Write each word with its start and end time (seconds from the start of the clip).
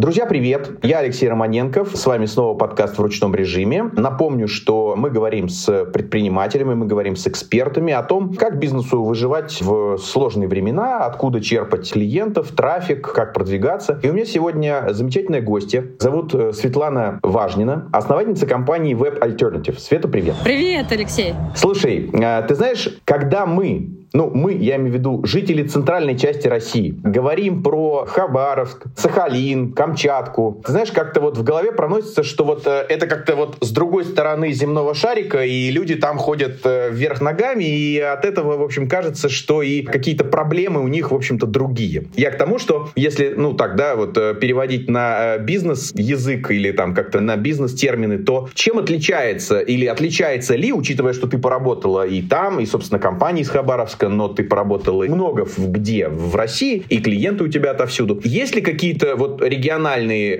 Друзья, 0.00 0.24
привет! 0.24 0.78
Я 0.82 1.00
Алексей 1.00 1.28
Романенков. 1.28 1.94
С 1.94 2.06
вами 2.06 2.24
снова 2.24 2.56
подкаст 2.56 2.96
в 2.96 3.02
ручном 3.02 3.34
режиме. 3.34 3.90
Напомню, 3.92 4.48
что 4.48 4.94
мы 4.96 5.10
говорим 5.10 5.50
с 5.50 5.84
предпринимателями, 5.84 6.72
мы 6.72 6.86
говорим 6.86 7.16
с 7.16 7.26
экспертами 7.26 7.92
о 7.92 8.02
том, 8.02 8.32
как 8.32 8.58
бизнесу 8.58 9.02
выживать 9.02 9.60
в 9.60 9.98
сложные 9.98 10.48
времена, 10.48 11.04
откуда 11.04 11.42
черпать 11.42 11.92
клиентов, 11.92 12.50
трафик, 12.52 13.12
как 13.12 13.34
продвигаться. 13.34 14.00
И 14.02 14.08
у 14.08 14.14
меня 14.14 14.24
сегодня 14.24 14.86
замечательная 14.88 15.42
гостья. 15.42 15.84
Зовут 15.98 16.34
э, 16.34 16.54
Светлана 16.54 17.20
Важнина, 17.22 17.90
основательница 17.92 18.46
компании 18.46 18.96
Web 18.96 19.18
Alternative. 19.20 19.78
Света, 19.78 20.08
привет! 20.08 20.36
Привет, 20.42 20.90
Алексей! 20.92 21.34
Слушай, 21.54 22.08
э, 22.10 22.42
ты 22.48 22.54
знаешь, 22.54 22.88
когда 23.04 23.44
мы 23.44 24.00
ну, 24.12 24.30
мы, 24.32 24.54
я 24.54 24.76
имею 24.76 24.92
в 24.92 24.94
виду 24.94 25.20
жители 25.24 25.62
центральной 25.62 26.18
части 26.18 26.48
России, 26.48 26.98
говорим 27.02 27.62
про 27.62 28.04
Хабаровск, 28.06 28.86
Сахалин, 28.96 29.72
Камчатку. 29.90 30.62
Ты 30.64 30.72
знаешь, 30.72 30.92
как-то 30.92 31.20
вот 31.20 31.36
в 31.36 31.42
голове 31.42 31.72
проносится, 31.72 32.22
что 32.22 32.44
вот 32.44 32.62
э, 32.66 32.86
это 32.88 33.06
как-то 33.08 33.34
вот 33.34 33.56
с 33.60 33.70
другой 33.70 34.04
стороны 34.04 34.52
земного 34.52 34.94
шарика, 34.94 35.44
и 35.44 35.70
люди 35.70 35.96
там 35.96 36.16
ходят 36.16 36.60
э, 36.64 36.90
вверх 36.92 37.20
ногами, 37.20 37.64
и 37.64 37.98
от 37.98 38.24
этого, 38.24 38.56
в 38.56 38.62
общем, 38.62 38.88
кажется, 38.88 39.28
что 39.28 39.62
и 39.62 39.82
какие-то 39.82 40.24
проблемы 40.24 40.80
у 40.80 40.88
них, 40.88 41.10
в 41.10 41.14
общем-то, 41.14 41.46
другие. 41.46 42.06
Я 42.16 42.30
к 42.30 42.38
тому, 42.38 42.58
что 42.60 42.90
если, 42.94 43.34
ну 43.36 43.54
так, 43.54 43.74
да, 43.74 43.96
вот 43.96 44.16
э, 44.16 44.34
переводить 44.34 44.88
на 44.88 45.38
бизнес 45.38 45.92
язык 45.94 46.50
или 46.52 46.70
там 46.70 46.94
как-то 46.94 47.20
на 47.20 47.36
бизнес 47.36 47.74
термины, 47.74 48.18
то 48.18 48.48
чем 48.54 48.78
отличается 48.78 49.58
или 49.58 49.86
отличается 49.86 50.54
ли, 50.54 50.72
учитывая, 50.72 51.14
что 51.14 51.26
ты 51.26 51.38
поработала 51.38 52.06
и 52.06 52.22
там, 52.22 52.60
и, 52.60 52.66
собственно, 52.66 53.00
компании 53.00 53.42
из 53.42 53.48
Хабаровска, 53.48 54.08
но 54.08 54.28
ты 54.28 54.44
поработала 54.44 55.04
много 55.04 55.46
где? 55.58 56.08
В 56.08 56.36
России, 56.36 56.84
и 56.88 56.98
клиенты 56.98 57.44
у 57.44 57.48
тебя 57.48 57.72
отовсюду. 57.72 58.20
Есть 58.22 58.54
ли 58.54 58.60
какие-то 58.60 59.16
вот 59.16 59.42
региональные, 59.42 59.79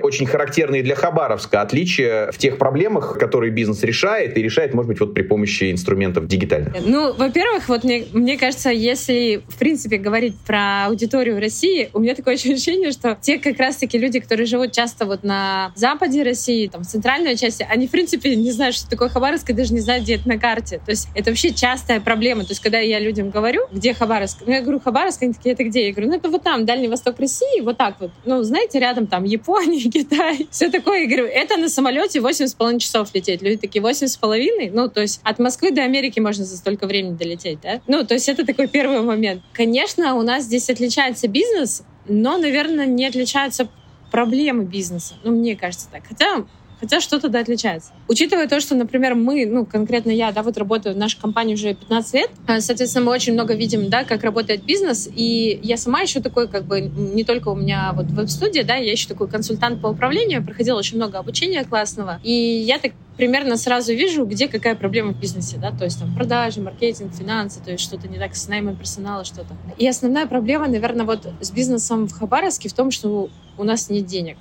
очень 0.01 0.25
характерные 0.25 0.83
для 0.83 0.95
Хабаровска 0.95 1.61
отличия 1.61 2.31
в 2.31 2.37
тех 2.37 2.57
проблемах, 2.57 3.17
которые 3.17 3.51
бизнес 3.51 3.83
решает, 3.83 4.37
и 4.37 4.41
решает, 4.43 4.73
может 4.73 4.89
быть, 4.89 4.99
вот 4.99 5.13
при 5.13 5.23
помощи 5.23 5.71
инструментов 5.71 6.27
дигитальных? 6.27 6.75
Ну, 6.85 7.13
во-первых, 7.13 7.69
вот 7.69 7.83
мне, 7.83 8.05
мне 8.13 8.37
кажется, 8.37 8.69
если, 8.69 9.41
в 9.47 9.57
принципе, 9.57 9.97
говорить 9.97 10.35
про 10.45 10.85
аудиторию 10.85 11.39
России, 11.39 11.89
у 11.93 11.99
меня 11.99 12.15
такое 12.15 12.33
ощущение, 12.35 12.91
что 12.91 13.17
те 13.21 13.37
как 13.39 13.57
раз-таки 13.59 13.97
люди, 13.97 14.19
которые 14.19 14.45
живут 14.45 14.71
часто 14.71 15.05
вот 15.05 15.23
на 15.23 15.71
западе 15.75 16.23
России, 16.23 16.67
там, 16.67 16.83
в 16.83 16.87
центральной 16.87 17.35
части, 17.35 17.65
они, 17.69 17.87
в 17.87 17.91
принципе, 17.91 18.35
не 18.35 18.51
знают, 18.51 18.75
что 18.75 18.89
такое 18.89 19.09
Хабаровск, 19.09 19.49
и 19.49 19.53
даже 19.53 19.73
не 19.73 19.79
знают, 19.79 20.03
где 20.03 20.15
это 20.15 20.27
на 20.27 20.37
карте. 20.37 20.81
То 20.85 20.91
есть 20.91 21.07
это 21.15 21.31
вообще 21.31 21.53
частая 21.53 21.99
проблема. 21.99 22.43
То 22.43 22.51
есть 22.51 22.61
когда 22.61 22.79
я 22.79 22.99
людям 22.99 23.29
говорю, 23.29 23.67
где 23.71 23.93
Хабаровск? 23.93 24.39
Ну, 24.45 24.53
я 24.53 24.61
говорю, 24.61 24.79
Хабаровск, 24.79 25.21
они 25.23 25.33
такие, 25.33 25.53
это 25.53 25.63
где? 25.63 25.87
Я 25.87 25.91
говорю, 25.91 26.09
ну, 26.09 26.17
это 26.17 26.29
вот 26.29 26.43
там, 26.43 26.65
Дальний 26.65 26.87
Восток 26.87 27.19
России, 27.19 27.61
вот 27.61 27.77
так 27.77 27.95
вот. 27.99 28.11
Ну, 28.25 28.43
знаете, 28.43 28.79
рядом 28.79 29.07
там 29.07 29.23
Япония, 29.31 29.89
Китай, 29.89 30.47
все 30.51 30.69
такое. 30.69 31.01
Я 31.01 31.07
говорю, 31.07 31.25
это 31.25 31.57
на 31.57 31.69
самолете 31.69 32.19
8,5 32.19 32.79
часов 32.79 33.09
лететь. 33.13 33.41
Люди 33.41 33.57
такие, 33.57 33.83
8,5? 33.83 34.71
Ну, 34.73 34.89
то 34.89 35.01
есть 35.01 35.21
от 35.23 35.39
Москвы 35.39 35.71
до 35.71 35.83
Америки 35.83 36.19
можно 36.19 36.45
за 36.45 36.57
столько 36.57 36.87
времени 36.87 37.15
долететь, 37.15 37.59
да? 37.61 37.81
Ну, 37.87 38.05
то 38.05 38.13
есть 38.13 38.29
это 38.29 38.45
такой 38.45 38.67
первый 38.67 39.01
момент. 39.01 39.41
Конечно, 39.53 40.15
у 40.15 40.21
нас 40.21 40.43
здесь 40.43 40.69
отличается 40.69 41.27
бизнес, 41.27 41.83
но, 42.07 42.37
наверное, 42.37 42.85
не 42.85 43.05
отличаются 43.05 43.69
проблемы 44.11 44.65
бизнеса. 44.65 45.15
Ну, 45.23 45.31
мне 45.31 45.55
кажется 45.55 45.87
так. 45.91 46.03
Хотя 46.07 46.45
хотя 46.81 46.99
что-то 46.99 47.29
да 47.29 47.39
отличается. 47.39 47.93
Учитывая 48.07 48.47
то, 48.47 48.59
что, 48.59 48.75
например, 48.75 49.15
мы, 49.15 49.45
ну, 49.45 49.65
конкретно 49.65 50.09
я, 50.09 50.31
да, 50.31 50.43
вот 50.43 50.57
работаю 50.57 50.95
в 50.95 50.97
нашей 50.97 51.21
компании 51.21 51.53
уже 51.53 51.75
15 51.75 52.13
лет, 52.15 52.31
а, 52.47 52.59
соответственно, 52.59 53.05
мы 53.05 53.11
очень 53.11 53.33
много 53.33 53.53
видим, 53.53 53.89
да, 53.89 54.03
как 54.03 54.23
работает 54.23 54.63
бизнес, 54.65 55.07
и 55.15 55.59
я 55.63 55.77
сама 55.77 56.01
еще 56.01 56.19
такой, 56.19 56.47
как 56.47 56.65
бы, 56.65 56.81
не 56.81 57.23
только 57.23 57.49
у 57.49 57.55
меня 57.55 57.93
вот 57.95 58.07
веб-студия, 58.07 58.63
да, 58.63 58.75
я 58.75 58.91
еще 58.91 59.07
такой 59.07 59.29
консультант 59.29 59.81
по 59.81 59.87
управлению, 59.87 60.43
проходила 60.43 60.77
очень 60.79 60.97
много 60.97 61.19
обучения 61.19 61.63
классного, 61.63 62.19
и 62.23 62.33
я 62.33 62.79
так 62.79 62.93
примерно 63.15 63.57
сразу 63.57 63.93
вижу, 63.93 64.25
где 64.25 64.47
какая 64.47 64.73
проблема 64.73 65.13
в 65.13 65.19
бизнесе, 65.19 65.57
да, 65.57 65.71
то 65.71 65.85
есть 65.85 65.99
там 65.99 66.15
продажи, 66.15 66.59
маркетинг, 66.61 67.13
финансы, 67.13 67.61
то 67.63 67.71
есть 67.71 67.83
что-то 67.83 68.07
не 68.07 68.17
так 68.17 68.35
с 68.35 68.47
наймом 68.47 68.75
персонала, 68.75 69.23
что-то. 69.23 69.55
И 69.77 69.87
основная 69.87 70.25
проблема, 70.25 70.67
наверное, 70.67 71.05
вот 71.05 71.27
с 71.39 71.51
бизнесом 71.51 72.07
в 72.07 72.17
Хабаровске 72.17 72.69
в 72.69 72.73
том, 72.73 72.89
что 72.89 73.29
у 73.59 73.63
нас 73.63 73.89
нет 73.91 74.07
денег. 74.07 74.37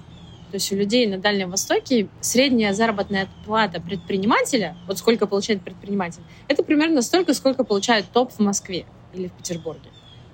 То 0.50 0.56
есть 0.56 0.72
у 0.72 0.76
людей 0.76 1.06
на 1.06 1.18
Дальнем 1.18 1.50
Востоке 1.50 2.08
средняя 2.20 2.72
заработная 2.72 3.28
плата 3.46 3.80
предпринимателя, 3.80 4.76
вот 4.86 4.98
сколько 4.98 5.26
получает 5.26 5.62
предприниматель, 5.62 6.22
это 6.48 6.62
примерно 6.62 7.02
столько, 7.02 7.32
сколько 7.34 7.64
получает 7.64 8.06
топ 8.12 8.32
в 8.32 8.40
Москве 8.40 8.84
или 9.14 9.28
в 9.28 9.32
Петербурге. 9.32 9.90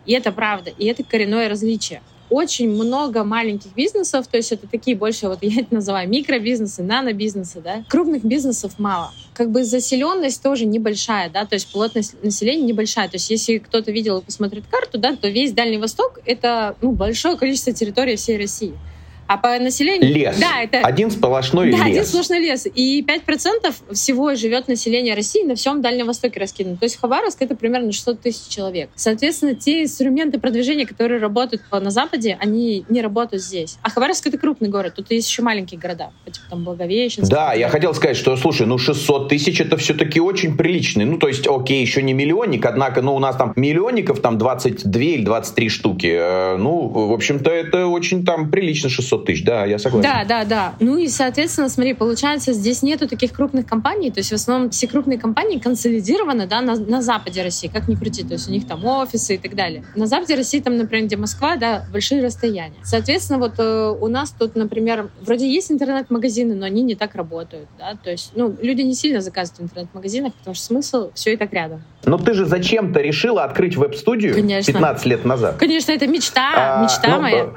И 0.07 0.13
это 0.13 0.33
правда, 0.33 0.71
и 0.71 0.87
это 0.87 1.03
коренное 1.05 1.49
различие. 1.49 2.01
Очень 2.29 2.71
много 2.71 3.23
маленьких 3.23 3.73
бизнесов, 3.75 4.27
то 4.27 4.37
есть 4.37 4.51
это 4.51 4.67
такие 4.67 4.97
больше, 4.97 5.29
вот 5.29 5.39
я 5.43 5.61
это 5.61 5.75
называю 5.75 6.09
микробизнесы, 6.09 6.83
нанобизнесы, 6.83 7.61
да. 7.61 7.85
Крупных 7.89 8.25
бизнесов 8.25 8.79
мало. 8.79 9.13
Как 9.33 9.51
бы 9.51 9.63
заселенность 9.65 10.43
тоже 10.43 10.67
небольшая, 10.67 11.31
да, 11.31 11.45
то 11.45 11.55
есть 11.55 11.71
плотность 11.71 12.21
населения 12.25 12.65
небольшая. 12.65 13.09
То 13.09 13.17
есть 13.17 13.31
если 13.31 13.59
кто-то 13.59 13.93
видел 13.93 14.19
и 14.19 14.25
посмотрит 14.25 14.65
карту, 14.69 14.99
да, 14.99 15.15
то 15.15 15.29
весь 15.29 15.53
Дальний 15.53 15.79
Восток— 15.79 16.19
это 16.25 16.77
ну, 16.81 16.93
большое 16.93 17.37
количество 17.37 17.73
территории 17.73 18.17
всей 18.17 18.39
России. 18.39 18.75
А 19.27 19.37
по 19.37 19.59
населению... 19.59 20.13
Лес. 20.13 20.39
Да, 20.39 20.63
это... 20.63 20.79
Один 20.79 21.11
сплошной 21.11 21.71
да, 21.71 21.79
лес. 21.79 21.87
один 21.87 22.05
сплошной 22.05 22.41
лес. 22.41 22.67
И 22.75 23.03
5% 23.03 23.95
всего 23.95 24.35
живет 24.35 24.69
население 24.69 25.15
России 25.15 25.43
на 25.43 25.55
всем 25.55 25.83
Дальнем 25.83 26.07
Востоке 26.07 26.41
раскидано. 26.41 26.77
То 26.77 26.85
есть 26.85 26.99
Хабаровск— 27.01 27.39
это 27.43 27.57
примерно 27.57 27.93
600 27.93 28.21
тысяч 28.21 28.49
человек. 28.49 28.91
Соответственно, 28.95 29.55
те 29.55 29.83
инструменты 29.83 30.39
продвижения, 30.39 30.87
которые 30.87 31.21
работают 31.21 31.63
на 31.71 31.91
Западе, 31.91 32.39
они 32.41 32.85
не 32.89 33.03
работают 33.03 33.43
здесь. 33.43 33.79
А 33.83 33.91
Хабаровск— 33.91 34.27
это 34.29 34.39
крупный 34.39 34.69
город. 34.69 34.95
Тут 34.97 35.11
есть 35.11 35.29
еще 35.29 35.43
маленькие 35.43 35.81
города, 35.81 36.11
типа 36.25 36.47
там 36.51 36.65
Благовещенск. 36.65 37.31
Да, 37.31 37.53
я 37.55 37.69
хотел 37.69 37.95
сказать, 37.95 38.17
что, 38.17 38.37
слушай, 38.37 38.67
ну 38.67 38.79
600 38.79 39.29
тысяч— 39.29 39.61
это 39.61 39.77
все-таки 39.77 40.21
очень 40.21 40.57
приличный. 40.57 41.05
Ну, 41.05 41.19
то 41.19 41.29
есть, 41.29 41.47
окей, 41.47 41.81
еще 41.81 42.03
не 42.03 42.13
миллионник, 42.13 42.65
однако, 42.65 43.03
ну, 43.03 43.15
у 43.15 43.19
нас 43.19 43.37
там 43.37 43.53
миллионников 43.57 44.21
там 44.21 44.39
22 44.39 45.03
или 45.03 45.25
23 45.25 45.69
штуки. 45.69 46.07
Э, 46.07 46.57
ну, 46.57 46.89
в 46.89 47.13
общем-то, 47.13 47.51
это 47.51 47.87
очень 47.87 48.25
там 48.25 48.51
прилично 48.51 48.89
600 48.89 49.16
тысяч, 49.25 49.45
да, 49.45 49.65
я 49.65 49.79
согласен. 49.79 50.09
Да, 50.11 50.25
да, 50.25 50.45
да. 50.45 50.75
Ну 50.81 50.99
и, 50.99 51.09
соответственно, 51.09 51.69
смотри, 51.69 51.95
получается, 51.95 52.53
здесь 52.53 52.83
нету 52.83 53.09
таких 53.09 53.33
крупных 53.33 53.67
компаний, 53.67 54.11
то 54.11 54.21
есть 54.21 54.31
в 54.31 54.35
основном 54.35 54.71
все 54.71 54.87
крупные 54.87 55.19
компании 55.19 55.59
консолидированы, 55.59 56.47
да, 56.47 56.61
на, 56.61 56.77
на 56.77 57.03
западе 57.03 57.43
России, 57.43 57.69
как 57.69 57.89
ни 57.89 57.95
крути, 57.95 58.23
то 58.25 58.35
есть 58.35 58.49
у 58.49 58.53
них 58.53 58.67
там 58.67 58.85
офисы 58.85 59.35
и 59.35 59.39
так 59.39 59.55
далее. 59.55 59.85
На 59.95 60.07
западе 60.07 60.35
России, 60.35 60.61
там, 60.61 60.77
например, 60.77 61.07
где 61.07 61.17
Москва, 61.17 61.57
да, 61.57 61.85
большие 61.93 62.23
расстояния. 62.25 62.77
Соответственно, 62.83 63.39
вот 63.39 63.55
э, 63.59 63.97
у 64.01 64.09
нас 64.09 64.31
тут, 64.31 64.57
например, 64.57 65.11
вроде 65.21 65.49
есть 65.53 65.71
интернет-магазины, 65.71 66.55
но 66.55 66.67
они 66.67 66.83
не 66.83 66.95
так 66.95 67.15
работают, 67.15 67.69
да, 67.79 67.95
то 68.03 68.11
есть, 68.11 68.33
ну, 68.35 68.55
люди 68.61 68.83
не 68.83 68.95
сильно 68.95 69.21
заказывают 69.21 69.61
в 69.61 69.63
интернет-магазинах, 69.65 70.35
потому 70.35 70.55
что 70.55 70.65
смысл 70.65 71.11
все 71.15 71.35
и 71.35 71.37
так 71.37 71.53
рядом. 71.53 71.83
Но 72.05 72.19
ты 72.19 72.35
же 72.35 72.47
зачем-то 72.47 73.01
решила 73.01 73.45
открыть 73.45 73.77
веб-студию 73.77 74.35
Конечно. 74.35 74.73
15 74.73 75.07
лет 75.07 75.25
назад. 75.25 75.57
Конечно, 75.57 75.93
это 75.93 76.07
мечта, 76.07 76.79
а, 76.79 76.83
мечта 76.83 77.09
ну, 77.09 77.21
моя. 77.21 77.53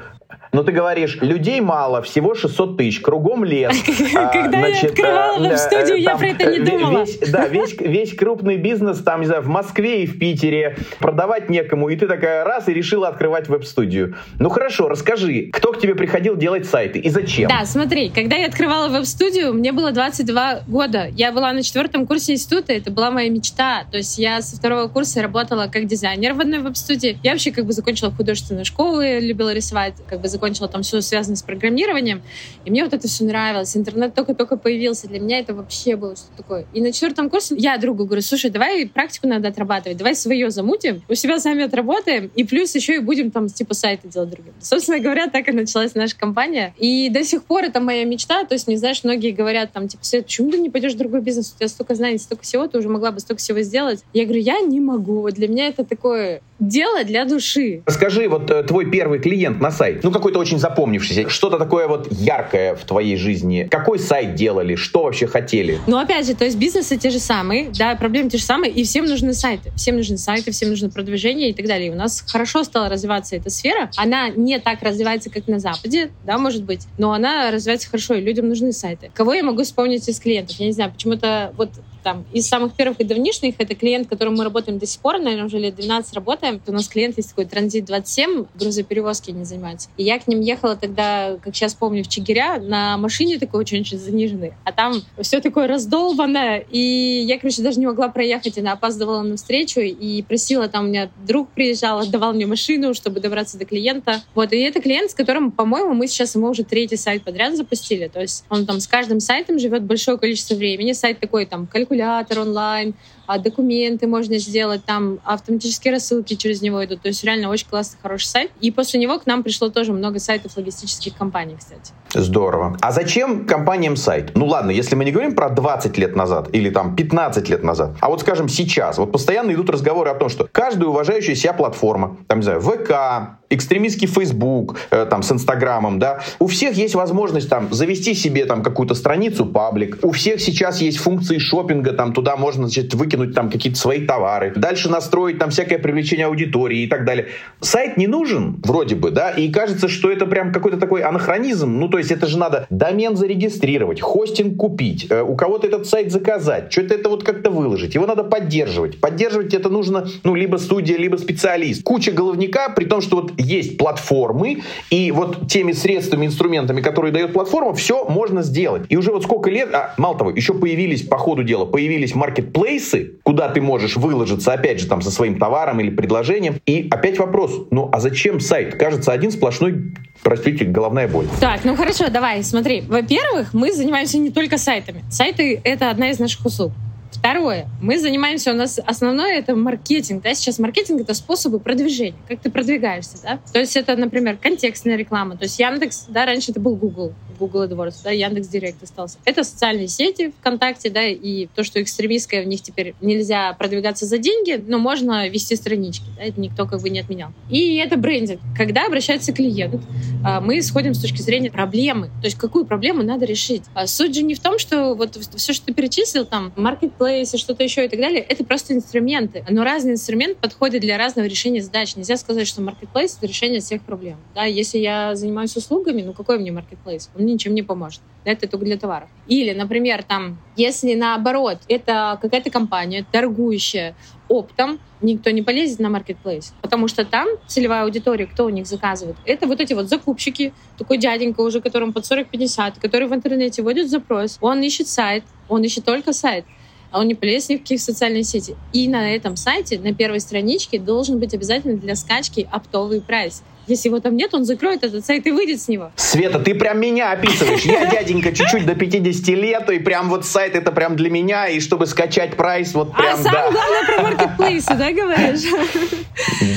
Но 0.52 0.62
ты 0.62 0.72
говоришь, 0.72 1.18
людей 1.20 1.60
мало, 1.60 2.02
всего 2.02 2.34
600 2.34 2.76
тысяч, 2.76 3.00
кругом 3.00 3.44
лес. 3.44 3.76
Когда 4.12 4.66
я 4.66 4.88
открывала 4.88 5.38
веб-студию, 5.38 6.00
я 6.00 6.16
про 6.16 6.26
это 6.26 6.50
не 6.50 6.58
думала. 6.58 7.04
Да, 7.30 7.46
весь 7.46 8.14
крупный 8.14 8.56
бизнес 8.56 9.02
там, 9.02 9.20
не 9.20 9.26
знаю, 9.26 9.42
в 9.42 9.48
Москве 9.48 10.02
и 10.02 10.06
в 10.06 10.18
Питере, 10.18 10.76
продавать 10.98 11.50
некому, 11.50 11.88
и 11.88 11.96
ты 11.96 12.06
такая 12.06 12.44
раз 12.44 12.68
и 12.68 12.74
решила 12.74 13.08
открывать 13.08 13.48
веб-студию. 13.48 14.16
Ну 14.38 14.48
хорошо, 14.48 14.88
расскажи, 14.88 15.50
кто 15.52 15.72
к 15.72 15.80
тебе 15.80 15.94
приходил 15.94 16.36
делать 16.36 16.66
сайты 16.66 16.98
и 16.98 17.08
зачем? 17.10 17.48
Да, 17.48 17.64
смотри, 17.64 18.10
когда 18.10 18.36
я 18.36 18.46
открывала 18.46 18.88
веб-студию, 18.88 19.52
мне 19.54 19.72
было 19.72 19.92
22 19.92 20.60
года. 20.66 21.08
Я 21.14 21.32
была 21.32 21.52
на 21.52 21.62
четвертом 21.62 22.06
курсе 22.06 22.32
института, 22.34 22.72
это 22.72 22.90
была 22.90 23.10
моя 23.10 23.30
мечта. 23.30 23.84
То 23.90 23.98
есть 23.98 24.18
я 24.18 24.42
со 24.42 24.56
второго 24.56 24.88
курса 24.88 25.22
работала 25.22 25.68
как 25.72 25.86
дизайнер 25.86 26.34
в 26.34 26.40
одной 26.40 26.60
веб-студии. 26.60 27.18
Я 27.22 27.32
вообще 27.32 27.52
как 27.52 27.66
бы 27.66 27.72
закончила 27.72 28.10
художественную 28.10 28.64
школу, 28.64 29.00
любила 29.00 29.52
рисовать, 29.52 29.94
как 30.08 30.19
бы 30.20 30.28
закончила 30.28 30.68
там 30.68 30.82
все 30.82 31.00
связано 31.00 31.36
с 31.36 31.42
программированием, 31.42 32.22
и 32.64 32.70
мне 32.70 32.84
вот 32.84 32.92
это 32.92 33.08
все 33.08 33.24
нравилось. 33.24 33.76
Интернет 33.76 34.14
только-только 34.14 34.56
появился, 34.56 35.08
для 35.08 35.20
меня 35.20 35.38
это 35.38 35.54
вообще 35.54 35.96
было 35.96 36.16
что-то 36.16 36.36
такое. 36.36 36.66
И 36.72 36.80
на 36.80 36.92
четвертом 36.92 37.30
курсе 37.30 37.54
я 37.56 37.76
другу 37.78 38.04
говорю, 38.04 38.22
слушай, 38.22 38.50
давай 38.50 38.86
практику 38.86 39.26
надо 39.26 39.48
отрабатывать, 39.48 39.98
давай 39.98 40.14
свое 40.14 40.50
замутим, 40.50 41.02
у 41.08 41.14
себя 41.14 41.38
сами 41.38 41.64
отработаем, 41.64 42.30
и 42.34 42.44
плюс 42.44 42.74
еще 42.74 42.96
и 42.96 42.98
будем 42.98 43.30
там 43.30 43.48
типа 43.48 43.74
сайты 43.74 44.08
делать 44.08 44.30
другим. 44.30 44.54
Собственно 44.60 44.98
говоря, 44.98 45.28
так 45.28 45.48
и 45.48 45.52
началась 45.52 45.94
наша 45.94 46.16
компания. 46.16 46.74
И 46.78 47.08
до 47.10 47.24
сих 47.24 47.44
пор 47.44 47.64
это 47.64 47.80
моя 47.80 48.04
мечта, 48.04 48.44
то 48.44 48.54
есть, 48.54 48.68
не 48.68 48.76
знаешь, 48.76 49.04
многие 49.04 49.30
говорят 49.30 49.72
там, 49.72 49.88
типа, 49.88 50.04
Свет, 50.04 50.24
почему 50.24 50.50
ты 50.50 50.58
не 50.58 50.70
пойдешь 50.70 50.94
в 50.94 50.96
другой 50.96 51.20
бизнес? 51.20 51.52
У 51.54 51.58
тебя 51.58 51.68
столько 51.68 51.94
знаний, 51.94 52.18
столько 52.18 52.42
всего, 52.42 52.66
ты 52.66 52.78
уже 52.78 52.88
могла 52.88 53.10
бы 53.10 53.20
столько 53.20 53.40
всего 53.40 53.60
сделать. 53.60 54.04
Я 54.12 54.24
говорю, 54.24 54.40
я 54.40 54.60
не 54.60 54.80
могу. 54.80 55.28
Для 55.30 55.48
меня 55.48 55.68
это 55.68 55.84
такое 55.84 56.42
дело 56.58 57.04
для 57.04 57.24
души. 57.24 57.82
Расскажи, 57.86 58.28
вот 58.28 58.50
э, 58.50 58.62
твой 58.62 58.90
первый 58.90 59.18
клиент 59.18 59.60
на 59.60 59.70
сайт, 59.70 60.02
ну 60.04 60.09
какой-то 60.12 60.38
очень 60.38 60.58
запомнившийся, 60.58 61.28
что-то 61.28 61.58
такое 61.58 61.88
вот 61.88 62.10
яркое 62.10 62.74
в 62.74 62.84
твоей 62.84 63.16
жизни. 63.16 63.68
Какой 63.70 63.98
сайт 63.98 64.34
делали, 64.34 64.74
что 64.74 65.04
вообще 65.04 65.26
хотели? 65.26 65.78
Ну 65.86 65.98
опять 65.98 66.26
же, 66.26 66.34
то 66.34 66.44
есть 66.44 66.56
бизнесы 66.56 66.96
те 66.96 67.10
же 67.10 67.18
самые, 67.18 67.70
да, 67.76 67.94
проблемы 67.96 68.30
те 68.30 68.38
же 68.38 68.44
самые, 68.44 68.72
и 68.72 68.84
всем 68.84 69.06
нужны 69.06 69.32
сайты. 69.32 69.72
Всем 69.76 69.96
нужны 69.96 70.18
сайты, 70.18 70.50
всем 70.50 70.70
нужно 70.70 70.90
продвижение 70.90 71.50
и 71.50 71.54
так 71.54 71.66
далее. 71.66 71.88
И 71.88 71.90
у 71.90 71.96
нас 71.96 72.24
хорошо 72.26 72.64
стала 72.64 72.88
развиваться 72.88 73.36
эта 73.36 73.50
сфера. 73.50 73.90
Она 73.96 74.28
не 74.28 74.58
так 74.58 74.82
развивается, 74.82 75.30
как 75.30 75.46
на 75.48 75.58
Западе, 75.58 76.10
да, 76.24 76.38
может 76.38 76.64
быть, 76.64 76.86
но 76.98 77.12
она 77.12 77.50
развивается 77.50 77.88
хорошо, 77.88 78.14
и 78.14 78.20
людям 78.20 78.48
нужны 78.48 78.72
сайты. 78.72 79.10
Кого 79.14 79.34
я 79.34 79.42
могу 79.42 79.62
вспомнить 79.62 80.08
из 80.08 80.18
клиентов? 80.20 80.56
Я 80.58 80.66
не 80.66 80.72
знаю, 80.72 80.92
почему-то 80.92 81.52
вот 81.56 81.70
там 82.02 82.24
из 82.32 82.46
самых 82.46 82.74
первых 82.74 83.00
и 83.00 83.04
давнишних 83.04 83.54
это 83.58 83.74
клиент, 83.74 84.08
которым 84.08 84.34
мы 84.34 84.44
работаем 84.44 84.78
до 84.78 84.86
сих 84.86 85.00
пор, 85.00 85.18
наверное, 85.18 85.46
уже 85.46 85.58
лет 85.58 85.74
12 85.74 86.14
работаем. 86.14 86.60
У 86.66 86.72
нас 86.72 86.88
клиент 86.88 87.16
есть 87.16 87.30
такой 87.30 87.46
Транзит 87.46 87.84
27, 87.84 88.46
грузоперевозки 88.54 89.30
не 89.30 89.44
занимается. 89.44 89.88
И 89.96 90.04
я 90.04 90.18
к 90.18 90.26
ним 90.26 90.40
ехала 90.40 90.76
тогда, 90.76 91.36
как 91.42 91.54
сейчас 91.54 91.74
помню, 91.74 92.04
в 92.04 92.08
Чигиря 92.08 92.58
на 92.60 92.96
машине 92.98 93.38
такой 93.38 93.60
очень-очень 93.60 93.98
заниженной, 93.98 94.52
а 94.64 94.72
там 94.72 95.02
все 95.20 95.40
такое 95.40 95.66
раздолбанное, 95.66 96.64
и 96.70 97.24
я, 97.26 97.38
короче, 97.38 97.62
даже 97.62 97.80
не 97.80 97.86
могла 97.86 98.08
проехать, 98.08 98.58
она 98.58 98.72
опаздывала 98.72 99.22
на 99.22 99.36
встречу 99.36 99.80
и 99.80 100.22
просила, 100.22 100.68
там 100.68 100.86
у 100.86 100.88
меня 100.88 101.10
друг 101.26 101.50
приезжал, 101.50 102.00
отдавал 102.00 102.32
мне 102.32 102.46
машину, 102.46 102.94
чтобы 102.94 103.20
добраться 103.20 103.58
до 103.58 103.64
клиента. 103.64 104.22
Вот, 104.34 104.52
и 104.52 104.58
это 104.60 104.80
клиент, 104.80 105.10
с 105.10 105.14
которым, 105.14 105.50
по-моему, 105.50 105.94
мы 105.94 106.06
сейчас 106.06 106.34
ему 106.34 106.48
уже 106.48 106.64
третий 106.64 106.96
сайт 106.96 107.24
подряд 107.24 107.56
запустили, 107.56 108.08
то 108.08 108.20
есть 108.20 108.44
он 108.48 108.66
там 108.66 108.80
с 108.80 108.86
каждым 108.86 109.20
сайтом 109.20 109.58
живет 109.58 109.82
большое 109.82 110.18
количество 110.18 110.54
времени, 110.54 110.92
сайт 110.92 111.20
такой 111.20 111.46
там 111.46 111.66
калькулятор 111.90 112.38
онлайн, 112.46 112.94
а 113.30 113.38
документы 113.38 114.08
можно 114.08 114.38
сделать, 114.38 114.84
там 114.84 115.20
автоматические 115.24 115.94
рассылки 115.94 116.34
через 116.34 116.62
него 116.62 116.84
идут. 116.84 117.02
То 117.02 117.08
есть 117.08 117.22
реально 117.22 117.48
очень 117.48 117.68
классный, 117.70 117.96
хороший 118.02 118.26
сайт. 118.26 118.50
И 118.60 118.72
после 118.72 118.98
него 118.98 119.20
к 119.20 119.26
нам 119.26 119.44
пришло 119.44 119.68
тоже 119.68 119.92
много 119.92 120.18
сайтов 120.18 120.56
логистических 120.56 121.16
компаний, 121.16 121.54
кстати. 121.56 121.92
Здорово. 122.12 122.76
А 122.80 122.90
зачем 122.90 123.46
компаниям 123.46 123.94
сайт? 123.94 124.32
Ну 124.34 124.46
ладно, 124.46 124.72
если 124.72 124.96
мы 124.96 125.04
не 125.04 125.12
говорим 125.12 125.36
про 125.36 125.48
20 125.48 125.96
лет 125.96 126.16
назад 126.16 126.48
или 126.52 126.70
там 126.70 126.96
15 126.96 127.48
лет 127.48 127.62
назад, 127.62 127.96
а 128.00 128.08
вот 128.08 128.20
скажем 128.22 128.48
сейчас, 128.48 128.98
вот 128.98 129.12
постоянно 129.12 129.52
идут 129.52 129.70
разговоры 129.70 130.10
о 130.10 130.14
том, 130.14 130.28
что 130.28 130.48
каждая 130.50 130.88
уважающая 130.88 131.36
себя 131.36 131.52
платформа, 131.52 132.16
там, 132.26 132.40
не 132.40 132.44
знаю, 132.44 132.60
ВК, 132.60 133.38
экстремистский 133.50 134.06
Facebook, 134.06 134.76
э, 134.90 135.06
там, 135.10 135.22
с 135.22 135.32
Инстаграмом, 135.32 135.98
да, 135.98 136.20
у 136.38 136.46
всех 136.46 136.76
есть 136.76 136.94
возможность 136.94 137.48
там 137.48 137.72
завести 137.72 138.14
себе 138.14 138.44
там 138.46 138.62
какую-то 138.62 138.94
страницу, 138.94 139.44
паблик, 139.44 139.98
у 140.02 140.12
всех 140.12 140.40
сейчас 140.40 140.80
есть 140.80 140.98
функции 140.98 141.38
шопинга, 141.38 141.92
там, 141.92 142.12
туда 142.12 142.36
можно, 142.36 142.66
значит, 142.66 142.94
выкинуть 142.94 143.19
там 143.28 143.50
какие-то 143.50 143.78
свои 143.78 144.06
товары, 144.06 144.52
дальше 144.54 144.88
настроить 144.88 145.38
там 145.38 145.50
всякое 145.50 145.78
привлечение 145.78 146.26
аудитории 146.26 146.80
и 146.80 146.86
так 146.86 147.04
далее. 147.04 147.28
Сайт 147.60 147.96
не 147.96 148.06
нужен, 148.06 148.60
вроде 148.64 148.96
бы, 148.96 149.10
да, 149.10 149.30
и 149.30 149.50
кажется, 149.50 149.88
что 149.88 150.10
это 150.10 150.26
прям 150.26 150.52
какой-то 150.52 150.78
такой 150.78 151.02
анахронизм, 151.02 151.78
ну, 151.78 151.88
то 151.88 151.98
есть 151.98 152.10
это 152.10 152.26
же 152.26 152.38
надо 152.38 152.66
домен 152.70 153.16
зарегистрировать, 153.16 154.00
хостинг 154.00 154.56
купить, 154.56 155.06
э, 155.10 155.22
у 155.22 155.36
кого-то 155.36 155.66
этот 155.66 155.86
сайт 155.86 156.10
заказать, 156.12 156.72
что-то 156.72 156.94
это 156.94 157.08
вот 157.08 157.24
как-то 157.24 157.50
выложить, 157.50 157.94
его 157.94 158.06
надо 158.06 158.24
поддерживать. 158.24 159.00
Поддерживать 159.00 159.54
это 159.54 159.68
нужно, 159.68 160.06
ну, 160.24 160.34
либо 160.34 160.56
студия, 160.56 160.96
либо 160.96 161.16
специалист. 161.16 161.82
Куча 161.82 162.12
головника, 162.12 162.68
при 162.70 162.84
том, 162.84 163.00
что 163.00 163.16
вот 163.16 163.32
есть 163.38 163.76
платформы, 163.76 164.62
и 164.90 165.12
вот 165.12 165.48
теми 165.48 165.72
средствами, 165.72 166.26
инструментами, 166.26 166.80
которые 166.80 167.12
дает 167.12 167.32
платформа, 167.32 167.74
все 167.74 168.04
можно 168.04 168.42
сделать. 168.42 168.82
И 168.88 168.96
уже 168.96 169.12
вот 169.12 169.24
сколько 169.24 169.50
лет, 169.50 169.74
а, 169.74 169.94
мало 169.98 170.16
того, 170.16 170.30
еще 170.30 170.54
появились, 170.54 171.02
по 171.02 171.18
ходу 171.18 171.42
дела, 171.42 171.64
появились 171.64 172.14
маркетплейсы, 172.14 173.09
куда 173.22 173.48
ты 173.48 173.60
можешь 173.60 173.96
выложиться, 173.96 174.52
опять 174.52 174.80
же, 174.80 174.86
там, 174.86 175.02
со 175.02 175.10
своим 175.10 175.38
товаром 175.38 175.80
или 175.80 175.90
предложением. 175.90 176.60
И 176.66 176.88
опять 176.90 177.18
вопрос, 177.18 177.66
ну, 177.70 177.88
а 177.92 178.00
зачем 178.00 178.40
сайт? 178.40 178.76
Кажется, 178.76 179.12
один 179.12 179.30
сплошной 179.30 179.94
простите, 180.22 180.64
головная 180.64 181.08
боль. 181.08 181.26
Так, 181.40 181.64
ну 181.64 181.76
хорошо, 181.76 182.08
давай, 182.10 182.42
смотри. 182.42 182.82
Во-первых, 182.82 183.54
мы 183.54 183.72
занимаемся 183.72 184.18
не 184.18 184.30
только 184.30 184.58
сайтами. 184.58 185.04
Сайты— 185.10 185.60
это 185.64 185.90
одна 185.90 186.10
из 186.10 186.18
наших 186.18 186.44
услуг. 186.44 186.72
Второе. 187.10 187.66
Мы 187.82 187.98
занимаемся, 187.98 188.52
у 188.52 188.54
нас 188.54 188.78
основное 188.86 189.38
это 189.38 189.56
маркетинг. 189.56 190.22
Да? 190.22 190.34
Сейчас 190.34 190.58
маркетинг— 190.58 191.00
это 191.02 191.12
способы 191.14 191.58
продвижения, 191.58 192.14
как 192.28 192.40
ты 192.40 192.50
продвигаешься. 192.50 193.18
Да? 193.22 193.38
То 193.52 193.58
есть 193.58 193.76
это, 193.76 193.96
например, 193.96 194.36
контекстная 194.36 194.96
реклама. 194.96 195.36
То 195.36 195.44
есть 195.44 195.58
Яндекс, 195.58 196.06
да, 196.08 196.24
раньше 196.24 196.52
это 196.52 196.60
был 196.60 196.76
Google, 196.76 197.12
Google 197.40 197.64
AdWords, 197.64 197.96
да, 198.04 198.10
Яндекс 198.10 198.48
Директ 198.48 198.82
остался. 198.82 199.18
Это 199.24 199.42
социальные 199.42 199.88
сети 199.88 200.32
ВКонтакте, 200.40 200.90
да, 200.90 201.06
и 201.06 201.46
то, 201.46 201.64
что 201.64 201.82
экстремистское, 201.82 202.42
в 202.42 202.46
них 202.46 202.62
теперь 202.62 202.94
нельзя 203.00 203.52
продвигаться 203.54 204.06
за 204.06 204.18
деньги, 204.18 204.62
но 204.66 204.78
можно 204.78 205.28
вести 205.28 205.56
странички, 205.56 206.04
да, 206.16 206.22
это 206.24 206.40
никто 206.40 206.66
как 206.66 206.80
бы 206.80 206.90
не 206.90 207.00
отменял. 207.00 207.30
И 207.48 207.76
это 207.76 207.96
брендинг. 207.96 208.40
Когда 208.56 208.86
обращается 208.86 209.32
клиент, 209.32 209.80
а, 210.24 210.40
мы 210.40 210.58
исходим 210.58 210.94
с 210.94 211.00
точки 211.00 211.22
зрения 211.22 211.50
проблемы, 211.50 212.06
то 212.20 212.26
есть 212.26 212.36
какую 212.36 212.66
проблему 212.66 213.02
надо 213.02 213.24
решить. 213.24 213.62
А 213.74 213.86
суть 213.86 214.14
же 214.14 214.22
не 214.22 214.34
в 214.34 214.40
том, 214.40 214.58
что 214.58 214.94
вот 214.94 215.16
все, 215.16 215.52
что 215.52 215.66
ты 215.66 215.74
перечислил, 215.74 216.24
там, 216.26 216.52
маркетплейсы, 216.56 217.38
что-то 217.38 217.64
еще 217.64 217.84
и 217.86 217.88
так 217.88 217.98
далее, 217.98 218.20
это 218.20 218.44
просто 218.44 218.74
инструменты. 218.74 219.44
Но 219.48 219.64
разный 219.64 219.92
инструмент 219.92 220.38
подходит 220.38 220.82
для 220.82 220.98
разного 220.98 221.26
решения 221.26 221.62
задач. 221.62 221.96
Нельзя 221.96 222.16
сказать, 222.16 222.46
что 222.46 222.60
маркетплейс— 222.60 223.16
это 223.18 223.26
решение 223.26 223.60
всех 223.60 223.82
проблем. 223.82 224.18
Да, 224.34 224.44
если 224.44 224.78
я 224.78 225.14
занимаюсь 225.14 225.56
услугами, 225.56 226.02
ну 226.02 226.12
какой 226.12 226.38
мне 226.38 226.52
маркетплейс? 226.52 227.10
Он 227.16 227.24
ничем 227.32 227.54
не 227.54 227.62
поможет. 227.62 228.00
Это 228.24 228.46
только 228.46 228.66
для 228.66 228.76
товаров. 228.76 229.08
Или, 229.26 229.52
например, 229.52 230.02
там, 230.02 230.38
если 230.56 230.94
наоборот, 230.94 231.58
это 231.68 232.18
какая-то 232.20 232.50
компания, 232.50 233.06
торгующая 233.10 233.94
оптом, 234.28 234.78
никто 235.00 235.30
не 235.30 235.42
полезет 235.42 235.80
на 235.80 235.88
маркетплейс, 235.88 236.52
потому 236.60 236.86
что 236.86 237.04
там 237.04 237.26
целевая 237.46 237.84
аудитория, 237.84 238.26
кто 238.26 238.44
у 238.44 238.50
них 238.50 238.66
заказывает, 238.66 239.16
это 239.24 239.46
вот 239.46 239.60
эти 239.60 239.72
вот 239.72 239.88
закупщики, 239.88 240.52
такой 240.78 240.98
дяденька 240.98 241.40
уже, 241.40 241.60
которому 241.60 241.92
под 241.92 242.04
40-50, 242.04 242.80
который 242.80 243.08
в 243.08 243.14
интернете 243.14 243.62
вводит 243.62 243.88
запрос, 243.88 244.38
он 244.40 244.62
ищет 244.62 244.88
сайт, 244.88 245.24
он 245.48 245.62
ищет 245.64 245.84
только 245.84 246.12
сайт, 246.12 246.44
а 246.90 247.00
он 247.00 247.08
не 247.08 247.14
полез 247.14 247.48
ни 247.48 247.56
в 247.56 247.60
каких 247.60 247.80
социальные 247.80 248.24
сети. 248.24 248.56
И 248.72 248.88
на 248.88 249.14
этом 249.14 249.36
сайте, 249.36 249.78
на 249.78 249.94
первой 249.94 250.20
страничке, 250.20 250.78
должен 250.78 251.18
быть 251.18 251.34
обязательно 251.34 251.76
для 251.76 251.94
скачки 251.94 252.48
оптовый 252.50 253.00
прайс. 253.00 253.42
Если 253.66 253.88
его 253.88 254.00
там 254.00 254.16
нет, 254.16 254.34
он 254.34 254.44
закроет 254.44 254.82
этот 254.84 255.04
сайт 255.04 255.26
и 255.26 255.30
выйдет 255.30 255.60
с 255.60 255.68
него. 255.68 255.92
Света, 255.96 256.38
ты 256.38 256.54
прям 256.54 256.80
меня 256.80 257.12
описываешь. 257.12 257.62
Я 257.62 257.86
дяденька 257.86 258.32
чуть-чуть 258.32 258.66
до 258.66 258.74
50 258.74 259.28
лет, 259.36 259.70
и 259.70 259.78
прям 259.78 260.08
вот 260.08 260.24
сайт 260.24 260.54
это 260.54 260.72
прям 260.72 260.96
для 260.96 261.10
меня, 261.10 261.48
и 261.48 261.60
чтобы 261.60 261.86
скачать 261.86 262.36
прайс, 262.36 262.74
вот 262.74 262.94
прям, 262.94 263.20
а 263.20 263.22
да. 263.22 263.50
главное 263.50 263.84
про 263.86 264.02
маркетплейсы, 264.02 264.74
да, 264.74 264.92
говоришь? 264.92 265.42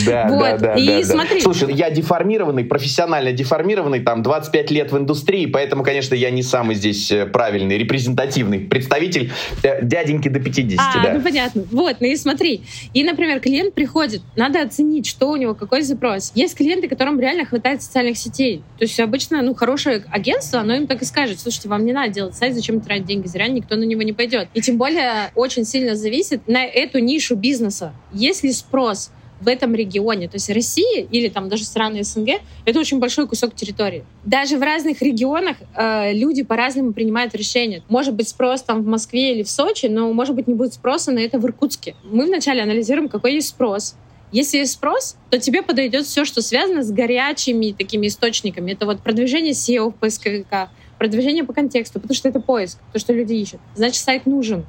Да, 0.05 0.27
вот. 0.29 0.39
да, 0.39 0.57
да. 0.57 0.73
И 0.73 0.88
да, 0.88 1.03
смотри. 1.03 1.38
Да. 1.38 1.44
Слушай, 1.44 1.73
я 1.73 1.89
деформированный, 1.89 2.65
профессионально 2.65 3.31
деформированный, 3.31 4.01
там 4.01 4.23
25 4.23 4.71
лет 4.71 4.91
в 4.91 4.97
индустрии, 4.97 5.45
поэтому, 5.45 5.83
конечно, 5.83 6.15
я 6.15 6.31
не 6.31 6.44
самый 6.44 6.75
здесь 6.75 7.11
э, 7.11 7.25
правильный, 7.25 7.77
репрезентативный 7.77 8.59
представитель 8.59 9.31
э, 9.63 9.83
дяденьки 9.83 10.27
до 10.29 10.39
50, 10.39 10.79
а, 10.79 11.03
да. 11.03 11.13
ну 11.13 11.21
понятно. 11.21 11.63
Вот, 11.71 11.97
ну 12.00 12.07
и 12.07 12.15
смотри. 12.15 12.63
И, 12.94 13.03
например, 13.03 13.39
клиент 13.39 13.73
приходит, 13.73 14.21
надо 14.35 14.61
оценить, 14.61 15.05
что 15.05 15.29
у 15.29 15.35
него, 15.35 15.53
какой 15.53 15.81
запрос. 15.81 16.31
Есть 16.35 16.55
клиенты, 16.55 16.88
которые 16.88 17.02
которым 17.03 17.19
реально 17.19 17.44
хватает 17.44 17.83
социальных 17.83 18.17
сетей. 18.17 18.63
То 18.77 18.85
есть 18.85 18.97
обычно, 18.97 19.41
ну, 19.41 19.53
хорошее 19.53 20.05
агентство, 20.09 20.61
оно 20.61 20.73
им 20.73 20.88
так 20.88 21.01
и 21.01 21.05
скажет, 21.05 21.38
слушайте, 21.38 21.67
вам 21.67 21.83
не 21.85 21.91
надо 21.91 22.13
делать 22.13 22.33
сайт, 22.33 22.55
зачем 22.55 22.79
тратить 22.79 23.05
деньги, 23.05 23.27
зря 23.27 23.50
никто 23.50 23.75
на 23.75 23.83
него 23.83 24.03
не 24.03 24.13
пойдет. 24.13 24.48
И 24.53 24.62
тем 24.62 24.77
более 24.77 25.29
очень 25.36 25.65
сильно 25.65 25.95
зависит 25.95 26.48
на 26.48 26.63
эту 26.63 27.00
нишу 27.00 27.36
бизнеса. 27.36 27.91
Есть 28.13 28.43
ли 28.43 28.53
спрос 28.53 29.12
в 29.41 29.50
этом 29.50 29.75
регионе. 29.75 30.29
То 30.29 30.36
есть 30.36 30.50
Россия 30.50 31.05
или 31.12 31.27
там 31.27 31.50
даже 31.50 31.65
страны 31.65 32.05
СНГ— 32.05 32.39
это 32.65 32.79
очень 32.79 33.00
большой 33.00 33.27
кусок 33.27 33.53
территории. 33.53 34.05
Даже 34.24 34.57
в 34.57 34.62
разных 34.62 35.01
регионах 35.01 35.57
э, 35.75 36.13
люди 36.13 36.43
по-разному 36.43 36.93
принимают 36.93 37.36
решения. 37.36 37.83
Может 37.89 38.13
быть 38.13 38.29
спрос 38.29 38.63
там 38.63 38.81
в 38.81 38.86
Москве 38.86 39.33
или 39.33 39.43
в 39.43 39.50
Сочи, 39.50 39.88
но 39.88 40.13
может 40.13 40.36
быть 40.36 40.48
не 40.48 40.53
будет 40.53 40.74
спроса 40.74 41.12
на 41.12 41.19
это 41.19 41.38
в 41.38 41.45
Иркутске. 41.45 41.95
Мы 42.05 42.27
вначале 42.27 42.62
анализируем, 42.62 43.10
какой 43.10 43.33
есть 43.33 43.50
спрос, 43.50 43.98
если 44.34 44.58
есть 44.58 44.74
спрос, 44.74 45.16
то 45.30 45.40
тебе 45.40 45.62
подойдет 45.62 46.06
все, 46.06 46.25
что 46.25 46.42
связано 46.42 46.84
с 46.84 46.92
горячими 46.92 47.72
такими 47.72 48.08
источниками. 48.08 48.72
Это 48.72 48.88
вот 48.88 49.00
продвижение 49.02 49.54
SEO 49.54 49.92
в 49.92 49.96
поисковиках, 49.96 50.70
продвижение 50.98 51.44
по 51.44 51.54
контексту, 51.54 52.00
потому 52.00 52.16
что 52.16 52.30
это 52.30 52.40
поиск, 52.40 52.80
то, 52.92 53.00
что 53.00 53.13
люди 53.13 53.34
ищут. 53.34 53.62
Значит, 53.75 54.02
сайт 54.02 54.25
нужен. 54.25 54.66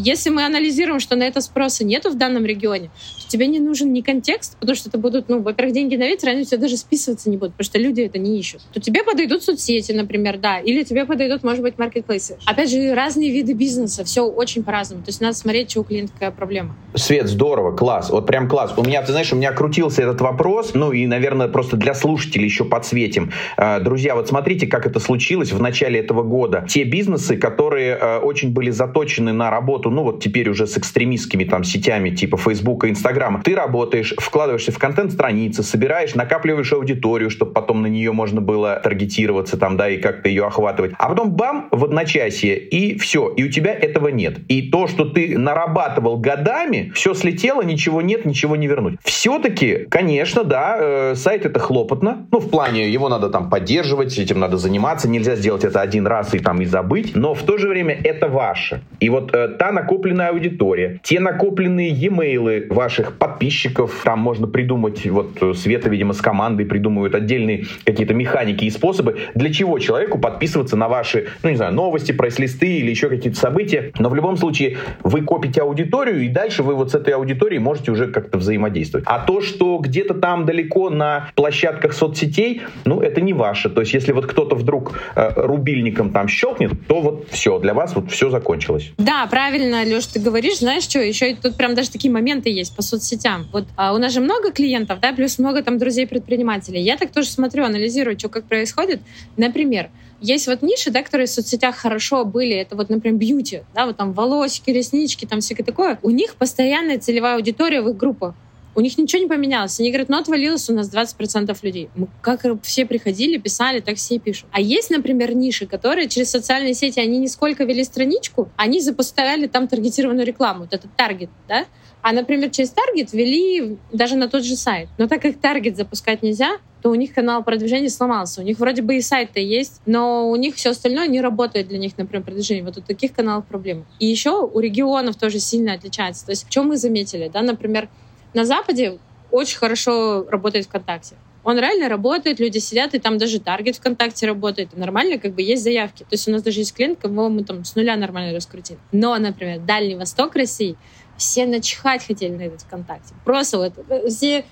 Если 0.00 0.30
мы 0.30 0.44
анализируем, 0.44 1.00
что 1.00 1.16
на 1.16 1.24
это 1.24 1.40
спроса 1.40 1.84
нету 1.84 2.10
в 2.10 2.14
данном 2.16 2.46
регионе, 2.46 2.88
то 3.24 3.28
тебе 3.28 3.48
не 3.48 3.58
нужен 3.58 3.92
ни 3.92 4.00
контекст, 4.00 4.56
потому 4.60 4.76
что 4.76 4.88
это 4.88 4.96
будут, 4.96 5.28
ну, 5.28 5.42
во-первых, 5.42 5.74
деньги 5.74 5.96
на 5.96 6.06
ветер, 6.06 6.28
они 6.28 6.42
у 6.42 6.44
тебя 6.44 6.58
даже 6.58 6.76
списываться 6.76 7.28
не 7.28 7.36
будут, 7.36 7.54
потому 7.54 7.64
что 7.64 7.78
люди 7.80 8.02
это 8.02 8.16
не 8.16 8.38
ищут. 8.38 8.62
То 8.72 8.80
тебе 8.80 9.02
подойдут 9.02 9.42
соцсети, 9.42 9.90
например, 9.90 10.38
да, 10.38 10.60
или 10.60 10.84
тебе 10.84 11.04
подойдут, 11.04 11.42
может 11.42 11.62
быть, 11.62 11.78
маркетплейсы. 11.78 12.38
Опять 12.46 12.70
же, 12.70 12.94
разные 12.94 13.32
виды 13.32 13.54
бизнеса, 13.54 14.04
все 14.04 14.22
очень 14.22 14.62
по-разному. 14.62 15.02
То 15.02 15.08
есть 15.08 15.20
надо 15.20 15.34
смотреть, 15.34 15.72
что 15.72 15.80
у 15.80 15.84
клиента 15.84 16.12
какая 16.12 16.30
проблема. 16.30 16.76
Свет, 16.94 17.26
здорово, 17.26 17.76
класс, 17.76 18.10
вот 18.10 18.24
прям 18.24 18.48
класс. 18.48 18.74
У 18.76 18.84
меня, 18.84 19.02
ты 19.02 19.10
знаешь, 19.10 19.32
у 19.32 19.36
меня 19.36 19.50
крутился 19.50 20.02
этот 20.02 20.20
вопрос, 20.20 20.74
ну 20.74 20.92
и, 20.92 21.06
наверное, 21.06 21.48
просто 21.48 21.76
для 21.76 21.94
слушателей 21.94 22.44
еще 22.44 22.64
подсветим. 22.64 23.32
А, 23.56 23.80
друзья, 23.80 24.14
вот 24.14 24.28
смотрите, 24.28 24.68
как 24.68 24.86
это 24.86 25.00
случилось 25.00 25.50
в 25.50 25.60
начале 25.60 25.98
этого 25.98 26.22
года. 26.22 26.64
Те 26.68 26.84
бизнесы, 26.84 27.36
которые 27.36 27.98
э, 28.00 28.18
очень 28.18 28.52
были 28.52 28.70
заточены 28.70 29.32
на 29.32 29.50
работу 29.50 29.87
работу, 29.88 29.90
ну 29.90 30.02
вот 30.02 30.22
теперь 30.22 30.48
уже 30.48 30.66
с 30.66 30.78
экстремистскими 30.78 31.44
там 31.44 31.64
сетями 31.64 32.10
типа 32.10 32.36
Facebook 32.36 32.84
и 32.84 32.88
Instagram, 32.88 33.42
ты 33.42 33.54
работаешь, 33.54 34.14
вкладываешься 34.18 34.72
в 34.72 34.78
контент 34.78 35.12
страницы, 35.12 35.62
собираешь, 35.62 36.14
накапливаешь 36.14 36.72
аудиторию, 36.72 37.30
чтобы 37.30 37.52
потом 37.52 37.82
на 37.82 37.86
нее 37.86 38.12
можно 38.12 38.40
было 38.40 38.80
таргетироваться 38.82 39.56
там, 39.56 39.76
да, 39.76 39.88
и 39.88 39.98
как-то 39.98 40.28
ее 40.28 40.46
охватывать. 40.46 40.92
А 40.98 41.08
потом 41.08 41.30
бам, 41.30 41.68
в 41.70 41.84
одночасье, 41.84 42.58
и 42.58 42.98
все, 42.98 43.28
и 43.28 43.44
у 43.44 43.50
тебя 43.50 43.72
этого 43.72 44.08
нет. 44.08 44.38
И 44.48 44.70
то, 44.70 44.86
что 44.86 45.04
ты 45.04 45.38
нарабатывал 45.38 46.18
годами, 46.18 46.92
все 46.94 47.14
слетело, 47.14 47.62
ничего 47.62 48.02
нет, 48.02 48.24
ничего 48.24 48.56
не 48.56 48.66
вернуть. 48.66 48.98
Все-таки, 49.02 49.86
конечно, 49.90 50.44
да, 50.44 50.76
э, 50.78 51.14
сайт 51.14 51.46
это 51.46 51.58
хлопотно, 51.58 52.26
ну, 52.32 52.40
в 52.40 52.50
плане 52.50 52.88
его 52.88 53.08
надо 53.08 53.28
там 53.28 53.50
поддерживать, 53.50 54.18
этим 54.18 54.40
надо 54.40 54.56
заниматься, 54.56 55.08
нельзя 55.08 55.36
сделать 55.36 55.64
это 55.64 55.80
один 55.80 56.06
раз 56.06 56.34
и 56.34 56.38
там 56.38 56.60
и 56.60 56.64
забыть, 56.64 57.14
но 57.14 57.34
в 57.34 57.42
то 57.42 57.58
же 57.58 57.68
время 57.68 57.98
это 58.04 58.28
ваше. 58.28 58.82
И 59.00 59.10
вот 59.10 59.34
э, 59.34 59.48
та 59.48 59.72
накопленная 59.78 60.30
аудитория, 60.30 61.00
те 61.02 61.20
накопленные 61.20 61.90
e-mail 61.90 62.72
ваших 62.72 63.18
подписчиков, 63.18 64.02
там 64.04 64.18
можно 64.18 64.46
придумать, 64.46 65.06
вот 65.06 65.40
э, 65.40 65.52
Света, 65.54 65.88
видимо, 65.88 66.12
с 66.12 66.20
командой 66.20 66.66
придумывают 66.66 67.14
отдельные 67.14 67.64
какие-то 67.84 68.14
механики 68.14 68.64
и 68.64 68.70
способы, 68.70 69.18
для 69.34 69.52
чего 69.52 69.78
человеку 69.78 70.18
подписываться 70.18 70.76
на 70.76 70.88
ваши, 70.88 71.28
ну, 71.42 71.50
не 71.50 71.56
знаю, 71.56 71.72
новости, 71.74 72.12
прайс-листы 72.12 72.78
или 72.78 72.90
еще 72.90 73.08
какие-то 73.08 73.38
события. 73.38 73.92
Но 73.98 74.08
в 74.08 74.14
любом 74.14 74.36
случае 74.36 74.78
вы 75.02 75.22
копите 75.22 75.62
аудиторию, 75.62 76.22
и 76.22 76.28
дальше 76.28 76.62
вы 76.62 76.74
вот 76.74 76.90
с 76.90 76.94
этой 76.94 77.14
аудиторией 77.14 77.60
можете 77.60 77.92
уже 77.92 78.08
как-то 78.08 78.38
взаимодействовать. 78.38 79.04
А 79.06 79.18
то, 79.20 79.40
что 79.40 79.78
где-то 79.78 80.14
там 80.14 80.46
далеко 80.46 80.90
на 80.90 81.30
площадках 81.34 81.92
соцсетей, 81.92 82.62
ну, 82.84 83.00
это 83.00 83.20
не 83.20 83.32
ваше. 83.32 83.70
То 83.70 83.80
есть, 83.80 83.94
если 83.94 84.12
вот 84.12 84.26
кто-то 84.26 84.56
вдруг 84.56 84.98
э, 85.14 85.30
рубильником 85.36 86.10
там 86.10 86.28
щелкнет, 86.28 86.72
то 86.86 87.00
вот 87.00 87.28
все, 87.30 87.58
для 87.58 87.74
вас 87.74 87.94
вот 87.94 88.10
все 88.10 88.30
закончилось. 88.30 88.92
Да, 88.98 89.26
правильно, 89.30 89.57
Леш, 89.60 90.06
ты 90.06 90.20
говоришь, 90.20 90.58
знаешь 90.58 90.84
что, 90.84 91.00
еще 91.00 91.34
тут 91.34 91.56
прям 91.56 91.74
даже 91.74 91.90
такие 91.90 92.12
моменты 92.12 92.50
есть 92.50 92.74
по 92.74 92.82
соцсетям. 92.82 93.46
Вот 93.52 93.66
а 93.76 93.94
у 93.94 93.98
нас 93.98 94.12
же 94.12 94.20
много 94.20 94.52
клиентов, 94.52 95.00
да, 95.00 95.12
плюс 95.12 95.38
много 95.38 95.62
там 95.62 95.78
друзей-предпринимателей. 95.78 96.80
Я 96.80 96.96
так 96.96 97.12
тоже 97.12 97.28
смотрю, 97.28 97.64
анализирую, 97.64 98.18
что 98.18 98.28
как 98.28 98.44
происходит. 98.44 99.00
Например, 99.36 99.90
есть 100.20 100.46
вот 100.46 100.62
ниши, 100.62 100.90
да, 100.90 101.02
которые 101.02 101.26
в 101.26 101.30
соцсетях 101.30 101.76
хорошо 101.76 102.24
были, 102.24 102.54
это 102.54 102.76
вот, 102.76 102.90
например, 102.90 103.18
бьюти, 103.18 103.62
да, 103.74 103.86
вот 103.86 103.96
там 103.96 104.12
волосики, 104.12 104.70
реснички, 104.70 105.26
там 105.26 105.40
всякое 105.40 105.64
такое. 105.64 105.98
У 106.02 106.10
них 106.10 106.34
постоянная 106.34 106.98
целевая 106.98 107.36
аудитория 107.36 107.82
в 107.82 107.88
их 107.88 107.96
группах. 107.96 108.34
У 108.78 108.80
них 108.80 108.96
ничего 108.96 109.20
не 109.20 109.26
поменялось. 109.26 109.80
Они 109.80 109.90
говорят, 109.90 110.08
ну 110.08 110.18
отвалилось 110.18 110.70
у 110.70 110.72
нас 110.72 110.88
20% 110.88 111.52
людей. 111.62 111.90
Мы 111.96 112.06
как 112.22 112.44
все 112.62 112.86
приходили, 112.86 113.36
писали, 113.36 113.80
так 113.80 113.96
все 113.96 114.14
и 114.14 114.18
пишут. 114.20 114.46
А 114.52 114.60
есть, 114.60 114.90
например, 114.90 115.34
ниши, 115.34 115.66
которые 115.66 116.08
через 116.08 116.30
социальные 116.30 116.74
сети, 116.74 117.00
они 117.00 117.18
не 117.18 117.26
сколько 117.26 117.64
вели 117.64 117.82
страничку, 117.82 118.52
они 118.54 118.80
запускали 118.80 119.48
там 119.48 119.66
таргетированную 119.66 120.24
рекламу. 120.24 120.60
Вот 120.60 120.74
этот 120.74 120.94
таргет, 120.94 121.28
да? 121.48 121.64
А, 122.02 122.12
например, 122.12 122.50
через 122.50 122.70
таргет 122.70 123.12
вели 123.12 123.78
даже 123.92 124.14
на 124.14 124.28
тот 124.28 124.44
же 124.44 124.54
сайт. 124.54 124.88
Но 124.96 125.08
так 125.08 125.22
как 125.22 125.40
таргет 125.40 125.76
запускать 125.76 126.22
нельзя, 126.22 126.58
то 126.80 126.90
у 126.90 126.94
них 126.94 127.12
канал 127.12 127.42
продвижения 127.42 127.90
сломался. 127.90 128.42
У 128.42 128.44
них 128.44 128.60
вроде 128.60 128.82
бы 128.82 128.94
и 128.94 129.00
сайт-то 129.00 129.40
есть, 129.40 129.80
но 129.86 130.30
у 130.30 130.36
них 130.36 130.54
все 130.54 130.70
остальное 130.70 131.08
не 131.08 131.20
работает 131.20 131.66
для 131.66 131.78
них, 131.78 131.98
например, 131.98 132.24
продвижение. 132.24 132.62
Вот 132.62 132.78
у 132.78 132.80
таких 132.80 133.12
каналов 133.12 133.44
проблемы. 133.46 133.86
И 133.98 134.06
еще 134.06 134.40
у 134.46 134.60
регионов 134.60 135.16
тоже 135.16 135.40
сильно 135.40 135.72
отличается. 135.72 136.26
То 136.26 136.30
есть, 136.30 136.46
что 136.48 136.62
мы 136.62 136.76
заметили, 136.76 137.28
да, 137.28 137.42
например, 137.42 137.88
на 138.34 138.44
Западе 138.44 138.98
очень 139.30 139.58
хорошо 139.58 140.26
работает 140.28 140.66
ВКонтакте. 140.66 141.16
Он 141.44 141.58
реально 141.58 141.88
работает, 141.88 142.40
люди 142.40 142.58
сидят, 142.58 142.94
и 142.94 142.98
там 142.98 143.16
даже 143.16 143.40
таргет 143.40 143.76
ВКонтакте 143.76 144.26
работает. 144.26 144.76
Нормально 144.76 145.18
как 145.18 145.34
бы 145.34 145.42
есть 145.42 145.62
заявки. 145.62 146.02
То 146.02 146.12
есть 146.12 146.28
у 146.28 146.30
нас 146.30 146.42
даже 146.42 146.60
есть 146.60 146.74
клиент, 146.74 146.98
кого 147.00 147.28
мы 147.28 147.42
там 147.44 147.64
с 147.64 147.74
нуля 147.74 147.96
нормально 147.96 148.34
раскрутили. 148.34 148.78
Но, 148.92 149.16
например, 149.16 149.60
Дальний 149.60 149.94
Восток 149.94 150.34
России, 150.36 150.76
все 151.16 151.46
начихать 151.46 152.06
хотели 152.06 152.34
на 152.34 152.42
этот 152.42 152.62
ВКонтакте. 152.62 153.14
Просто 153.24 153.58
вот 153.58 153.72
э, 153.88 154.08
все 154.08 154.44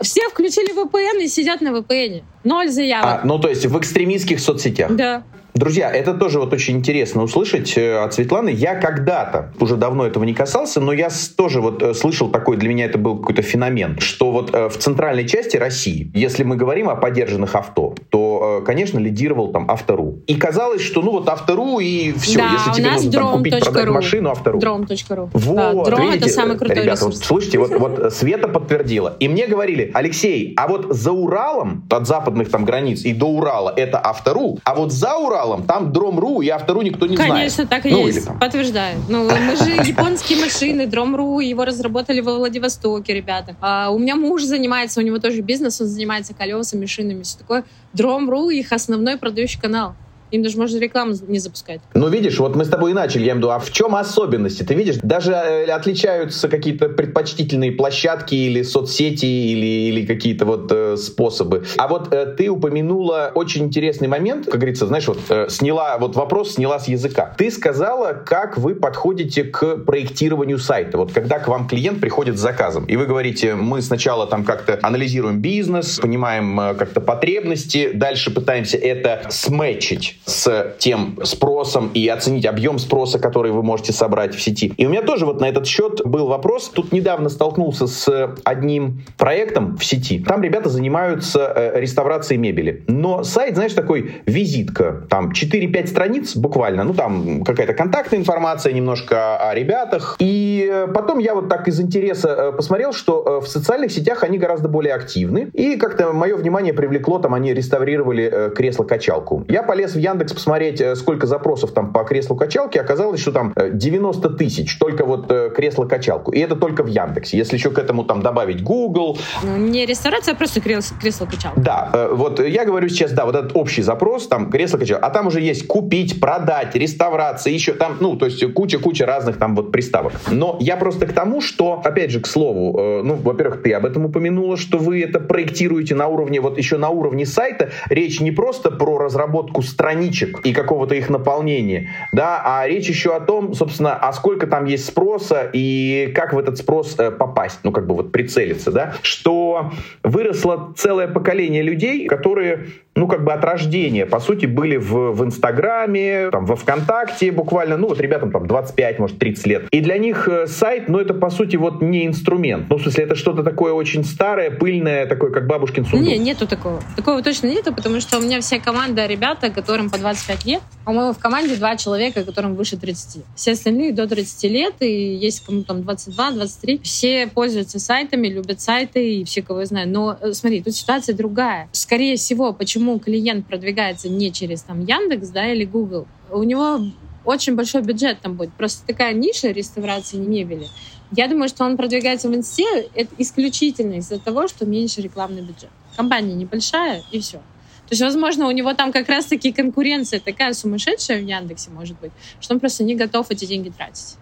все 0.00 0.28
включили 0.28 0.74
VPN 0.74 1.22
и 1.22 1.28
сидят 1.28 1.60
на 1.60 1.68
VPN. 1.68 2.22
Ноль 2.44 2.68
заявок. 2.68 3.20
А, 3.22 3.26
ну, 3.26 3.38
то 3.38 3.48
есть 3.48 3.64
в 3.66 3.78
экстремистских 3.78 4.40
соцсетях. 4.40 4.94
Да. 4.94 5.22
Друзья, 5.58 5.90
это 5.90 6.14
тоже 6.14 6.38
вот 6.38 6.52
очень 6.52 6.76
интересно 6.76 7.24
услышать 7.24 7.76
э, 7.76 7.96
от 7.96 8.14
Светланы. 8.14 8.50
Я 8.50 8.76
когда-то, 8.76 9.52
уже 9.58 9.74
давно 9.74 10.06
этого 10.06 10.22
не 10.22 10.32
касался, 10.32 10.80
но 10.80 10.92
я 10.92 11.08
тоже 11.36 11.60
вот 11.60 11.82
э, 11.82 11.94
слышал 11.94 12.30
такой, 12.30 12.58
для 12.58 12.68
меня 12.68 12.84
это 12.84 12.96
был 12.96 13.18
какой-то 13.18 13.42
феномен, 13.42 13.98
что 13.98 14.30
вот 14.30 14.54
э, 14.54 14.68
в 14.68 14.78
центральной 14.78 15.26
части 15.26 15.56
России, 15.56 16.12
если 16.14 16.44
мы 16.44 16.54
говорим 16.54 16.88
о 16.88 16.94
поддержанных 16.94 17.56
авто, 17.56 17.96
то, 18.10 18.27
конечно, 18.64 18.98
лидировал 18.98 19.52
там 19.52 19.70
Автору. 19.70 20.20
И 20.26 20.34
казалось, 20.34 20.82
что 20.82 21.02
ну 21.02 21.12
вот 21.12 21.28
Автору 21.28 21.78
и 21.78 22.12
все, 22.12 22.38
да, 22.38 22.52
если 22.52 22.72
тебе 22.72 22.90
нужно 22.90 23.12
там, 23.12 23.38
купить, 23.38 23.60
продать 23.60 23.88
машину, 23.88 24.30
Автору. 24.30 24.58
Дром.ру. 24.58 25.30
Вот, 25.32 25.56
да, 25.56 25.84
дром 25.84 26.02
видите, 26.02 26.26
это 26.26 26.34
самый 26.34 26.58
крутой 26.58 26.82
ребята, 26.82 27.00
ресурс. 27.00 27.16
Вот, 27.16 27.24
слышите, 27.24 27.58
вот, 27.58 27.70
вот 27.78 28.12
Света 28.12 28.48
подтвердила. 28.48 29.16
И 29.20 29.28
мне 29.28 29.46
говорили, 29.46 29.90
Алексей, 29.94 30.54
а 30.56 30.68
вот 30.68 30.86
за 30.90 31.12
Уралом, 31.12 31.86
от 31.90 32.06
западных 32.06 32.50
там 32.50 32.64
границ 32.64 33.04
и 33.04 33.12
до 33.12 33.26
Урала 33.26 33.72
это 33.76 34.00
Автору, 34.02 34.58
а 34.64 34.74
вот 34.74 34.92
за 34.92 35.16
Уралом 35.16 35.62
там 35.62 35.92
Дром.ру 35.92 36.08
Дром.ру 36.08 36.40
и 36.42 36.48
автору 36.48 36.82
никто 36.82 37.06
не 37.06 37.16
Конечно, 37.16 37.34
знает. 37.34 37.56
Конечно, 37.56 37.66
так 37.66 37.86
и 37.86 37.90
ну, 37.90 38.06
есть. 38.06 38.26
Там... 38.26 38.38
Подтверждаю. 38.38 38.98
Ну, 39.08 39.24
мы 39.24 39.56
же 39.56 39.70
японские 39.88 40.40
машины, 40.40 40.86
Дром.ру, 40.86 41.40
его 41.40 41.64
разработали 41.64 42.20
во 42.20 42.34
Владивостоке, 42.34 43.14
ребята. 43.14 43.56
А 43.60 43.90
у 43.90 43.98
меня 43.98 44.16
муж 44.16 44.42
занимается, 44.42 45.00
у 45.00 45.02
него 45.02 45.18
тоже 45.18 45.40
бизнес, 45.40 45.80
он 45.80 45.86
занимается 45.86 46.34
колесами, 46.34 46.86
шинами, 46.86 47.22
все 47.22 47.38
такое. 47.38 47.64
Дром.ру 47.92 48.50
их 48.50 48.72
основной 48.72 49.16
продающий 49.16 49.60
канал. 49.60 49.94
Им 50.30 50.42
даже 50.42 50.58
можно 50.58 50.78
рекламу 50.78 51.14
не 51.26 51.38
запускать. 51.38 51.80
Ну, 51.94 52.08
видишь, 52.08 52.38
вот 52.38 52.54
мы 52.54 52.64
с 52.64 52.68
тобой 52.68 52.90
и 52.90 52.94
начали, 52.94 53.20
я 53.20 53.32
имею 53.32 53.36
в 53.36 53.38
виду, 53.38 53.50
а 53.50 53.58
в 53.58 53.70
чем 53.70 53.94
особенности? 53.96 54.62
Ты 54.62 54.74
видишь, 54.74 54.96
даже 55.02 55.32
э, 55.32 55.70
отличаются 55.70 56.48
какие-то 56.48 56.88
предпочтительные 56.88 57.72
площадки 57.72 58.34
или 58.34 58.62
соцсети, 58.62 59.26
или, 59.26 59.88
или 59.88 60.06
какие-то 60.06 60.44
вот 60.44 60.70
э, 60.70 60.96
способы. 60.96 61.64
А 61.78 61.88
вот 61.88 62.12
э, 62.12 62.26
ты 62.36 62.48
упомянула 62.48 63.32
очень 63.34 63.64
интересный 63.64 64.08
момент, 64.08 64.46
как 64.46 64.56
говорится, 64.56 64.86
знаешь, 64.86 65.08
вот 65.08 65.18
э, 65.30 65.46
сняла, 65.48 65.96
вот 65.98 66.16
вопрос 66.16 66.54
сняла 66.54 66.78
с 66.78 66.88
языка. 66.88 67.34
Ты 67.38 67.50
сказала, 67.50 68.12
как 68.12 68.58
вы 68.58 68.74
подходите 68.74 69.44
к 69.44 69.78
проектированию 69.78 70.58
сайта. 70.58 70.98
Вот 70.98 71.12
когда 71.12 71.38
к 71.38 71.48
вам 71.48 71.68
клиент 71.68 72.00
приходит 72.00 72.36
с 72.36 72.40
заказом, 72.40 72.84
и 72.84 72.96
вы 72.96 73.06
говорите, 73.06 73.54
мы 73.54 73.80
сначала 73.80 74.26
там 74.26 74.44
как-то 74.44 74.78
анализируем 74.82 75.40
бизнес, 75.40 75.98
понимаем 75.98 76.60
э, 76.60 76.74
как-то 76.74 77.00
потребности, 77.00 77.90
дальше 77.94 78.30
пытаемся 78.30 78.76
это 78.76 79.26
сметчить 79.30 80.17
с 80.24 80.74
тем 80.78 81.18
спросом 81.24 81.90
и 81.94 82.06
оценить 82.08 82.46
объем 82.46 82.78
спроса, 82.78 83.18
который 83.18 83.52
вы 83.52 83.62
можете 83.62 83.92
собрать 83.92 84.34
в 84.34 84.42
сети. 84.42 84.72
И 84.76 84.86
у 84.86 84.90
меня 84.90 85.02
тоже 85.02 85.26
вот 85.26 85.40
на 85.40 85.48
этот 85.48 85.66
счет 85.66 86.02
был 86.04 86.26
вопрос. 86.26 86.68
Тут 86.68 86.92
недавно 86.92 87.28
столкнулся 87.28 87.86
с 87.86 88.34
одним 88.44 89.02
проектом 89.16 89.76
в 89.76 89.84
сети. 89.84 90.22
Там 90.26 90.42
ребята 90.42 90.68
занимаются 90.68 91.52
э, 91.54 91.80
реставрацией 91.80 92.38
мебели. 92.38 92.84
Но 92.86 93.24
сайт, 93.24 93.54
знаешь, 93.54 93.72
такой 93.72 94.22
визитка. 94.26 95.06
Там 95.08 95.30
4-5 95.30 95.86
страниц 95.86 96.36
буквально. 96.36 96.84
Ну, 96.84 96.94
там 96.94 97.44
какая-то 97.44 97.74
контактная 97.74 98.20
информация 98.20 98.72
немножко 98.72 99.38
о 99.38 99.54
ребятах. 99.54 100.16
И 100.18 100.68
э, 100.70 100.88
потом 100.92 101.18
я 101.18 101.34
вот 101.34 101.48
так 101.48 101.68
из 101.68 101.80
интереса 101.80 102.28
э, 102.28 102.52
посмотрел, 102.52 102.92
что 102.92 103.40
в 103.40 103.46
социальных 103.46 103.92
сетях 103.92 104.22
они 104.24 104.38
гораздо 104.38 104.68
более 104.68 104.94
активны. 104.94 105.50
И 105.52 105.76
как-то 105.76 106.12
мое 106.12 106.36
внимание 106.36 106.72
привлекло, 106.72 107.18
там 107.18 107.34
они 107.34 107.54
реставрировали 107.54 108.52
кресло-качалку. 108.54 109.44
Я 109.48 109.62
полез 109.62 109.94
в 109.94 109.98
Яндекс 110.08 110.32
посмотреть, 110.32 110.80
э, 110.80 110.96
сколько 110.96 111.26
запросов 111.26 111.72
там 111.72 111.92
по 111.92 112.04
креслу-качалке, 112.04 112.80
оказалось, 112.80 113.20
что 113.20 113.32
там 113.32 113.54
90 113.56 114.28
э, 114.28 114.30
тысяч 114.32 114.78
только 114.78 115.04
вот 115.04 115.30
э, 115.30 115.50
кресло-качалку. 115.54 116.32
И 116.32 116.40
это 116.40 116.56
только 116.56 116.82
в 116.82 116.86
Яндексе. 116.86 117.36
Если 117.36 117.56
еще 117.56 117.70
к 117.70 117.78
этому 117.78 118.04
там 118.04 118.22
добавить 118.22 118.62
Google. 118.62 119.18
Ну, 119.42 119.56
не 119.56 119.86
ресторация, 119.86 120.34
а 120.34 120.36
просто 120.36 120.60
кресло-качалка. 120.60 121.60
Да, 121.60 122.08
вот 122.12 122.40
я 122.40 122.64
говорю 122.64 122.88
сейчас, 122.88 123.12
да, 123.12 123.24
вот 123.24 123.34
этот 123.34 123.52
общий 123.54 123.82
запрос, 123.82 124.28
там 124.28 124.50
кресло-качалка. 124.50 125.04
А 125.04 125.10
там 125.10 125.26
уже 125.26 125.40
есть 125.40 125.66
купить, 125.66 126.20
продать, 126.20 126.74
реставрация, 126.74 127.52
еще 127.52 127.72
там, 127.72 127.96
ну, 128.00 128.16
то 128.16 128.26
есть 128.26 128.52
куча-куча 128.54 129.06
разных 129.06 129.38
там 129.38 129.54
вот 129.54 129.72
приставок. 129.72 130.12
Но 130.30 130.56
я 130.60 130.76
просто 130.76 131.06
к 131.06 131.12
тому, 131.12 131.40
что, 131.40 131.80
опять 131.84 132.10
же, 132.10 132.20
к 132.20 132.26
слову, 132.26 133.02
ну, 133.02 133.14
во-первых, 133.16 133.62
ты 133.62 133.72
об 133.72 133.84
этом 133.84 134.06
упомянула, 134.06 134.56
что 134.56 134.78
вы 134.78 135.02
это 135.02 135.20
проектируете 135.20 135.94
на 135.94 136.06
уровне, 136.06 136.40
вот 136.40 136.58
еще 136.58 136.78
на 136.78 136.88
уровне 136.88 137.26
сайта. 137.26 137.70
Речь 137.88 138.20
не 138.20 138.30
просто 138.30 138.70
про 138.70 138.98
разработку 138.98 139.62
страниц, 139.62 139.97
страничек 139.98 140.40
и 140.44 140.52
какого-то 140.52 140.94
их 140.94 141.10
наполнения, 141.10 141.90
да, 142.12 142.40
а 142.44 142.66
речь 142.66 142.88
еще 142.88 143.14
о 143.14 143.20
том, 143.20 143.54
собственно, 143.54 143.94
а 143.94 144.12
сколько 144.12 144.46
там 144.46 144.64
есть 144.64 144.86
спроса 144.86 145.50
и 145.52 146.12
как 146.14 146.32
в 146.32 146.38
этот 146.38 146.58
спрос 146.58 146.94
э, 146.98 147.10
попасть, 147.10 147.60
ну, 147.64 147.72
как 147.72 147.86
бы 147.86 147.94
вот 147.94 148.12
прицелиться, 148.12 148.70
да, 148.70 148.94
что 149.02 149.72
выросло 150.02 150.72
целое 150.76 151.08
поколение 151.08 151.62
людей, 151.62 152.06
которые 152.06 152.66
ну, 152.98 153.06
как 153.06 153.24
бы 153.24 153.32
от 153.32 153.44
рождения, 153.44 154.06
по 154.06 154.20
сути, 154.20 154.46
были 154.46 154.76
в, 154.76 155.12
в 155.12 155.24
Инстаграме, 155.24 156.30
там, 156.30 156.46
во 156.46 156.56
ВКонтакте 156.56 157.30
буквально, 157.30 157.76
ну, 157.76 157.88
вот 157.88 158.00
ребятам 158.00 158.32
там 158.32 158.46
25, 158.46 158.98
может, 158.98 159.18
30 159.18 159.46
лет. 159.46 159.68
И 159.70 159.80
для 159.80 159.98
них 159.98 160.28
э, 160.28 160.46
сайт, 160.48 160.88
ну, 160.88 160.98
это, 160.98 161.14
по 161.14 161.30
сути, 161.30 161.56
вот 161.56 161.80
не 161.80 162.06
инструмент. 162.06 162.66
Ну, 162.68 162.76
в 162.76 162.82
смысле, 162.82 163.04
это 163.04 163.14
что-то 163.14 163.42
такое 163.42 163.72
очень 163.72 164.04
старое, 164.04 164.50
пыльное, 164.50 165.06
такое, 165.06 165.30
как 165.30 165.46
бабушкин 165.46 165.84
сундук. 165.86 166.08
Не, 166.08 166.18
нету 166.18 166.46
такого. 166.46 166.82
Такого 166.96 167.22
точно 167.22 167.46
нету, 167.46 167.72
потому 167.72 168.00
что 168.00 168.18
у 168.18 168.22
меня 168.22 168.40
вся 168.40 168.58
команда 168.58 169.06
ребята, 169.06 169.50
которым 169.50 169.90
по 169.90 169.98
25 169.98 170.44
лет. 170.44 170.62
По-моему, 170.84 171.12
в 171.12 171.18
команде 171.18 171.54
два 171.56 171.76
человека, 171.76 172.24
которым 172.24 172.56
выше 172.56 172.76
30. 172.76 173.22
Все 173.36 173.52
остальные 173.52 173.92
до 173.92 174.08
30 174.08 174.50
лет, 174.50 174.74
и 174.80 175.14
есть 175.14 175.44
кому 175.46 175.62
там 175.62 175.82
22, 175.82 176.32
23. 176.32 176.80
Все 176.82 177.28
пользуются 177.28 177.78
сайтами, 177.78 178.26
любят 178.26 178.60
сайты, 178.60 179.20
и 179.20 179.24
все, 179.24 179.42
кого 179.42 179.60
я 179.60 179.66
знаю. 179.66 179.88
Но 179.88 180.16
э, 180.20 180.32
смотри, 180.32 180.62
тут 180.62 180.74
ситуация 180.74 181.14
другая. 181.14 181.68
Скорее 181.72 182.16
всего, 182.16 182.52
почему 182.52 182.87
клиент 182.98 183.46
продвигается 183.46 184.08
не 184.08 184.32
через 184.32 184.62
там 184.62 184.84
Яндекс, 184.84 185.28
да, 185.28 185.52
или 185.52 185.64
Google, 185.64 186.06
у 186.30 186.42
него 186.42 186.80
очень 187.24 187.56
большой 187.56 187.82
бюджет 187.82 188.20
там 188.20 188.34
будет. 188.34 188.52
Просто 188.54 188.86
такая 188.86 189.12
ниша 189.12 189.50
реставрации 189.50 190.16
мебели. 190.16 190.66
Я 191.10 191.28
думаю, 191.28 191.48
что 191.48 191.64
он 191.64 191.76
продвигается 191.76 192.28
в 192.28 192.34
инсте 192.34 192.64
это 192.94 193.14
исключительно 193.18 193.94
из-за 193.94 194.18
того, 194.18 194.48
что 194.48 194.66
меньше 194.66 195.02
рекламный 195.02 195.42
бюджет. 195.42 195.70
Компания 195.96 196.34
небольшая, 196.34 197.02
и 197.12 197.20
все. 197.20 197.38
То 197.38 197.92
есть, 197.92 198.02
возможно, 198.02 198.46
у 198.46 198.50
него 198.50 198.74
там 198.74 198.92
как 198.92 199.08
раз-таки 199.08 199.52
конкуренция 199.52 200.20
такая 200.20 200.52
сумасшедшая 200.52 201.20
в 201.20 201.26
Яндексе, 201.26 201.70
может 201.70 201.98
быть, 202.00 202.12
что 202.40 202.54
он 202.54 202.60
просто 202.60 202.84
не 202.84 202.94
готов 202.94 203.30
эти 203.30 203.46
деньги 203.46 203.70
тратить 203.70 204.16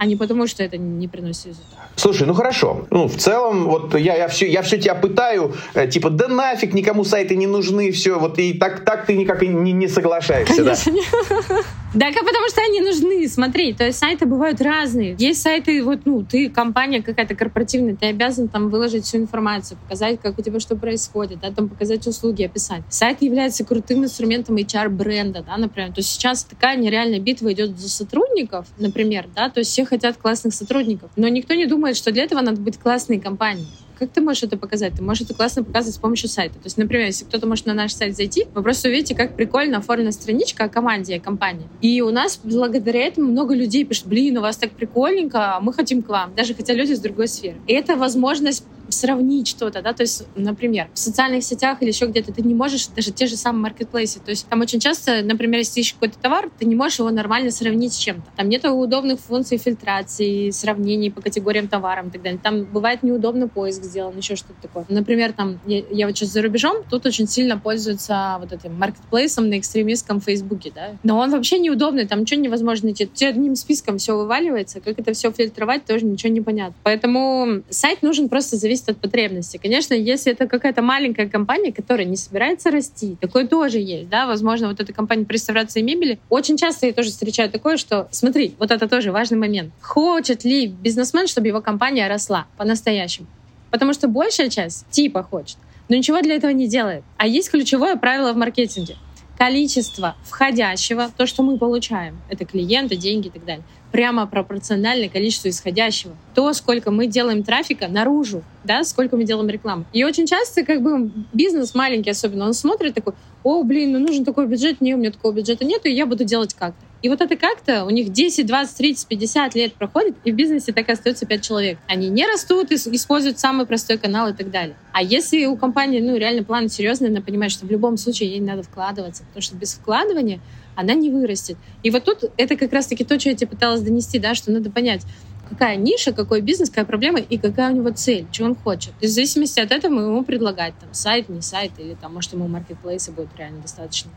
а 0.00 0.06
не 0.06 0.16
потому, 0.16 0.46
что 0.46 0.62
это 0.62 0.78
не 0.78 1.08
приносит 1.08 1.48
результат. 1.48 1.90
Слушай, 1.94 2.26
ну 2.26 2.32
хорошо. 2.32 2.86
Ну, 2.90 3.06
в 3.06 3.16
целом, 3.16 3.66
вот 3.66 3.94
я, 3.94 4.16
я, 4.16 4.28
все, 4.28 4.50
я 4.50 4.62
все 4.62 4.78
тебя 4.78 4.94
пытаю, 4.94 5.54
э, 5.74 5.88
типа, 5.88 6.08
да 6.08 6.26
нафиг, 6.26 6.72
никому 6.72 7.04
сайты 7.04 7.36
не 7.36 7.46
нужны, 7.46 7.90
все, 7.92 8.18
вот 8.18 8.38
и 8.38 8.54
так, 8.54 8.82
так 8.86 9.04
ты 9.04 9.14
никак 9.14 9.42
и 9.42 9.48
не, 9.48 9.72
не 9.72 9.88
соглашаешься, 9.88 10.54
Конечно. 10.54 10.92
да? 11.50 11.56
Да, 11.92 12.06
потому 12.06 12.48
что 12.48 12.62
они 12.62 12.80
нужны, 12.80 13.28
смотри, 13.28 13.74
то 13.74 13.84
есть 13.84 13.98
сайты 13.98 14.24
бывают 14.24 14.60
разные. 14.60 15.16
Есть 15.18 15.42
сайты, 15.42 15.82
вот, 15.82 16.02
ну, 16.04 16.22
ты 16.22 16.48
компания 16.48 17.02
какая-то 17.02 17.34
корпоративная, 17.34 17.96
ты 17.96 18.06
обязан 18.06 18.46
там 18.46 18.70
выложить 18.70 19.04
всю 19.04 19.18
информацию, 19.18 19.76
показать, 19.76 20.20
как 20.20 20.38
у 20.38 20.42
тебя 20.42 20.60
что 20.60 20.76
происходит, 20.76 21.40
да, 21.40 21.50
там 21.50 21.68
показать 21.68 22.06
услуги, 22.06 22.44
описать. 22.44 22.82
Сайт 22.88 23.22
является 23.22 23.64
крутым 23.64 24.04
инструментом 24.04 24.56
HR-бренда, 24.56 25.42
да, 25.42 25.56
например. 25.56 25.88
То 25.88 25.98
есть 25.98 26.10
сейчас 26.10 26.44
такая 26.44 26.76
нереальная 26.76 27.18
битва 27.18 27.52
идет 27.52 27.76
за 27.78 27.88
сотрудников, 27.90 28.66
например, 28.78 29.26
да, 29.34 29.50
то 29.50 29.58
есть 29.58 29.72
все 29.72 29.84
хотят 29.90 30.16
классных 30.16 30.54
сотрудников, 30.54 31.10
но 31.16 31.28
никто 31.28 31.54
не 31.54 31.66
думает, 31.66 31.96
что 31.96 32.12
для 32.12 32.22
этого 32.22 32.40
надо 32.40 32.60
быть 32.60 32.78
классной 32.78 33.18
компанией. 33.20 33.66
Как 33.98 34.10
ты 34.10 34.22
можешь 34.22 34.44
это 34.44 34.56
показать? 34.56 34.94
Ты 34.94 35.02
можешь 35.02 35.24
это 35.24 35.34
классно 35.34 35.62
показывать 35.62 35.94
с 35.94 35.98
помощью 35.98 36.30
сайта. 36.30 36.54
То 36.54 36.64
есть, 36.64 36.78
например, 36.78 37.04
если 37.04 37.26
кто-то 37.26 37.46
может 37.46 37.66
на 37.66 37.74
наш 37.74 37.92
сайт 37.92 38.16
зайти, 38.16 38.46
вы 38.54 38.62
просто 38.62 38.88
увидите, 38.88 39.14
как 39.14 39.36
прикольно 39.36 39.76
оформлена 39.76 40.12
страничка 40.12 40.64
о 40.64 40.68
команде, 40.70 41.16
о 41.16 41.20
компании. 41.20 41.68
И 41.82 42.00
у 42.00 42.10
нас 42.10 42.40
благодаря 42.42 43.00
этому 43.00 43.30
много 43.30 43.54
людей 43.54 43.84
пишут, 43.84 44.06
блин, 44.06 44.38
у 44.38 44.40
вас 44.40 44.56
так 44.56 44.70
прикольненько, 44.70 45.58
мы 45.60 45.74
хотим 45.74 46.02
к 46.02 46.08
вам, 46.08 46.34
даже 46.34 46.54
хотя 46.54 46.72
люди 46.72 46.94
с 46.94 47.00
другой 47.00 47.28
сферы. 47.28 47.56
И 47.66 47.74
это 47.74 47.96
возможность 47.96 48.64
сравнить 48.92 49.48
что-то, 49.48 49.82
да, 49.82 49.92
то 49.92 50.02
есть, 50.02 50.24
например, 50.36 50.88
в 50.94 50.98
социальных 50.98 51.44
сетях 51.44 51.82
или 51.82 51.88
еще 51.88 52.06
где-то 52.06 52.32
ты 52.32 52.42
не 52.42 52.54
можешь 52.54 52.86
даже 52.88 53.10
те 53.12 53.26
же 53.26 53.36
самые 53.36 53.62
маркетплейсы, 53.62 54.20
то 54.20 54.30
есть 54.30 54.46
там 54.46 54.60
очень 54.60 54.80
часто, 54.80 55.22
например, 55.22 55.58
если 55.58 55.80
ищешь 55.80 55.94
какой-то 55.94 56.18
товар, 56.18 56.50
ты 56.58 56.64
не 56.64 56.74
можешь 56.74 56.98
его 56.98 57.10
нормально 57.10 57.50
сравнить 57.50 57.92
с 57.94 57.98
чем-то. 57.98 58.30
Там 58.36 58.48
нет 58.48 58.64
удобных 58.64 59.20
функций 59.20 59.58
фильтрации, 59.58 60.50
сравнений 60.50 61.10
по 61.10 61.20
категориям 61.20 61.68
товаров 61.68 62.06
и 62.06 62.10
так 62.10 62.22
далее. 62.22 62.40
Там 62.42 62.64
бывает 62.64 63.02
неудобно 63.02 63.48
поиск 63.48 63.82
сделан, 63.82 64.16
еще 64.16 64.36
что-то 64.36 64.60
такое. 64.62 64.84
Например, 64.88 65.32
там, 65.32 65.60
я, 65.66 65.82
я 65.90 66.06
вот 66.06 66.16
сейчас 66.16 66.30
за 66.30 66.42
рубежом, 66.42 66.84
тут 66.88 67.06
очень 67.06 67.26
сильно 67.26 67.58
пользуются 67.58 68.36
вот 68.40 68.52
этим 68.52 68.74
маркетплейсом 68.74 69.48
на 69.48 69.58
экстремистском 69.58 70.20
Фейсбуке, 70.20 70.72
да, 70.74 70.96
но 71.02 71.18
он 71.18 71.30
вообще 71.30 71.58
неудобный, 71.58 72.06
там 72.06 72.20
ничего 72.20 72.40
невозможно 72.40 72.86
найти. 72.86 73.06
Тебе 73.06 73.30
одним 73.30 73.56
списком 73.56 73.98
все 73.98 74.16
вываливается, 74.16 74.80
как 74.80 74.98
это 74.98 75.12
все 75.12 75.30
фильтровать, 75.32 75.84
тоже 75.84 76.04
ничего 76.04 76.32
не 76.32 76.40
понятно. 76.40 76.74
Поэтому 76.82 77.62
сайт 77.70 78.02
нужен 78.02 78.28
просто 78.28 78.56
зависеть 78.56 78.79
зависит 78.80 78.88
от 78.88 78.98
потребности. 78.98 79.58
Конечно, 79.62 79.94
если 79.94 80.32
это 80.32 80.46
какая-то 80.46 80.82
маленькая 80.82 81.28
компания, 81.28 81.72
которая 81.72 82.06
не 82.06 82.16
собирается 82.16 82.70
расти, 82.70 83.16
такое 83.20 83.46
тоже 83.46 83.78
есть, 83.78 84.08
да, 84.08 84.26
возможно, 84.26 84.68
вот 84.68 84.80
эта 84.80 84.92
компания 84.92 85.24
по 85.24 85.32
реставрации 85.32 85.82
мебели. 85.82 86.18
Очень 86.28 86.56
часто 86.56 86.86
я 86.86 86.92
тоже 86.92 87.10
встречаю 87.10 87.50
такое, 87.50 87.76
что, 87.76 88.08
смотри, 88.10 88.54
вот 88.58 88.70
это 88.70 88.88
тоже 88.88 89.12
важный 89.12 89.38
момент. 89.38 89.72
Хочет 89.80 90.44
ли 90.44 90.66
бизнесмен, 90.66 91.26
чтобы 91.26 91.48
его 91.48 91.60
компания 91.60 92.08
росла 92.08 92.46
по-настоящему? 92.56 93.26
Потому 93.70 93.92
что 93.92 94.08
большая 94.08 94.48
часть 94.48 94.88
типа 94.90 95.22
хочет, 95.22 95.56
но 95.88 95.96
ничего 95.96 96.20
для 96.20 96.34
этого 96.34 96.50
не 96.50 96.66
делает. 96.66 97.02
А 97.16 97.26
есть 97.26 97.50
ключевое 97.50 97.96
правило 97.96 98.32
в 98.32 98.36
маркетинге. 98.36 98.96
Количество 99.38 100.16
входящего, 100.24 101.10
то, 101.16 101.26
что 101.26 101.42
мы 101.42 101.56
получаем, 101.56 102.20
это 102.28 102.44
клиенты, 102.44 102.96
деньги 102.96 103.28
и 103.28 103.30
так 103.30 103.44
далее, 103.46 103.64
прямо 103.92 104.26
пропорционально 104.26 105.08
количеству 105.08 105.48
исходящего. 105.48 106.14
То, 106.34 106.52
сколько 106.52 106.90
мы 106.90 107.06
делаем 107.06 107.42
трафика 107.42 107.88
наружу, 107.88 108.42
да, 108.64 108.84
сколько 108.84 109.16
мы 109.16 109.24
делаем 109.24 109.48
рекламы. 109.48 109.84
И 109.92 110.04
очень 110.04 110.26
часто 110.26 110.64
как 110.64 110.82
бы 110.82 111.10
бизнес 111.32 111.74
маленький 111.74 112.10
особенно, 112.10 112.46
он 112.46 112.54
смотрит 112.54 112.94
такой, 112.94 113.14
о, 113.42 113.62
блин, 113.62 113.92
ну 113.92 113.98
нужен 113.98 114.24
такой 114.24 114.46
бюджет, 114.46 114.80
не, 114.80 114.94
у 114.94 114.98
меня 114.98 115.10
такого 115.10 115.32
бюджета 115.32 115.64
нету, 115.64 115.88
и 115.88 115.92
я 115.92 116.06
буду 116.06 116.24
делать 116.24 116.54
как-то. 116.54 116.84
И 117.02 117.08
вот 117.08 117.22
это 117.22 117.36
как-то 117.36 117.86
у 117.86 117.90
них 117.90 118.12
10, 118.12 118.46
20, 118.46 118.76
30, 118.76 119.08
50 119.08 119.54
лет 119.54 119.72
проходит, 119.72 120.16
и 120.24 120.32
в 120.32 120.34
бизнесе 120.34 120.72
так 120.72 120.88
и 120.88 120.92
остается 120.92 121.24
5 121.24 121.42
человек. 121.42 121.78
Они 121.86 122.10
не 122.10 122.26
растут, 122.26 122.70
используют 122.72 123.38
самый 123.38 123.64
простой 123.64 123.96
канал 123.96 124.28
и 124.28 124.34
так 124.34 124.50
далее. 124.50 124.76
А 124.92 125.02
если 125.02 125.46
у 125.46 125.56
компании, 125.56 126.00
ну, 126.00 126.16
реально 126.16 126.44
план 126.44 126.68
серьезный, 126.68 127.08
она 127.08 127.22
понимает, 127.22 127.52
что 127.52 127.64
в 127.64 127.70
любом 127.70 127.96
случае 127.96 128.30
ей 128.30 128.40
надо 128.40 128.62
вкладываться, 128.62 129.24
потому 129.24 129.40
что 129.40 129.56
без 129.56 129.72
вкладывания 129.72 130.40
она 130.80 130.94
не 130.94 131.10
вырастет. 131.10 131.56
И 131.82 131.90
вот 131.90 132.04
тут 132.04 132.24
это 132.36 132.56
как 132.56 132.72
раз-таки 132.72 133.04
то, 133.04 133.18
что 133.18 133.30
я 133.30 133.36
тебе 133.36 133.48
пыталась 133.48 133.82
донести, 133.82 134.18
да, 134.18 134.34
что 134.34 134.50
надо 134.50 134.70
понять, 134.70 135.02
какая 135.48 135.76
ниша, 135.76 136.12
какой 136.12 136.40
бизнес, 136.40 136.70
какая 136.70 136.84
проблема 136.84 137.18
и 137.18 137.38
какая 137.38 137.72
у 137.72 137.76
него 137.76 137.90
цель, 137.90 138.26
что 138.32 138.44
он 138.44 138.54
хочет. 138.54 138.92
И 139.00 139.06
в 139.06 139.10
зависимости 139.10 139.60
от 139.60 139.72
этого 139.72 139.92
мы 139.92 140.02
ему 140.02 140.24
предлагать 140.24 140.74
там 140.80 140.92
сайт, 140.92 141.28
не 141.28 141.42
сайт, 141.42 141.72
или 141.78 141.94
там, 141.94 142.14
может, 142.14 142.32
ему 142.32 142.48
маркетплейса 142.48 143.12
будет 143.12 143.30
реально 143.36 143.62
достаточно. 143.62 144.10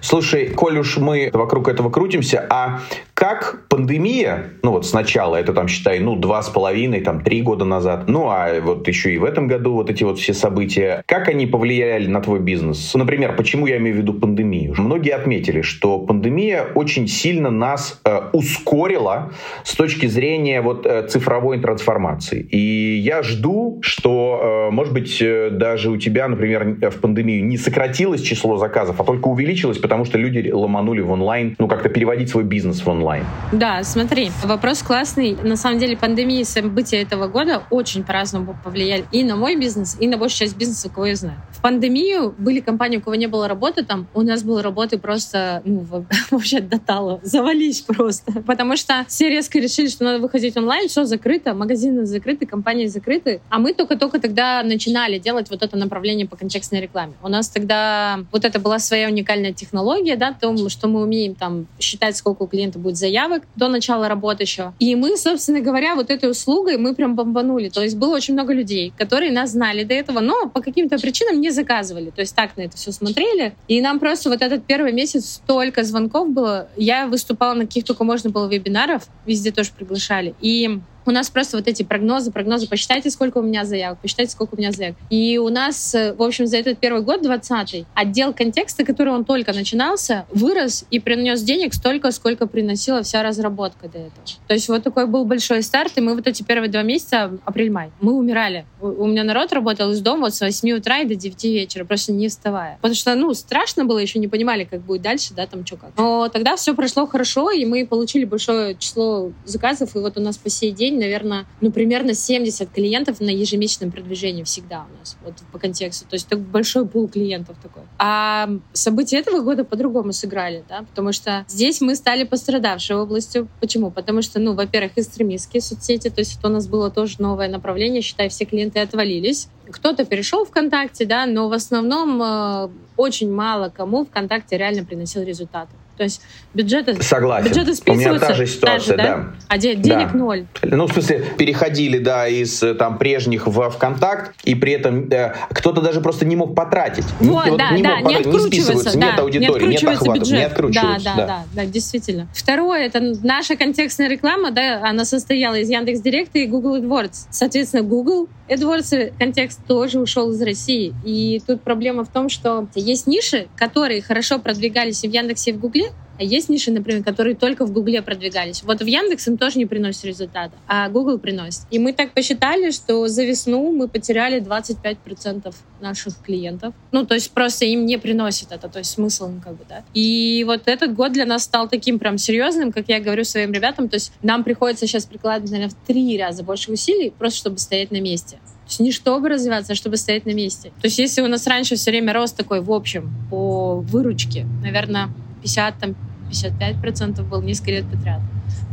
Слушай, 0.00 0.48
коль 0.48 0.78
уж 0.78 0.96
мы 0.96 1.30
вокруг 1.32 1.68
этого 1.68 1.90
крутимся, 1.90 2.46
а 2.48 2.80
как 3.14 3.64
пандемия, 3.68 4.46
ну 4.62 4.70
вот 4.70 4.86
сначала, 4.86 5.36
это 5.36 5.52
там, 5.52 5.68
считай, 5.68 5.98
ну, 6.00 6.16
два 6.16 6.42
с 6.42 6.48
половиной, 6.48 7.02
там, 7.02 7.20
три 7.20 7.42
года 7.42 7.66
назад, 7.66 8.04
ну, 8.08 8.30
а 8.30 8.60
вот 8.62 8.88
еще 8.88 9.12
и 9.12 9.18
в 9.18 9.24
этом 9.24 9.46
году 9.46 9.74
вот 9.74 9.90
эти 9.90 10.04
вот 10.04 10.18
все 10.18 10.32
события, 10.32 11.02
как 11.04 11.28
они 11.28 11.46
повлияли 11.46 12.06
на 12.06 12.22
твой 12.22 12.40
бизнес? 12.40 12.94
Например, 12.94 13.36
почему 13.36 13.66
я 13.66 13.76
имею 13.76 13.96
в 13.96 13.98
виду 13.98 14.14
пандемию? 14.14 14.74
Многие 14.78 15.10
отметили, 15.10 15.60
что 15.60 15.98
пандемия 15.98 16.68
очень 16.74 17.06
сильно 17.06 17.50
нас 17.50 18.00
э, 18.06 18.20
ускорила 18.32 19.32
с 19.64 19.74
точки 19.74 20.06
зрения 20.06 20.62
вот 20.62 20.86
э, 20.86 21.06
цифровой 21.06 21.60
трансформации. 21.60 22.40
И 22.40 22.96
я 22.96 23.22
жду, 23.22 23.80
что, 23.82 24.68
э, 24.70 24.74
может 24.74 24.94
быть, 24.94 25.20
э, 25.20 25.50
даже 25.50 25.90
у 25.90 25.98
тебя, 25.98 26.26
например, 26.26 26.90
в 26.90 27.00
пандемию 27.00 27.44
не 27.44 27.58
сократилось 27.58 28.22
число 28.22 28.56
заказов, 28.56 28.98
а 28.98 29.04
только 29.04 29.28
увеличилось, 29.28 29.76
потому 29.90 30.04
что 30.04 30.18
люди 30.18 30.50
ломанули 30.52 31.00
в 31.00 31.10
онлайн, 31.10 31.56
ну, 31.58 31.66
как-то 31.66 31.88
переводить 31.88 32.30
свой 32.30 32.44
бизнес 32.44 32.80
в 32.80 32.88
онлайн. 32.88 33.24
Да, 33.50 33.82
смотри, 33.82 34.30
вопрос 34.44 34.84
классный. 34.84 35.36
На 35.42 35.56
самом 35.56 35.80
деле 35.80 35.96
пандемия 35.96 36.42
и 36.42 36.44
события 36.44 37.02
этого 37.02 37.26
года 37.26 37.64
очень 37.70 38.04
по-разному 38.04 38.56
повлияли 38.62 39.04
и 39.10 39.24
на 39.24 39.34
мой 39.34 39.56
бизнес, 39.56 39.96
и 39.98 40.06
на 40.06 40.16
большую 40.16 40.46
часть 40.46 40.56
бизнеса, 40.56 40.88
кого 40.88 41.06
я 41.06 41.16
знаю. 41.16 41.38
В 41.50 41.60
пандемию 41.60 42.32
были 42.38 42.60
компании, 42.60 42.98
у 42.98 43.00
кого 43.00 43.16
не 43.16 43.26
было 43.26 43.48
работы 43.48 43.84
там, 43.84 44.06
у 44.14 44.22
нас 44.22 44.44
было 44.44 44.62
работы 44.62 44.96
просто, 44.96 45.60
ну, 45.64 45.84
вообще 46.30 46.60
до 46.60 46.78
тала, 46.78 47.18
завались 47.24 47.80
просто. 47.80 48.30
Потому 48.42 48.76
что 48.76 49.04
все 49.08 49.28
резко 49.28 49.58
решили, 49.58 49.88
что 49.88 50.04
надо 50.04 50.20
выходить 50.20 50.56
онлайн, 50.56 50.88
все 50.88 51.04
закрыто, 51.04 51.52
магазины 51.52 52.06
закрыты, 52.06 52.46
компании 52.46 52.86
закрыты. 52.86 53.40
А 53.48 53.58
мы 53.58 53.74
только-только 53.74 54.20
тогда 54.20 54.62
начинали 54.62 55.18
делать 55.18 55.50
вот 55.50 55.64
это 55.64 55.76
направление 55.76 56.28
по 56.28 56.36
контекстной 56.36 56.80
рекламе. 56.80 57.14
У 57.24 57.28
нас 57.28 57.48
тогда 57.48 58.20
вот 58.30 58.44
это 58.44 58.60
была 58.60 58.78
своя 58.78 59.08
уникальная 59.08 59.52
технология, 59.52 59.79
технология, 59.80 60.16
да, 60.16 60.32
то, 60.38 60.68
что 60.68 60.88
мы 60.88 61.02
умеем 61.02 61.34
там 61.34 61.66
считать, 61.78 62.16
сколько 62.16 62.42
у 62.42 62.46
клиента 62.46 62.78
будет 62.78 62.96
заявок 62.96 63.42
до 63.56 63.68
начала 63.68 64.08
работы 64.08 64.42
еще. 64.42 64.72
И 64.78 64.94
мы, 64.94 65.16
собственно 65.16 65.60
говоря, 65.60 65.94
вот 65.94 66.10
этой 66.10 66.30
услугой 66.30 66.76
мы 66.76 66.94
прям 66.94 67.16
бомбанули. 67.16 67.68
То 67.68 67.82
есть 67.82 67.96
было 67.96 68.14
очень 68.16 68.34
много 68.34 68.52
людей, 68.52 68.92
которые 68.98 69.32
нас 69.32 69.50
знали 69.50 69.84
до 69.84 69.94
этого, 69.94 70.20
но 70.20 70.48
по 70.48 70.60
каким-то 70.60 70.98
причинам 70.98 71.40
не 71.40 71.50
заказывали. 71.50 72.10
То 72.10 72.20
есть 72.20 72.34
так 72.34 72.56
на 72.56 72.62
это 72.62 72.76
все 72.76 72.92
смотрели. 72.92 73.54
И 73.68 73.80
нам 73.80 73.98
просто 73.98 74.28
вот 74.28 74.42
этот 74.42 74.64
первый 74.66 74.92
месяц 74.92 75.40
столько 75.44 75.82
звонков 75.82 76.28
было. 76.30 76.68
Я 76.76 77.06
выступала 77.06 77.54
на 77.54 77.66
каких 77.66 77.84
только 77.84 78.04
можно 78.04 78.30
было 78.30 78.48
вебинаров, 78.48 79.04
везде 79.26 79.50
тоже 79.50 79.70
приглашали. 79.76 80.34
И 80.40 80.80
У 81.06 81.10
нас 81.10 81.30
просто 81.30 81.56
вот 81.56 81.66
эти 81.68 81.82
прогнозы, 81.82 82.30
прогнозы, 82.30 82.68
посчитайте, 82.68 83.10
сколько 83.10 83.38
у 83.38 83.42
меня 83.42 83.64
заявок, 83.64 83.98
посчитайте, 84.00 84.32
сколько 84.32 84.54
у 84.54 84.58
меня 84.58 84.72
заявок. 84.72 84.98
И 85.10 85.38
у 85.38 85.48
нас, 85.48 85.94
э, 85.94 86.14
в 86.14 86.22
общем, 86.22 86.46
за 86.46 86.58
этот 86.58 86.78
первый 86.78 87.02
год, 87.02 87.22
20 87.22 87.86
отдел 87.94 88.32
контекста, 88.32 88.84
который 88.84 89.12
он 89.12 89.24
только 89.24 89.52
начинался, 89.52 90.26
вырос 90.30 90.84
и 90.90 91.00
принес 91.00 91.42
денег 91.42 91.74
столько, 91.74 92.10
сколько 92.10 92.46
приносила 92.46 93.02
вся 93.02 93.22
разработка 93.22 93.88
до 93.88 93.98
этого. 93.98 94.10
То 94.46 94.54
есть 94.54 94.68
вот 94.68 94.82
такой 94.82 95.06
был 95.06 95.24
большой 95.24 95.62
старт, 95.62 95.92
и 95.96 96.00
мы 96.00 96.14
вот 96.14 96.26
эти 96.26 96.42
первые 96.42 96.70
два 96.70 96.82
месяца, 96.82 97.32
апрель-май, 97.44 97.90
мы 98.00 98.14
умирали. 98.14 98.66
У 98.80 99.06
меня 99.06 99.24
народ 99.24 99.52
работал 99.52 99.90
из 99.90 100.00
дома 100.00 100.22
вот 100.22 100.34
с 100.34 100.40
8 100.40 100.72
утра 100.72 100.98
и 100.98 101.06
до 101.06 101.14
9 101.14 101.44
вечера, 101.44 101.84
просто 101.84 102.12
не 102.12 102.28
вставая. 102.28 102.76
Потому 102.76 102.94
что, 102.94 103.14
ну, 103.14 103.32
страшно 103.34 103.84
было, 103.84 103.98
еще 103.98 104.18
не 104.18 104.28
понимали, 104.28 104.64
как 104.64 104.80
будет 104.80 105.02
дальше, 105.02 105.34
да, 105.34 105.46
там 105.46 105.66
что 105.66 105.76
как. 105.76 105.90
Но 105.96 106.28
тогда 106.28 106.56
все 106.56 106.74
прошло 106.74 107.06
хорошо, 107.06 107.50
и 107.50 107.64
мы 107.64 107.86
получили 107.86 108.24
большое 108.24 108.76
число 108.76 109.32
заказов, 109.44 109.96
и 109.96 109.98
вот 109.98 110.16
у 110.16 110.20
нас 110.20 110.36
по 110.36 110.50
сей 110.50 110.70
день, 110.70 110.89
наверное, 110.98 111.46
ну, 111.60 111.70
примерно 111.70 112.14
70 112.14 112.70
клиентов 112.70 113.20
на 113.20 113.30
ежемесячном 113.30 113.90
продвижении 113.90 114.42
всегда 114.42 114.86
у 114.92 114.98
нас, 114.98 115.16
вот 115.24 115.34
по 115.52 115.58
контексту. 115.58 116.06
То 116.08 116.14
есть 116.14 116.26
это 116.26 116.36
большой 116.36 116.86
пул 116.86 117.08
клиентов 117.08 117.56
такой. 117.62 117.82
А 117.98 118.48
события 118.72 119.18
этого 119.18 119.40
года 119.40 119.64
по-другому 119.64 120.12
сыграли, 120.12 120.64
да, 120.68 120.82
потому 120.82 121.12
что 121.12 121.44
здесь 121.48 121.80
мы 121.80 121.94
стали 121.94 122.24
пострадавшей 122.24 122.96
областью. 122.96 123.48
Почему? 123.60 123.90
Потому 123.90 124.22
что, 124.22 124.40
ну, 124.40 124.54
во-первых, 124.54 124.92
экстремистские 124.96 125.60
соцсети, 125.60 126.08
то 126.08 126.20
есть 126.20 126.38
это 126.38 126.48
у 126.48 126.50
нас 126.50 126.66
было 126.66 126.90
тоже 126.90 127.16
новое 127.18 127.48
направление, 127.48 128.02
считай, 128.02 128.28
все 128.28 128.44
клиенты 128.44 128.80
отвалились. 128.80 129.48
Кто-то 129.70 130.04
перешел 130.04 130.44
ВКонтакте, 130.44 131.06
да, 131.06 131.26
но 131.26 131.48
в 131.48 131.52
основном 131.52 132.20
э, 132.22 132.68
очень 132.96 133.32
мало 133.32 133.68
кому 133.68 134.04
ВКонтакте 134.04 134.58
реально 134.58 134.84
приносил 134.84 135.22
результаты. 135.22 135.70
То 136.00 136.04
есть 136.04 136.22
бюджеты, 136.54 136.96
Согласен. 137.02 137.50
бюджеты 137.50 137.74
списываются. 137.74 138.10
У 138.10 138.14
меня 138.14 138.26
та 138.26 138.32
же 138.32 138.46
ситуация, 138.46 138.96
даже, 138.96 139.10
да? 139.10 139.16
да. 139.18 139.34
А 139.48 139.58
де- 139.58 139.74
денег 139.74 140.12
да. 140.12 140.18
ноль. 140.18 140.46
Ну, 140.62 140.86
в 140.86 140.92
смысле, 140.94 141.26
переходили, 141.36 141.98
да, 141.98 142.26
из 142.26 142.62
э, 142.62 142.72
там 142.72 142.96
прежних 142.96 143.46
в 143.46 143.68
ВКонтакт, 143.68 144.34
и 144.44 144.54
при 144.54 144.72
этом 144.72 145.10
э, 145.10 145.34
кто-то 145.50 145.82
даже 145.82 146.00
просто 146.00 146.24
не 146.24 146.36
мог 146.36 146.54
потратить. 146.54 147.04
Вот, 147.20 147.44
не, 147.44 147.58
да, 147.58 147.70
не 147.72 147.82
да, 147.82 147.96
мог 147.96 148.08
не 148.08 148.16
потратить, 148.16 148.94
не 148.94 148.98
да, 148.98 149.06
нет 149.10 149.18
аудитории, 149.18 149.64
не 149.66 149.70
нет 149.72 149.84
охватов, 149.84 150.14
бюджет. 150.14 150.38
не 150.38 150.44
откручиваются. 150.44 151.04
Да, 151.04 151.14
Да, 151.16 151.26
да, 151.26 151.26
да, 151.26 151.44
да, 151.52 151.66
действительно. 151.66 152.28
Второе, 152.32 152.86
это 152.86 153.00
наша 153.22 153.56
контекстная 153.56 154.08
реклама, 154.08 154.52
да, 154.52 154.80
она 154.82 155.04
состояла 155.04 155.56
из 155.56 155.68
Яндекс 155.68 156.00
Директа 156.00 156.38
и 156.38 156.46
Google 156.46 156.78
AdWords. 156.78 157.26
Соответственно, 157.30 157.82
Google 157.82 158.26
AdWords 158.48 159.12
контекст 159.18 159.60
тоже 159.68 160.00
ушел 160.00 160.32
из 160.32 160.40
России. 160.40 160.94
И 161.04 161.42
тут 161.46 161.60
проблема 161.60 162.06
в 162.06 162.08
том, 162.08 162.30
что 162.30 162.68
есть 162.74 163.06
ниши, 163.06 163.48
которые 163.54 164.00
хорошо 164.00 164.38
продвигались 164.38 165.04
и 165.04 165.08
в 165.08 165.12
Яндексе, 165.12 165.50
и 165.50 165.52
в 165.52 165.60
Гугле, 165.60 165.89
а 166.20 166.22
есть 166.22 166.50
ниши, 166.50 166.70
например, 166.70 167.02
которые 167.02 167.34
только 167.34 167.64
в 167.64 167.72
Гугле 167.72 168.02
продвигались. 168.02 168.62
Вот 168.62 168.82
в 168.82 168.84
Яндекс 168.84 169.26
им 169.28 169.38
тоже 169.38 169.58
не 169.58 169.64
приносит 169.64 170.04
результата, 170.04 170.52
а 170.68 170.90
Google 170.90 171.18
приносит. 171.18 171.62
И 171.70 171.78
мы 171.78 171.94
так 171.94 172.12
посчитали, 172.12 172.72
что 172.72 173.08
за 173.08 173.24
весну 173.24 173.72
мы 173.72 173.88
потеряли 173.88 174.42
25% 174.42 175.54
наших 175.80 176.18
клиентов. 176.22 176.74
Ну, 176.92 177.06
то 177.06 177.14
есть 177.14 177.30
просто 177.30 177.64
им 177.64 177.86
не 177.86 177.96
приносит 177.96 178.52
это, 178.52 178.68
то 178.68 178.80
есть 178.80 178.90
смысл 178.90 179.28
им 179.28 179.40
как 179.40 179.56
бы, 179.56 179.64
да. 179.66 179.82
И 179.94 180.44
вот 180.46 180.68
этот 180.68 180.94
год 180.94 181.12
для 181.12 181.24
нас 181.24 181.44
стал 181.44 181.70
таким 181.70 181.98
прям 181.98 182.18
серьезным, 182.18 182.70
как 182.70 182.90
я 182.90 183.00
говорю 183.00 183.24
своим 183.24 183.52
ребятам, 183.52 183.88
то 183.88 183.94
есть 183.94 184.12
нам 184.20 184.44
приходится 184.44 184.86
сейчас 184.86 185.06
прикладывать, 185.06 185.50
наверное, 185.50 185.72
в 185.72 185.86
три 185.86 186.18
раза 186.20 186.42
больше 186.42 186.70
усилий, 186.70 187.14
просто 187.18 187.38
чтобы 187.38 187.56
стоять 187.56 187.92
на 187.92 188.00
месте. 188.02 188.36
То 188.36 188.72
есть 188.72 188.80
не 188.80 188.92
чтобы 188.92 189.30
развиваться, 189.30 189.72
а 189.72 189.74
чтобы 189.74 189.96
стоять 189.96 190.26
на 190.26 190.34
месте. 190.34 190.68
То 190.82 190.86
есть 190.86 190.98
если 190.98 191.22
у 191.22 191.28
нас 191.28 191.46
раньше 191.46 191.76
все 191.76 191.90
время 191.90 192.12
рост 192.12 192.36
такой 192.36 192.60
в 192.60 192.70
общем 192.70 193.10
по 193.30 193.76
выручке, 193.76 194.46
наверное, 194.62 195.08
50 195.42 195.78
там 195.78 195.96
55% 196.30 197.22
был 197.22 197.42
несколько 197.42 197.72
лет 197.72 197.90
подряд 197.90 198.20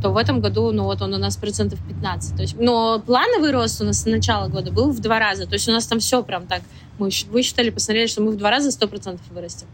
то 0.01 0.11
в 0.11 0.17
этом 0.17 0.41
году, 0.41 0.71
ну 0.71 0.83
вот 0.83 1.01
он 1.01 1.13
у 1.13 1.17
нас 1.17 1.37
процентов 1.37 1.79
15. 1.87 2.35
То 2.35 2.41
есть, 2.41 2.55
но 2.59 2.99
плановый 2.99 3.51
рост 3.51 3.81
у 3.81 3.85
нас 3.85 4.01
с 4.01 4.05
начала 4.05 4.47
года 4.47 4.71
был 4.71 4.91
в 4.91 4.99
два 4.99 5.19
раза. 5.19 5.47
То 5.47 5.53
есть 5.53 5.67
у 5.67 5.71
нас 5.71 5.87
там 5.87 5.99
все 5.99 6.23
прям 6.23 6.45
так. 6.45 6.61
Мы 6.99 7.09
высчитали, 7.29 7.69
посмотрели, 7.69 8.07
что 8.07 8.21
мы 8.21 8.31
в 8.31 8.37
два 8.37 8.49
раза 8.49 8.69
100% 8.69 9.19
вырастем. 9.31 9.67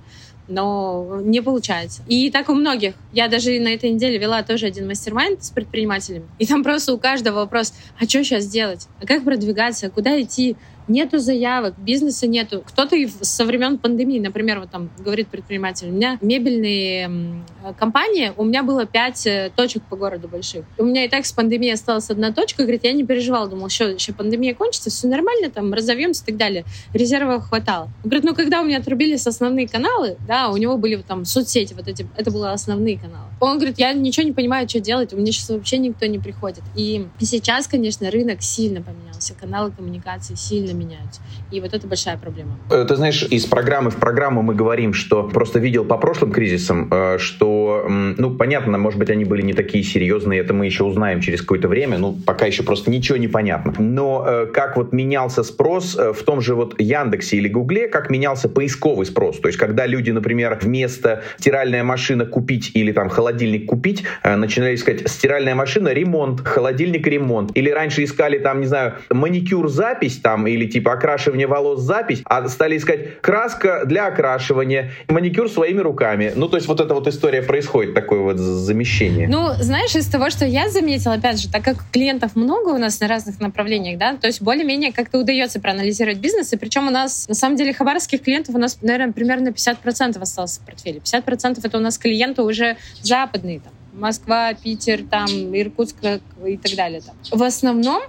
Но 0.47 1.21
не 1.23 1.41
получается. 1.41 2.03
И 2.07 2.29
так 2.29 2.49
у 2.49 2.53
многих. 2.53 2.95
Я 3.13 3.29
даже 3.29 3.57
на 3.59 3.69
этой 3.69 3.91
неделе 3.91 4.17
вела 4.17 4.43
тоже 4.43 4.65
один 4.65 4.87
мастер 4.87 5.13
с 5.39 5.51
предпринимателями. 5.51 6.25
И 6.37 6.45
там 6.45 6.63
просто 6.63 6.93
у 6.93 6.97
каждого 6.97 7.35
вопрос, 7.35 7.73
а 7.99 8.03
что 8.03 8.23
сейчас 8.23 8.47
делать? 8.47 8.87
А 9.01 9.05
как 9.05 9.23
продвигаться? 9.23 9.89
Куда 9.89 10.21
идти? 10.21 10.57
Нету 10.87 11.19
заявок, 11.19 11.75
бизнеса 11.77 12.27
нету. 12.27 12.63
Кто-то 12.65 12.95
со 13.21 13.45
времен 13.45 13.77
пандемии, 13.77 14.19
например, 14.19 14.59
вот 14.59 14.71
там 14.71 14.89
говорит 14.99 15.27
предприниматель, 15.27 15.87
у 15.87 15.91
меня 15.91 16.17
мебельные 16.21 17.43
компании, 17.77 18.33
у 18.35 18.43
меня 18.43 18.63
было 18.63 18.85
пять 18.85 19.25
э, 19.25 19.51
точек 19.55 19.83
по 19.83 19.95
городу 19.95 20.27
больших. 20.27 20.65
У 20.77 20.83
меня 20.83 21.05
и 21.05 21.09
так 21.09 21.25
с 21.25 21.31
пандемией 21.31 21.73
осталась 21.73 22.09
одна 22.09 22.31
точка, 22.31 22.63
говорит, 22.63 22.83
я 22.83 22.93
не 22.93 23.05
переживал, 23.05 23.47
думал, 23.47 23.69
что 23.69 23.85
еще 23.85 24.13
пандемия 24.13 24.53
кончится, 24.53 24.89
все 24.89 25.07
нормально, 25.07 25.49
там 25.49 25.73
разовьемся 25.73 26.23
и 26.23 26.25
так 26.27 26.37
далее. 26.37 26.65
Резервов 26.93 27.47
хватало. 27.47 27.85
Он 28.03 28.09
говорит, 28.09 28.23
ну 28.23 28.35
когда 28.35 28.61
у 28.61 28.65
меня 28.65 28.79
отрубились 28.79 29.25
основные 29.25 29.67
каналы, 29.67 30.17
да, 30.27 30.49
у 30.49 30.57
него 30.57 30.77
были 30.77 30.97
там 30.97 31.25
соцсети, 31.25 31.73
вот 31.73 31.87
эти, 31.87 32.07
это 32.17 32.31
были 32.31 32.43
основные 32.45 32.97
каналы. 32.97 33.27
Он 33.39 33.57
говорит, 33.57 33.79
я 33.79 33.93
ничего 33.93 34.25
не 34.25 34.33
понимаю, 34.33 34.67
что 34.67 34.79
делать, 34.79 35.13
у 35.13 35.17
меня 35.17 35.31
сейчас 35.31 35.49
вообще 35.49 35.77
никто 35.77 36.05
не 36.05 36.19
приходит. 36.19 36.63
И 36.75 37.07
сейчас, 37.19 37.67
конечно, 37.67 38.09
рынок 38.11 38.41
сильно 38.41 38.81
поменялся, 38.81 39.33
каналы 39.33 39.71
коммуникации 39.71 40.35
сильно 40.35 40.72
сильно 40.73 40.83
меняются. 40.83 41.21
И 41.51 41.61
вот 41.61 41.73
это 41.73 41.87
большая 41.87 42.17
проблема. 42.17 42.57
Э, 42.69 42.85
ты 42.87 42.95
знаешь, 42.95 43.23
из 43.23 43.45
программы 43.45 43.89
в 43.89 43.95
программу 43.95 44.41
мы 44.41 44.55
говорим, 44.55 44.93
что 44.93 45.23
просто 45.23 45.59
видел 45.59 45.85
по 45.85 45.97
прошлым 45.97 46.31
кризисам, 46.31 46.89
э, 46.91 47.17
что, 47.19 47.85
ну, 47.87 48.35
понятно, 48.35 48.77
может 48.77 48.99
быть, 48.99 49.09
они 49.09 49.25
были 49.25 49.41
не 49.41 49.53
такие 49.53 49.83
серьезные, 49.83 50.39
это 50.39 50.53
мы 50.53 50.65
еще 50.65 50.83
узнаем 50.83 51.21
через 51.21 51.41
какое-то 51.41 51.67
время, 51.67 51.97
ну, 51.97 52.17
пока 52.25 52.45
еще 52.45 52.63
просто 52.63 52.91
ничего 52.91 53.17
не 53.17 53.27
понятно. 53.27 53.73
Но 53.79 54.25
э, 54.27 54.45
как 54.47 54.77
вот 54.77 54.93
менялся 54.93 55.43
спрос 55.43 55.95
в 55.95 56.23
том 56.23 56.41
же 56.41 56.55
вот 56.55 56.79
Яндексе 56.79 57.37
или 57.37 57.47
Гугле, 57.47 57.87
как 57.87 58.09
менялся 58.09 58.49
поисковый 58.49 59.05
спрос. 59.05 59.39
То 59.39 59.47
есть, 59.47 59.59
когда 59.59 59.85
люди, 59.85 60.11
например, 60.11 60.59
вместо 60.61 61.21
стиральная 61.37 61.83
машина 61.83 62.25
купить 62.25 62.71
или 62.73 62.91
там 62.91 63.09
холодильник 63.09 63.65
купить, 63.65 64.03
начинали 64.23 64.75
искать 64.75 65.09
стиральная 65.09 65.55
машина, 65.55 65.93
ремонт, 65.93 66.41
холодильник, 66.41 67.07
ремонт. 67.07 67.51
Или 67.55 67.69
раньше 67.69 68.03
искали 68.03 68.39
там, 68.39 68.61
не 68.61 68.67
знаю, 68.67 68.93
маникюр, 69.09 69.69
запись 69.69 70.19
там, 70.23 70.47
или 70.47 70.62
или 70.63 70.71
типа 70.71 70.93
окрашивание 70.93 71.47
волос 71.47 71.81
запись, 71.81 72.21
а 72.25 72.47
стали 72.47 72.77
искать 72.77 73.21
краска 73.21 73.83
для 73.85 74.07
окрашивания, 74.07 74.91
маникюр 75.07 75.49
своими 75.49 75.79
руками. 75.79 76.31
Ну, 76.35 76.47
то 76.47 76.57
есть 76.57 76.67
вот 76.67 76.79
эта 76.79 76.93
вот 76.93 77.07
история 77.07 77.41
происходит, 77.41 77.93
такое 77.93 78.19
вот 78.19 78.37
замещение. 78.37 79.27
Ну, 79.27 79.51
знаешь, 79.59 79.95
из 79.95 80.07
того, 80.07 80.29
что 80.29 80.45
я 80.45 80.69
заметила, 80.69 81.15
опять 81.15 81.39
же, 81.39 81.49
так 81.49 81.63
как 81.63 81.77
клиентов 81.91 82.35
много 82.35 82.69
у 82.69 82.77
нас 82.77 82.99
на 82.99 83.07
разных 83.07 83.39
направлениях, 83.39 83.97
да, 83.97 84.15
то 84.15 84.27
есть 84.27 84.41
более-менее 84.41 84.93
как-то 84.93 85.19
удается 85.19 85.59
проанализировать 85.59 86.19
бизнес, 86.19 86.53
и 86.53 86.57
причем 86.57 86.87
у 86.87 86.91
нас, 86.91 87.27
на 87.27 87.35
самом 87.35 87.57
деле, 87.57 87.73
хабаровских 87.73 88.21
клиентов 88.21 88.55
у 88.55 88.57
нас, 88.57 88.77
наверное, 88.81 89.13
примерно 89.13 89.49
50% 89.49 90.21
осталось 90.21 90.57
в 90.57 90.65
портфеле. 90.65 90.99
50% 90.99 91.59
это 91.63 91.77
у 91.77 91.81
нас 91.81 91.97
клиенты 91.97 92.41
уже 92.41 92.77
западные, 93.01 93.59
там, 93.59 93.73
Москва, 93.93 94.53
Питер, 94.53 95.01
там, 95.09 95.27
Иркутск 95.27 95.97
и 96.45 96.57
так 96.57 96.75
далее. 96.75 97.01
Там. 97.01 97.15
В 97.37 97.43
основном 97.43 98.01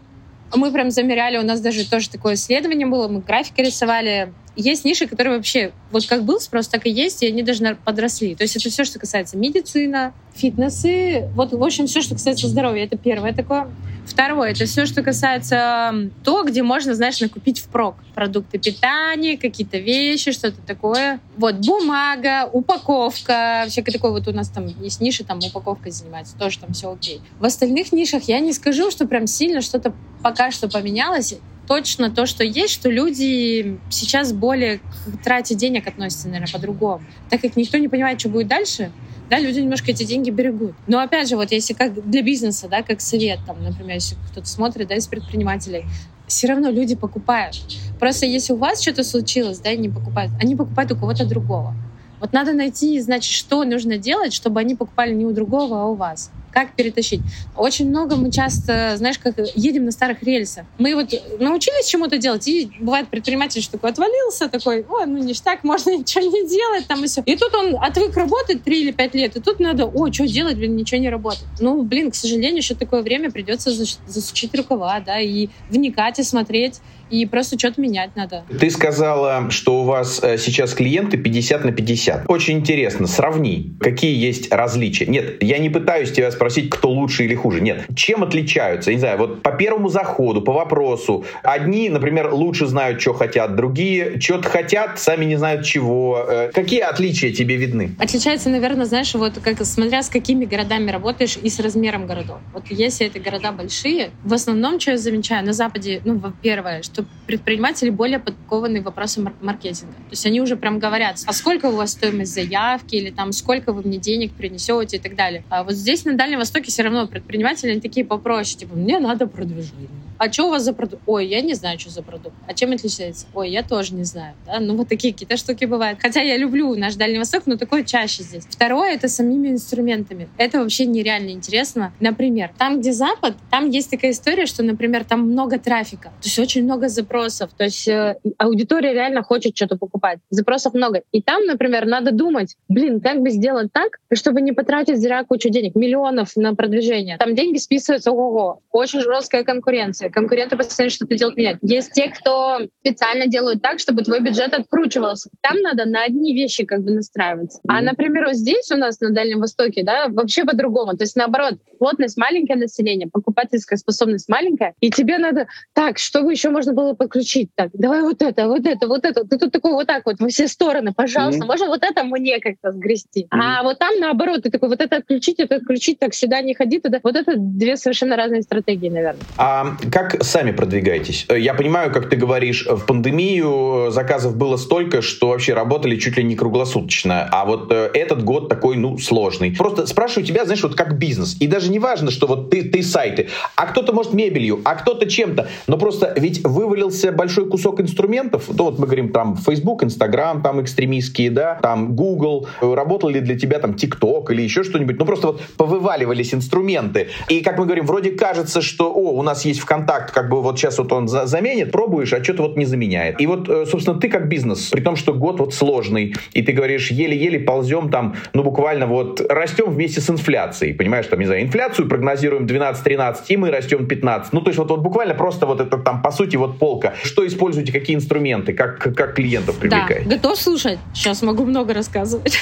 мы 0.56 0.72
прям 0.72 0.90
замеряли, 0.90 1.38
у 1.38 1.42
нас 1.42 1.60
даже 1.60 1.88
тоже 1.88 2.10
такое 2.10 2.34
исследование 2.34 2.86
было, 2.86 3.08
мы 3.08 3.20
графики 3.20 3.60
рисовали. 3.60 4.32
Есть 4.56 4.84
ниши, 4.84 5.06
которые 5.06 5.36
вообще, 5.36 5.72
вот 5.90 6.06
как 6.06 6.24
был 6.24 6.40
спрос, 6.40 6.68
так 6.68 6.86
и 6.86 6.90
есть, 6.90 7.22
и 7.22 7.26
они 7.26 7.42
даже 7.42 7.76
подросли. 7.84 8.34
То 8.34 8.44
есть 8.44 8.56
это 8.56 8.70
все, 8.70 8.84
что 8.84 8.98
касается 8.98 9.36
медицина, 9.36 10.12
фитнесы, 10.34 11.28
вот, 11.34 11.52
в 11.52 11.62
общем, 11.62 11.86
все, 11.86 12.02
что 12.02 12.14
касается 12.14 12.48
здоровья, 12.48 12.84
это 12.84 12.96
первое 12.96 13.32
такое. 13.32 13.68
Второе, 14.06 14.50
это 14.50 14.66
все, 14.66 14.86
что 14.86 15.02
касается 15.02 16.10
то, 16.22 16.44
где 16.44 16.62
можно, 16.62 16.94
знаешь, 16.94 17.20
накупить 17.20 17.60
впрок. 17.60 17.96
Продукты 18.14 18.58
питания, 18.58 19.38
какие-то 19.38 19.78
вещи, 19.78 20.32
что-то 20.32 20.60
такое. 20.60 21.20
Вот, 21.36 21.56
бумага, 21.56 22.48
упаковка, 22.52 23.64
всякое 23.68 23.92
такое. 23.92 24.10
Вот 24.10 24.28
у 24.28 24.32
нас 24.32 24.50
там 24.50 24.66
есть 24.66 25.00
ниши, 25.00 25.24
там 25.24 25.38
упаковкой 25.38 25.90
занимается, 25.90 26.36
тоже 26.36 26.58
там 26.58 26.72
все 26.72 26.92
окей. 26.92 27.20
В 27.38 27.44
остальных 27.44 27.92
нишах 27.92 28.24
я 28.24 28.40
не 28.40 28.52
скажу, 28.52 28.90
что 28.90 29.06
прям 29.06 29.26
сильно 29.26 29.62
что-то 29.62 29.94
пока 30.22 30.50
что 30.50 30.68
поменялось 30.68 31.34
точно 31.66 32.10
то, 32.10 32.26
что 32.26 32.44
есть, 32.44 32.72
что 32.72 32.90
люди 32.90 33.78
сейчас 33.90 34.32
более 34.32 34.78
к 34.78 35.22
трате 35.22 35.54
денег 35.54 35.86
относятся, 35.86 36.28
наверное, 36.28 36.52
по-другому. 36.52 37.02
Так 37.30 37.40
как 37.40 37.56
никто 37.56 37.78
не 37.78 37.88
понимает, 37.88 38.20
что 38.20 38.28
будет 38.28 38.48
дальше, 38.48 38.90
да, 39.30 39.38
люди 39.38 39.60
немножко 39.60 39.90
эти 39.90 40.04
деньги 40.04 40.30
берегут. 40.30 40.74
Но 40.86 40.98
опять 40.98 41.28
же, 41.28 41.36
вот 41.36 41.50
если 41.50 41.72
как 41.72 42.08
для 42.08 42.22
бизнеса, 42.22 42.68
да, 42.68 42.82
как 42.82 43.00
совет, 43.00 43.38
там, 43.46 43.62
например, 43.62 43.94
если 43.94 44.16
кто-то 44.30 44.46
смотрит, 44.46 44.88
да, 44.88 44.96
из 44.96 45.06
предпринимателей, 45.06 45.84
все 46.26 46.46
равно 46.46 46.70
люди 46.70 46.94
покупают. 46.94 47.56
Просто 47.98 48.26
если 48.26 48.52
у 48.52 48.56
вас 48.56 48.82
что-то 48.82 49.04
случилось, 49.04 49.58
да, 49.58 49.70
и 49.70 49.78
не 49.78 49.88
покупают, 49.88 50.32
они 50.40 50.56
покупают 50.56 50.92
у 50.92 50.96
кого-то 50.96 51.26
другого. 51.26 51.74
Вот 52.20 52.32
надо 52.32 52.52
найти, 52.52 53.00
значит, 53.00 53.32
что 53.32 53.64
нужно 53.64 53.98
делать, 53.98 54.32
чтобы 54.32 54.60
они 54.60 54.74
покупали 54.74 55.12
не 55.12 55.26
у 55.26 55.32
другого, 55.32 55.82
а 55.82 55.86
у 55.86 55.94
вас. 55.94 56.30
Как 56.54 56.74
перетащить. 56.74 57.20
Очень 57.56 57.88
много 57.88 58.16
мы 58.16 58.30
часто, 58.30 58.94
знаешь, 58.96 59.18
как 59.18 59.34
едем 59.54 59.84
на 59.84 59.90
старых 59.90 60.22
рельсах. 60.22 60.64
Мы 60.78 60.94
вот 60.94 61.12
научились 61.40 61.86
чему-то 61.86 62.16
делать, 62.16 62.46
и 62.46 62.70
бывает 62.78 63.08
предприниматель, 63.08 63.60
что 63.60 63.72
такой 63.72 63.90
отвалился, 63.90 64.48
такой, 64.48 64.86
ой, 64.88 65.06
ну 65.06 65.18
ништяк, 65.18 65.64
можно 65.64 65.96
ничего 65.96 66.24
не 66.24 66.48
делать, 66.48 66.86
там 66.86 67.02
и 67.04 67.08
все. 67.08 67.22
И 67.26 67.36
тут 67.36 67.54
он 67.54 67.76
отвык 67.82 68.16
работать 68.16 68.62
3 68.62 68.80
или 68.80 68.90
5 68.92 69.14
лет, 69.14 69.36
и 69.36 69.40
тут 69.40 69.60
надо, 69.60 69.86
ой, 69.86 70.12
что 70.12 70.26
делать, 70.26 70.56
блин, 70.56 70.76
ничего 70.76 71.00
не 71.00 71.10
работает. 71.10 71.48
Ну, 71.58 71.82
блин, 71.82 72.10
к 72.10 72.14
сожалению, 72.14 72.58
еще 72.58 72.74
такое 72.74 73.02
время 73.02 73.30
придется 73.30 73.70
засучить 74.06 74.54
рукава, 74.54 75.00
да, 75.00 75.20
и 75.20 75.48
вникать, 75.70 76.18
и 76.20 76.22
смотреть, 76.22 76.80
и 77.14 77.26
просто 77.26 77.58
что-то 77.58 77.80
менять 77.80 78.16
надо. 78.16 78.44
Ты 78.58 78.70
сказала, 78.70 79.50
что 79.50 79.82
у 79.82 79.84
вас 79.84 80.20
э, 80.22 80.36
сейчас 80.38 80.74
клиенты 80.74 81.16
50 81.16 81.64
на 81.64 81.72
50. 81.72 82.24
Очень 82.28 82.58
интересно, 82.58 83.06
сравни, 83.06 83.74
какие 83.80 84.16
есть 84.16 84.52
различия. 84.52 85.06
Нет, 85.06 85.42
я 85.42 85.58
не 85.58 85.70
пытаюсь 85.70 86.10
тебя 86.10 86.30
спросить, 86.30 86.70
кто 86.70 86.90
лучше 86.90 87.24
или 87.24 87.34
хуже. 87.34 87.60
Нет, 87.60 87.86
чем 87.94 88.22
отличаются? 88.24 88.92
Не 88.92 88.98
знаю, 88.98 89.18
вот 89.18 89.42
по 89.42 89.52
первому 89.52 89.88
заходу, 89.88 90.42
по 90.42 90.52
вопросу. 90.52 91.24
Одни, 91.42 91.88
например, 91.88 92.32
лучше 92.32 92.66
знают, 92.66 93.00
что 93.00 93.12
хотят, 93.12 93.54
другие 93.54 94.20
что-то 94.20 94.48
хотят, 94.48 94.98
сами 94.98 95.24
не 95.24 95.36
знают 95.36 95.64
чего. 95.64 96.24
Э, 96.28 96.50
какие 96.52 96.80
отличия 96.80 97.32
тебе 97.32 97.56
видны? 97.56 97.94
Отличается, 97.98 98.50
наверное, 98.50 98.86
знаешь, 98.86 99.14
вот 99.14 99.34
как 99.42 99.64
смотря 99.64 100.02
с 100.02 100.08
какими 100.08 100.44
городами 100.44 100.90
работаешь 100.90 101.38
и 101.40 101.48
с 101.48 101.60
размером 101.60 102.06
городов. 102.06 102.38
Вот 102.52 102.64
если 102.70 103.06
это 103.06 103.20
города 103.20 103.52
большие, 103.52 104.10
в 104.24 104.32
основном, 104.32 104.80
что 104.80 104.92
я 104.92 104.98
замечаю, 104.98 105.44
на 105.46 105.52
Западе, 105.52 106.00
ну, 106.04 106.20
первое, 106.42 106.82
что 106.82 107.03
предприниматели 107.26 107.90
более 107.90 108.18
подкованы 108.18 108.82
вопросом 108.82 109.34
маркетинга. 109.40 109.92
То 109.92 110.10
есть 110.10 110.26
они 110.26 110.40
уже 110.40 110.56
прям 110.56 110.78
говорят, 110.78 111.18
а 111.26 111.32
сколько 111.32 111.66
у 111.66 111.76
вас 111.76 111.92
стоимость 111.92 112.34
заявки, 112.34 112.96
или 112.96 113.10
там 113.10 113.32
сколько 113.32 113.72
вы 113.72 113.82
мне 113.82 113.98
денег 113.98 114.32
принесете 114.32 114.96
и 114.96 115.00
так 115.00 115.16
далее. 115.16 115.44
А 115.48 115.64
вот 115.64 115.74
здесь 115.74 116.04
на 116.04 116.14
Дальнем 116.14 116.38
Востоке 116.38 116.70
все 116.70 116.82
равно 116.82 117.06
предприниматели 117.06 117.70
они 117.70 117.80
такие 117.80 118.04
попроще, 118.04 118.58
типа, 118.58 118.76
мне 118.76 118.98
надо 118.98 119.26
продвижение 119.26 119.88
а 120.18 120.32
что 120.32 120.46
у 120.46 120.50
вас 120.50 120.62
за 120.62 120.72
продукт? 120.72 121.02
Ой, 121.06 121.26
я 121.26 121.40
не 121.40 121.54
знаю, 121.54 121.78
что 121.78 121.90
за 121.90 122.02
продукт. 122.02 122.34
А 122.46 122.54
чем 122.54 122.72
отличается? 122.72 123.26
Ой, 123.34 123.50
я 123.50 123.62
тоже 123.62 123.94
не 123.94 124.04
знаю. 124.04 124.34
Да? 124.46 124.60
Ну, 124.60 124.76
вот 124.76 124.88
такие 124.88 125.12
какие-то 125.12 125.36
штуки 125.36 125.64
бывают. 125.64 125.98
Хотя 126.00 126.20
я 126.20 126.36
люблю 126.36 126.74
наш 126.76 126.94
Дальний 126.94 127.18
Восток, 127.18 127.44
но 127.46 127.56
такое 127.56 127.84
чаще 127.84 128.22
здесь. 128.22 128.44
Второе— 128.48 128.92
это 128.94 129.08
самими 129.08 129.48
инструментами. 129.48 130.28
Это 130.38 130.60
вообще 130.60 130.86
нереально 130.86 131.30
интересно. 131.30 131.92
Например, 132.00 132.50
там, 132.58 132.80
где 132.80 132.92
Запад, 132.92 133.34
там 133.50 133.70
есть 133.70 133.90
такая 133.90 134.12
история, 134.12 134.46
что, 134.46 134.62
например, 134.62 135.04
там 135.04 135.30
много 135.30 135.58
трафика. 135.58 136.10
То 136.20 136.24
есть 136.24 136.38
очень 136.38 136.64
много 136.64 136.88
запросов. 136.88 137.50
То 137.56 137.64
есть 137.64 137.88
э, 137.88 138.16
аудитория 138.38 138.92
реально 138.92 139.22
хочет 139.22 139.56
что-то 139.56 139.76
покупать. 139.76 140.18
Запросов 140.30 140.74
много. 140.74 141.02
И 141.12 141.22
там, 141.22 141.44
например, 141.44 141.86
надо 141.86 142.12
думать, 142.12 142.56
блин, 142.68 143.00
как 143.00 143.20
бы 143.20 143.30
сделать 143.30 143.72
так, 143.72 143.98
чтобы 144.12 144.40
не 144.40 144.52
потратить 144.52 145.00
зря 145.00 145.24
кучу 145.24 145.48
денег, 145.48 145.74
миллионов 145.74 146.36
на 146.36 146.54
продвижение. 146.54 147.16
Там 147.18 147.34
деньги 147.34 147.58
списываются, 147.58 148.12
ого-го. 148.12 148.60
Очень 148.70 149.00
жесткая 149.00 149.44
конкуренция 149.44 150.03
конкуренты 150.10 150.56
постоянно 150.56 150.90
что-то 150.90 151.16
делают 151.16 151.36
менять. 151.36 151.58
Есть 151.62 151.92
те, 151.92 152.10
кто 152.10 152.60
специально 152.80 153.26
делают 153.26 153.62
так, 153.62 153.78
чтобы 153.78 154.02
твой 154.02 154.20
бюджет 154.20 154.52
откручивался. 154.52 155.30
Там 155.40 155.58
надо 155.60 155.84
на 155.84 156.04
одни 156.04 156.34
вещи 156.34 156.64
как 156.64 156.82
бы 156.82 156.92
настраиваться. 156.92 157.60
А, 157.68 157.80
например, 157.80 158.26
вот 158.26 158.36
здесь 158.36 158.70
у 158.70 158.76
нас 158.76 159.00
на 159.00 159.10
Дальнем 159.10 159.40
Востоке, 159.40 159.82
да, 159.82 160.08
вообще 160.08 160.44
по-другому. 160.44 160.96
То 160.96 161.04
есть 161.04 161.16
наоборот, 161.16 161.54
плотность 161.78 162.16
маленькое 162.16 162.58
население, 162.58 163.08
покупательская 163.10 163.76
способность 163.76 164.28
маленькая, 164.28 164.74
и 164.80 164.90
тебе 164.90 165.18
надо, 165.18 165.46
так, 165.72 165.98
чтобы 165.98 166.32
еще 166.32 166.50
можно 166.50 166.72
было 166.72 166.94
подключить? 166.94 167.50
Так, 167.54 167.70
давай 167.74 168.02
вот 168.02 168.22
это, 168.22 168.48
вот 168.48 168.66
это, 168.66 168.86
вот 168.86 169.04
это. 169.04 169.24
Ты 169.24 169.38
тут 169.38 169.52
такой 169.52 169.72
вот 169.72 169.86
так 169.86 170.04
вот 170.06 170.20
во 170.20 170.28
все 170.28 170.48
стороны, 170.48 170.92
пожалуйста, 170.94 171.44
mm-hmm. 171.44 171.46
можно 171.46 171.66
вот 171.66 171.82
это 171.82 172.04
мне 172.04 172.40
как-то 172.40 172.72
сгрести. 172.72 173.24
Mm-hmm. 173.24 173.40
А 173.40 173.62
вот 173.62 173.78
там 173.78 173.98
наоборот, 174.00 174.42
ты 174.42 174.50
такой, 174.50 174.68
вот 174.68 174.80
это 174.80 174.96
отключить, 174.96 175.38
это 175.38 175.56
отключить, 175.56 175.98
так 175.98 176.14
сюда 176.14 176.40
не 176.42 176.54
ходи, 176.54 176.80
туда. 176.80 177.00
Вот 177.02 177.16
это 177.16 177.34
две 177.36 177.76
совершенно 177.76 178.16
разные 178.16 178.42
стратегии, 178.42 178.88
наверное. 178.88 179.24
А 179.36 179.76
как 179.94 180.24
сами 180.24 180.50
продвигаетесь? 180.50 181.24
Э, 181.28 181.38
я 181.38 181.54
понимаю, 181.54 181.92
как 181.92 182.10
ты 182.10 182.16
говоришь, 182.16 182.66
в 182.68 182.84
пандемию 182.84 183.92
заказов 183.92 184.36
было 184.36 184.56
столько, 184.56 185.02
что 185.02 185.28
вообще 185.28 185.54
работали 185.54 185.96
чуть 185.96 186.16
ли 186.16 186.24
не 186.24 186.34
круглосуточно. 186.34 187.28
А 187.30 187.44
вот 187.44 187.70
э, 187.70 187.90
этот 187.94 188.24
год 188.24 188.48
такой, 188.48 188.76
ну, 188.76 188.98
сложный. 188.98 189.52
Просто 189.52 189.86
спрашиваю 189.86 190.26
тебя, 190.26 190.46
знаешь, 190.46 190.64
вот 190.64 190.74
как 190.74 190.98
бизнес. 190.98 191.36
И 191.38 191.46
даже 191.46 191.70
не 191.70 191.78
важно, 191.78 192.10
что 192.10 192.26
вот 192.26 192.50
ты, 192.50 192.64
ты 192.64 192.82
сайты, 192.82 193.28
а 193.54 193.66
кто-то, 193.66 193.92
может, 193.92 194.14
мебелью, 194.14 194.62
а 194.64 194.74
кто-то 194.74 195.08
чем-то. 195.08 195.46
Но 195.68 195.78
просто 195.78 196.12
ведь 196.16 196.42
вывалился 196.42 197.12
большой 197.12 197.48
кусок 197.48 197.80
инструментов. 197.80 198.48
Ну, 198.48 198.64
вот 198.64 198.80
мы 198.80 198.86
говорим 198.86 199.12
там 199.12 199.36
Facebook, 199.36 199.84
Instagram, 199.84 200.42
там 200.42 200.60
экстремистские, 200.60 201.30
да, 201.30 201.60
там 201.62 201.94
Google. 201.94 202.48
Работал 202.60 203.10
ли 203.10 203.20
для 203.20 203.38
тебя 203.38 203.60
там 203.60 203.76
TikTok 203.76 204.32
или 204.32 204.42
еще 204.42 204.64
что-нибудь? 204.64 204.98
Ну, 204.98 205.04
просто 205.04 205.28
вот 205.28 205.40
повываливались 205.56 206.34
инструменты. 206.34 207.10
И, 207.28 207.42
как 207.42 207.58
мы 207.60 207.66
говорим, 207.66 207.86
вроде 207.86 208.10
кажется, 208.10 208.60
что, 208.60 208.92
о, 208.92 209.12
у 209.12 209.22
нас 209.22 209.44
есть 209.44 209.60
ВКонтакте, 209.60 209.83
контакт, 209.84 210.10
как 210.12 210.28
бы 210.28 210.42
вот 210.42 210.58
сейчас 210.58 210.78
вот 210.78 210.92
он 210.92 211.08
за 211.08 211.26
заменит, 211.26 211.72
пробуешь, 211.72 212.12
а 212.12 212.22
что-то 212.22 212.42
вот 212.42 212.56
не 212.56 212.64
заменяет. 212.64 213.20
И 213.20 213.26
вот, 213.26 213.48
э, 213.48 213.66
собственно, 213.66 213.98
ты 213.98 214.08
как 214.08 214.28
бизнес, 214.28 214.70
при 214.70 214.80
том, 214.80 214.96
что 214.96 215.12
год 215.12 215.40
вот 215.40 215.54
сложный, 215.54 216.14
и 216.32 216.42
ты 216.42 216.52
говоришь, 216.52 216.90
еле-еле 216.90 217.40
ползем 217.40 217.90
там, 217.90 218.14
ну, 218.32 218.42
буквально 218.42 218.86
вот 218.86 219.20
растем 219.28 219.70
вместе 219.70 220.00
с 220.00 220.10
инфляцией, 220.10 220.74
понимаешь, 220.74 221.06
там, 221.06 221.20
не 221.20 221.26
знаю, 221.26 221.42
инфляцию 221.42 221.88
прогнозируем 221.88 222.46
12-13, 222.46 223.16
и 223.28 223.36
мы 223.36 223.50
растем 223.50 223.86
15. 223.86 224.32
Ну, 224.32 224.40
то 224.40 224.48
есть 224.48 224.58
вот, 224.58 224.70
вот 224.70 224.80
буквально 224.80 225.14
просто 225.14 225.46
вот 225.46 225.60
это 225.60 225.78
там, 225.78 226.02
по 226.02 226.10
сути, 226.10 226.36
вот 226.36 226.58
полка. 226.58 226.94
Что 227.02 227.26
используете, 227.26 227.72
какие 227.72 227.96
инструменты, 227.96 228.52
как, 228.52 228.78
как 228.78 229.14
клиентов 229.14 229.58
привлекаете? 229.58 230.08
Да, 230.08 230.16
готов 230.16 230.40
слушать? 230.40 230.78
Сейчас 230.94 231.22
могу 231.22 231.44
много 231.44 231.74
рассказывать. 231.74 232.38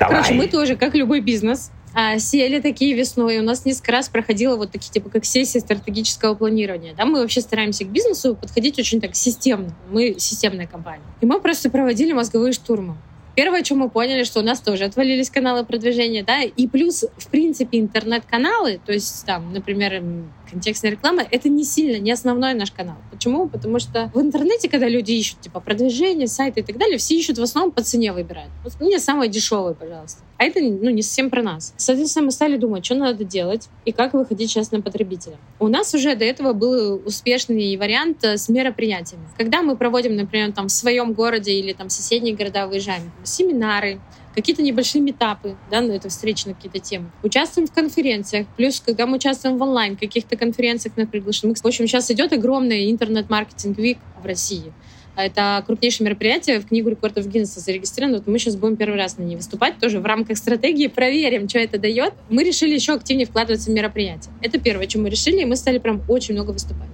Давай. 0.00 0.16
Короче, 0.16 0.34
мы 0.34 0.46
тоже, 0.48 0.76
как 0.76 0.94
любой 0.94 1.20
бизнес, 1.20 1.70
а, 1.94 2.18
сели 2.18 2.60
такие 2.60 2.94
весной. 2.94 3.38
У 3.38 3.42
нас 3.42 3.64
несколько 3.64 3.92
раз 3.92 4.08
проходило 4.08 4.56
вот 4.56 4.70
такие, 4.70 4.90
типа, 4.90 5.10
как 5.10 5.24
сессии 5.24 5.58
стратегического 5.58 6.34
планирования. 6.34 6.94
Да, 6.94 7.04
мы 7.04 7.20
вообще 7.20 7.40
стараемся 7.40 7.84
к 7.84 7.88
бизнесу 7.88 8.34
подходить 8.34 8.78
очень 8.78 9.00
так 9.00 9.14
системно. 9.14 9.74
Мы 9.90 10.16
системная 10.18 10.66
компания. 10.66 11.04
И 11.20 11.26
мы 11.26 11.40
просто 11.40 11.70
проводили 11.70 12.12
мозговые 12.12 12.52
штурмы. 12.52 12.96
Первое, 13.34 13.64
что 13.64 13.76
мы 13.76 13.88
поняли, 13.88 14.24
что 14.24 14.40
у 14.40 14.42
нас 14.42 14.60
тоже 14.60 14.84
отвалились 14.84 15.30
каналы 15.30 15.64
продвижения, 15.64 16.22
да, 16.22 16.42
и 16.42 16.66
плюс, 16.68 17.04
в 17.16 17.28
принципе, 17.28 17.78
интернет-каналы, 17.78 18.78
то 18.84 18.92
есть 18.92 19.24
там, 19.24 19.54
например, 19.54 20.04
контекстная 20.50 20.90
реклама— 20.90 21.22
это 21.30 21.48
не 21.48 21.64
сильно, 21.64 21.98
не 21.98 22.12
основной 22.12 22.52
наш 22.52 22.70
канал. 22.70 22.96
Почему? 23.10 23.48
Потому 23.48 23.78
что 23.78 24.10
в 24.12 24.20
интернете, 24.20 24.68
когда 24.68 24.86
люди 24.86 25.12
ищут, 25.12 25.40
типа, 25.40 25.60
продвижение, 25.60 26.26
сайты 26.26 26.60
и 26.60 26.62
так 26.62 26.76
далее, 26.76 26.98
все 26.98 27.16
ищут 27.16 27.38
в 27.38 27.42
основном 27.42 27.72
по 27.72 27.82
цене 27.82 28.12
выбирают. 28.12 28.50
Вот 28.64 28.78
мне 28.80 28.98
самое 28.98 29.30
дешевое, 29.30 29.72
пожалуйста. 29.72 30.20
А 30.42 30.44
это 30.44 30.58
ну, 30.60 30.90
не 30.90 31.02
совсем 31.02 31.30
про 31.30 31.40
нас. 31.40 31.72
Соответственно, 31.76 32.24
мы 32.24 32.32
стали 32.32 32.56
думать, 32.56 32.84
что 32.84 32.96
надо 32.96 33.22
делать 33.22 33.68
и 33.84 33.92
как 33.92 34.12
выходить 34.12 34.50
сейчас 34.50 34.72
на 34.72 34.82
потребителя. 34.82 35.36
У 35.60 35.68
нас 35.68 35.94
уже 35.94 36.16
до 36.16 36.24
этого 36.24 36.52
был 36.52 37.00
успешный 37.06 37.76
вариант 37.76 38.24
э, 38.24 38.36
с 38.36 38.48
мероприятиями. 38.48 39.24
Когда 39.38 39.62
мы 39.62 39.76
проводим, 39.76 40.16
например, 40.16 40.50
там 40.50 40.66
в 40.66 40.72
своем 40.72 41.12
городе 41.12 41.52
или 41.52 41.72
там 41.72 41.90
в 41.90 41.92
соседние 41.92 42.34
города 42.34 42.66
выезжаем, 42.66 43.12
семинары, 43.22 44.00
какие-то 44.34 44.62
небольшие 44.62 45.02
метапы, 45.02 45.56
да, 45.70 45.80
на 45.80 45.92
это 45.92 46.08
встречи 46.08 46.48
на 46.48 46.54
какие-то 46.54 46.78
темы. 46.78 47.10
Участвуем 47.22 47.66
в 47.66 47.72
конференциях. 47.72 48.46
Плюс, 48.56 48.80
когда 48.80 49.06
мы 49.06 49.16
участвуем 49.16 49.58
в 49.58 49.62
онлайн 49.62 49.96
каких-то 49.96 50.36
конференциях 50.36 50.96
на 50.96 51.06
приглашенных. 51.06 51.58
В 51.58 51.66
общем, 51.66 51.86
сейчас 51.86 52.10
идет 52.10 52.32
огромный 52.32 52.90
интернет-маркетинг 52.90 53.78
вик 53.78 53.98
в 54.22 54.26
России. 54.26 54.72
Это 55.14 55.62
крупнейшее 55.66 56.06
мероприятие, 56.06 56.58
в 56.60 56.66
книгу 56.66 56.88
рекордов 56.88 57.26
Гиннесса 57.26 57.60
зарегистрировано. 57.60 58.18
Вот 58.18 58.26
мы 58.26 58.38
сейчас 58.38 58.56
будем 58.56 58.76
первый 58.76 58.96
раз 58.96 59.18
на 59.18 59.22
ней 59.22 59.36
выступать, 59.36 59.78
тоже 59.78 60.00
в 60.00 60.06
рамках 60.06 60.38
стратегии, 60.38 60.86
проверим, 60.86 61.48
что 61.48 61.58
это 61.58 61.78
дает. 61.78 62.14
Мы 62.30 62.44
решили 62.44 62.74
еще 62.74 62.94
активнее 62.94 63.26
вкладываться 63.26 63.70
в 63.70 63.74
мероприятие. 63.74 64.32
Это 64.40 64.58
первое, 64.58 64.88
что 64.88 65.00
мы 65.00 65.10
решили, 65.10 65.42
и 65.42 65.44
мы 65.44 65.56
стали 65.56 65.78
прям 65.78 66.00
очень 66.08 66.34
много 66.34 66.52
выступать. 66.52 66.88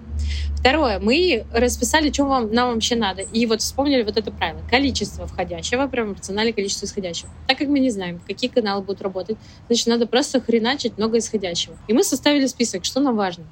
Второе, 0.56 0.98
мы 0.98 1.44
расписали, 1.52 2.10
что 2.12 2.24
вам, 2.24 2.52
нам 2.52 2.74
вообще 2.74 2.96
надо. 2.96 3.22
И 3.22 3.46
вот 3.46 3.60
вспомнили 3.60 4.02
вот 4.02 4.16
это 4.16 4.30
правило. 4.30 4.60
Количество 4.70 5.26
входящего 5.26 5.86
пропорционально 5.86 6.52
количеству 6.52 6.86
исходящего. 6.86 7.30
Так 7.46 7.58
как 7.58 7.68
мы 7.68 7.78
не 7.78 7.90
знаем, 7.90 8.20
какие 8.26 8.50
каналы 8.50 8.82
будут 8.82 9.02
работать, 9.02 9.36
значит, 9.68 9.86
надо 9.86 10.06
просто 10.06 10.40
хреначить 10.40 10.98
много 10.98 11.18
исходящего. 11.18 11.76
И 11.86 11.92
мы 11.92 12.02
составили 12.02 12.46
список, 12.46 12.84
что 12.84 13.00
нам 13.00 13.16
важно. 13.16 13.44